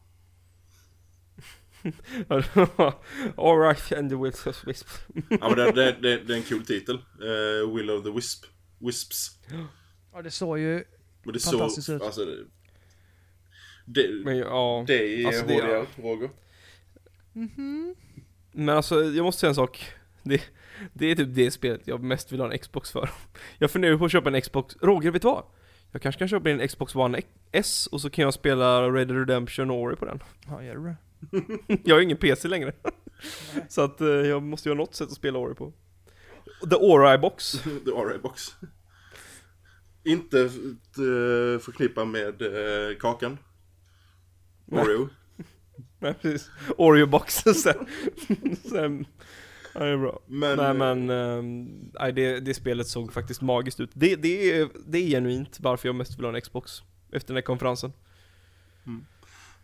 [3.37, 4.87] Alright, and the Wills of Wisp.
[5.29, 6.95] Ja men det, det, det, det är en cool titel.
[6.95, 8.45] Eh, Will of the Wisp.
[8.79, 9.39] Wisps.
[10.13, 10.83] Ja det såg ju,
[11.23, 12.01] Men det Fantastiskt så, ut.
[12.01, 12.37] alltså det,
[13.85, 14.93] det, Men ja, det
[15.23, 16.29] är Alltså, det- HDR, Roger.
[18.51, 19.85] men alltså jag måste säga en sak.
[20.23, 20.41] Det,
[20.93, 23.09] det är typ det spelet jag mest vill ha en Xbox för.
[23.57, 25.43] Jag funderar på att köpa en Xbox, Roger vet du vad?
[25.91, 27.21] Jag kanske kan köpa en Xbox One
[27.51, 30.19] S och så kan jag spela Red Dead Redemption och Ori på den.
[30.47, 30.95] ja gör du det?
[31.84, 32.73] Jag har ju ingen PC längre.
[33.69, 35.73] så att eh, jag måste ju ha något sätt att spela Ori på.
[36.69, 37.52] The Ori box.
[37.85, 38.56] The RA-box.
[40.03, 43.38] Inte uh, förknippa med eh, kakan.
[44.72, 45.10] Oreo.
[45.99, 46.49] Nej precis.
[46.77, 47.88] Oreo boxen sen.
[48.69, 49.06] sen.
[49.73, 50.19] Ja, det är bra.
[50.27, 53.89] Men, Nej men, ehm, nej, det, det spelet såg faktiskt magiskt ut.
[53.93, 56.81] Det, det, är, det är genuint varför jag mest vill ha en Xbox.
[57.11, 57.93] Efter den här konferensen.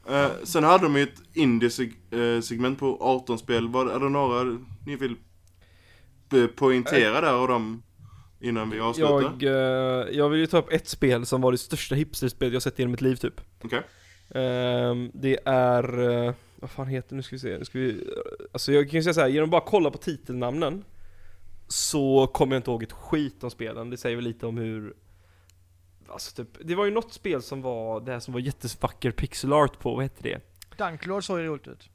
[0.10, 3.68] Eh, sen hade de ju ett indie-segment på 18 spel.
[3.68, 5.16] Var, är det några ni vill
[6.56, 7.84] poängtera där och dem
[8.40, 9.36] innan vi avslutar?
[9.40, 12.62] Jag, eh, jag vill ju ta upp ett spel som var det största hipsterspelet jag
[12.62, 13.42] sett i mitt liv typ.
[13.64, 13.82] Okej.
[14.30, 17.16] Ehm, det är, eh, vad fan heter det?
[17.16, 18.08] nu ska vi se, nu ska vi,
[18.52, 20.84] alltså jag kan ju säga så här, genom att bara kolla på titelnamnen
[21.68, 24.94] Så kommer jag inte ihåg ett skit om spelen, det säger väl lite om hur
[26.10, 29.54] Alltså typ, det var ju något spel som var, det här som var jättevacker pixel
[29.54, 30.42] art på, vad hette det?
[30.78, 31.90] Dunklord såg ju roligt ut.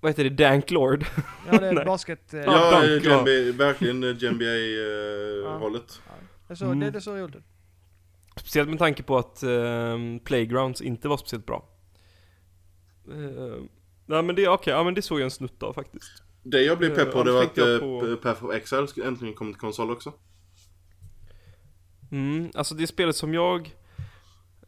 [0.00, 0.30] Vad heter det?
[0.30, 1.04] Danklord?
[1.50, 2.34] Ja det är basket...
[2.34, 3.22] Eh, Ja, Ja, ja.
[3.52, 6.00] Verkligen eh, GMBA-hållet.
[6.48, 7.44] det, såg, det, det såg roligt ut.
[8.36, 11.68] Speciellt med tanke på att ehm, Playgrounds inte var speciellt bra
[13.12, 13.68] Ehm,
[14.06, 16.78] Nej men det, okej, ja men det såg jag en snutt av faktiskt Det jag
[16.78, 18.16] blev pepp på Ja, det var att jag på-.
[18.22, 20.12] Path of Exile äntligen komma till konsol också.
[22.14, 23.74] Mm, alltså det spelet som jag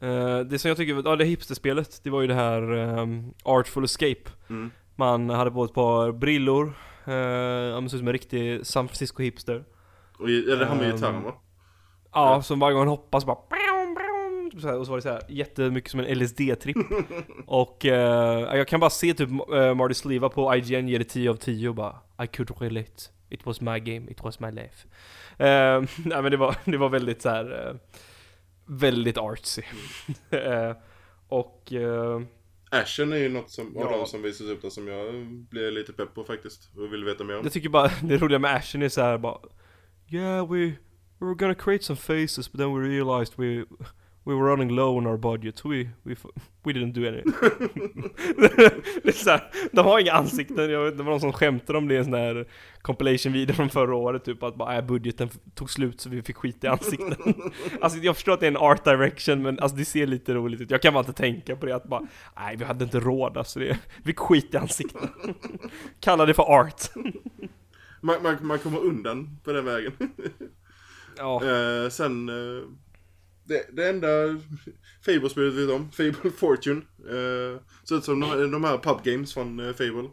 [0.01, 3.85] eh, Det som jag tycker, ja det hipsterspelet, det var ju det här ehm, Artful
[3.85, 4.31] Escape.
[4.51, 4.71] Mm.
[4.97, 6.73] Man hade på ett par brillor,
[7.09, 9.65] uh, ja men såg ut som en riktig San Francisco hipster.
[10.19, 11.35] Och det har med gitarren va?
[12.13, 13.37] Ja, som varje gång han hoppas bara
[14.57, 17.05] typ så och så var det så här jättemycket som en LSD-tripp
[17.47, 21.31] Och eh, jag kan bara se typ uh, Marty Sliva på IGN ge det 10
[21.31, 24.87] av 10 och bara I could relate It was my game, it was my life
[25.39, 27.75] Eh, Nej men det var, det var väldigt så här eh,
[28.67, 29.63] Väldigt artsy
[30.31, 30.73] Eh,
[31.29, 32.21] Och eh,
[32.71, 33.97] Ashen är ju något som, av Ja.
[33.97, 36.71] de som visas upp där som jag blev lite pepp på faktiskt.
[36.77, 37.43] Och vill veta mer om.
[37.45, 39.39] Jag tycker bara, det roliga med Ashen är så här bara
[40.09, 40.59] Yeah we,
[41.19, 43.65] we were gonna create some faces but then we realized we
[44.27, 46.17] We were running low on our budget, so we, we,
[46.65, 47.23] we didn't do any.
[49.03, 51.79] Det är så här, de har inga ansikten, jag vet det var någon som skämtade
[51.79, 52.47] om det i en sån här
[52.83, 56.37] compilation video från förra året typ att bara, äh, budgeten tog slut så vi fick
[56.37, 57.35] skit i ansikten.
[57.81, 60.61] Alltså jag förstår att det är en art direction men alltså det ser lite roligt
[60.61, 63.37] ut, jag kan bara inte tänka på det att bara Nej vi hade inte råd
[63.37, 65.09] alltså, det, vi fick skit i ansikten.
[66.01, 66.83] Kalla det för art.
[68.01, 69.93] Man, man, man kommer undan på den vägen.
[71.19, 72.63] Ja, Eh, sen, eh,
[73.49, 74.09] det, det enda
[75.05, 76.83] Fable-spelet vi vet om, Fable Fortune.
[77.05, 80.11] Uh, ser ut som de, de här pub games från eh, Fable.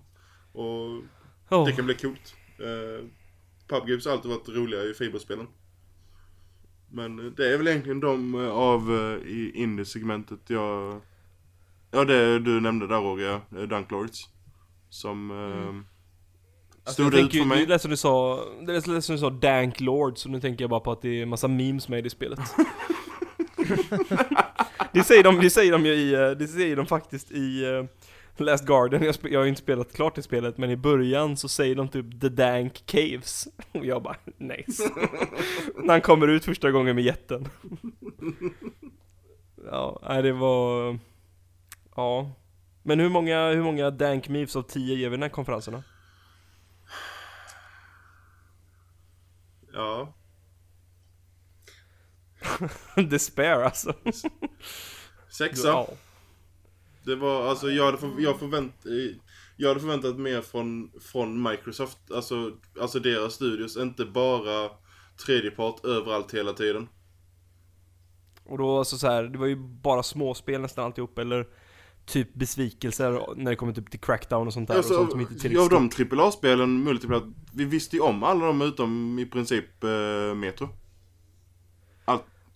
[0.51, 0.89] Och
[1.49, 1.65] oh.
[1.65, 2.35] det kan bli coolt.
[2.59, 3.07] Uh,
[3.67, 5.47] pub games har alltid varit roliga i Fable-spelen.
[6.93, 11.01] Men eh, det är väl egentligen de eh, av uh, i indie-segmentet jag...
[11.91, 14.29] Ja, det du nämnde där Roger, ja, eh, Dunklords.
[14.89, 15.81] Som uh,
[16.85, 17.59] Alltså, stod ut tänker, för mig.
[17.59, 20.63] Det lät som du sa, det lät som du sa Dank Lord, så nu tänker
[20.63, 22.39] jag bara på att det är en massa memes med i det spelet
[24.91, 27.83] det, säger de, det säger de ju i, eh, det säger de faktiskt i eh,
[28.37, 31.47] Last Garden, jag, jag har ju inte spelat klart det spelet, men i början så
[31.47, 33.47] säger de typ The Dank Caves.
[33.71, 34.83] Och jag bara, nice.
[35.75, 37.47] När han kommer ut första gången med jätten.
[39.71, 40.99] Ja, nej det var
[41.95, 42.31] Ja.
[42.83, 45.83] Men hur många, hur många Dank Memes av 10 ger vi den här konferensen då?
[49.73, 50.13] Ja.
[53.09, 53.93] Despair alltså.
[55.29, 55.67] Sexa.
[55.67, 55.89] Ja.
[57.05, 58.73] Det var, alltså jag hade, för, jag, förvänt,
[59.57, 62.51] jag hade förväntat mer från, från Microsoft, alltså,
[62.81, 64.69] alltså deras studios, inte bara
[65.25, 66.87] tredjepart överallt hela tiden.
[68.43, 71.47] Och då alltså så här, det var ju bara småspel nästan alltihop eller
[72.05, 75.21] typ besvikelser när det kommer typ till crackdown och sånt där Alltså, och sånt som
[75.21, 80.35] inte ja, de AAA-spelen, multiplayer, vi visste ju om alla dem utom i princip eh,
[80.35, 80.69] Metro.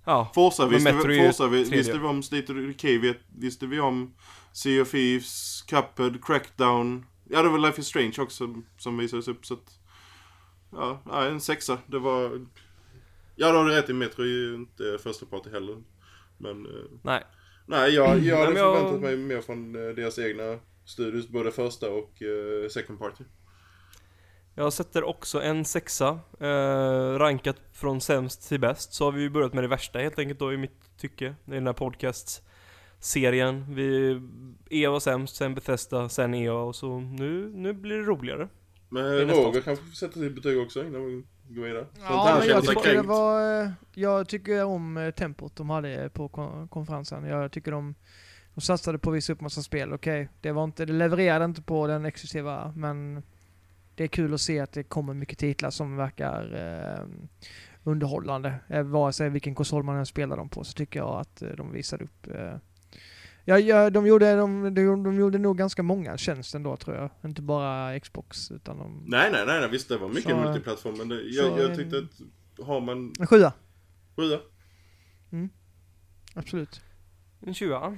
[0.07, 3.79] Ja, Forza visste, Metro vi, Forza vi, visste vi om, State of Decay visste vi
[3.79, 4.13] om,
[4.53, 7.05] Sea of Thieves, Cuphead, Crackdown.
[7.29, 9.79] Ja, det var Life is Strange också som visades upp så att...
[10.71, 11.77] Ja, en sexa.
[11.87, 12.45] Det var...
[13.35, 15.83] Ja, du har rätt i Metro är ju inte första party heller.
[16.37, 16.65] Men...
[16.65, 17.23] eh, nej.
[17.65, 21.51] Nej, jag, jag hade men jag- förväntat mig mer från eh, deras egna studios, både
[21.51, 23.23] första och eh, second party.
[24.59, 28.93] Jag sätter också en sexa, eh, rankat från sämst till bäst.
[28.93, 31.51] Så har vi ju börjat med det värsta helt enkelt då i mitt tycke, i
[31.51, 33.65] den här podcast-serien.
[33.75, 34.21] Vi,
[34.69, 38.47] EA var sämst, sen Bethesda, sen EA och så nu, nu blir det roligare.
[38.89, 41.85] Men Roger kanske får sätta sitt betyg också innan vi går vidare.
[41.93, 43.61] Så Ja, men jag tycker det var...
[43.63, 47.23] eh, Jag tycker om eh, tempot de hade på kon- konferensen.
[47.25, 47.95] Jag tycker de,
[48.55, 49.93] de satsade på att visa upp massa spel.
[49.93, 53.23] Okej, det var inte, det levererade inte på den exklusiva, men
[53.97, 57.05] det är kul att se att det kommer mycket titlar som verkar eh,
[57.83, 58.55] underhållande.
[58.69, 61.49] Eh, vare sig vilken konsol man än spelar dem på så tycker jag att eh,
[61.49, 62.55] de visade upp eh,
[63.49, 67.09] Ja, ja de, gjorde, de, de, de gjorde nog ganska många tjänster då tror jag.
[67.23, 69.03] Inte bara Xbox utan de...
[69.07, 71.75] Nej, nej, nej, nej, visst det var mycket Så- multiplattform men det, jag, så jag
[71.75, 73.53] tyckte att har man En sjua,
[74.15, 74.39] sjua,
[76.33, 76.81] absolut.
[77.41, 77.97] En 20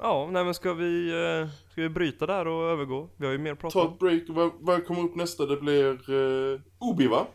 [0.00, 3.08] Ja, nej men ska vi, eh, ska vi bryta där och övergå?
[3.16, 3.92] Vi har ju mer att prata ta om.
[3.92, 4.22] ett break.
[4.28, 5.46] Vad, vad kommer upp nästa?
[5.46, 6.60] Det blir uh,
[6.90, 7.26] Ubi va?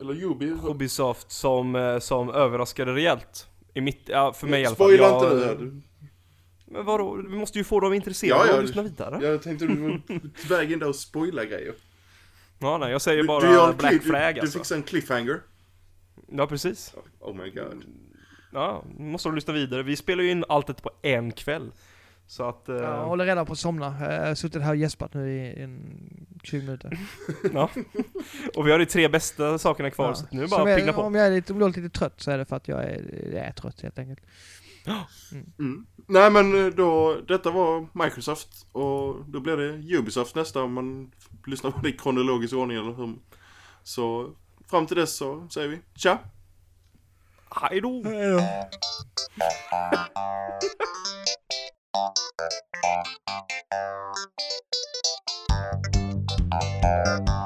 [0.00, 0.54] Eller Ubi?
[0.68, 3.46] Ubisoft som, eh, som överraskade rejält.
[3.74, 4.86] I mitt, ja för mig i alla fall.
[4.86, 5.54] Spoila inte nu här.
[5.56, 5.82] du.
[6.66, 8.56] Men vadå, vi måste ju få dem intresserade Ja, ja.
[8.56, 9.24] och lyssna vidare.
[9.26, 9.98] Jag tänkte du var
[10.48, 11.74] på väg in där och spoila grejer.
[12.58, 14.58] Ja, nej, jag säger Du, bara du en Black Flag du, alltså.
[14.58, 15.40] du fixar en cliffhanger.
[16.28, 16.94] Ja, precis.
[17.20, 17.84] Oh my god.
[18.52, 19.82] Ja, måste de lyssna vidare.
[19.82, 21.72] Vi spelar ju in allt detta på en kväll.
[22.28, 23.96] Så att, eh, Ja, jag håller redan på att somna.
[24.00, 26.98] Jag har suttit här och gäspat nu i en 20 minuter.
[27.52, 27.70] ja.
[28.56, 30.14] Och vi har de tre bästa sakerna kvar, Ja.
[30.14, 31.00] så nu är bara jag- pigna på.
[31.02, 32.84] Om jag är lite, om jag är lite trött så är det för att jag
[32.84, 34.20] är, jag är trött helt enkelt.
[35.58, 35.86] Mm.
[36.06, 41.10] Nej men eh, då, detta var Microsoft och då blir det Ubisoft nästa om man
[41.46, 43.14] lyssnar på det i kronologisk ordning eller hur.
[43.82, 44.30] Så
[44.70, 46.18] fram till dess så säger vi tja!
[47.50, 48.02] Hej då!
[51.96, 52.14] Thank
[57.28, 57.45] you.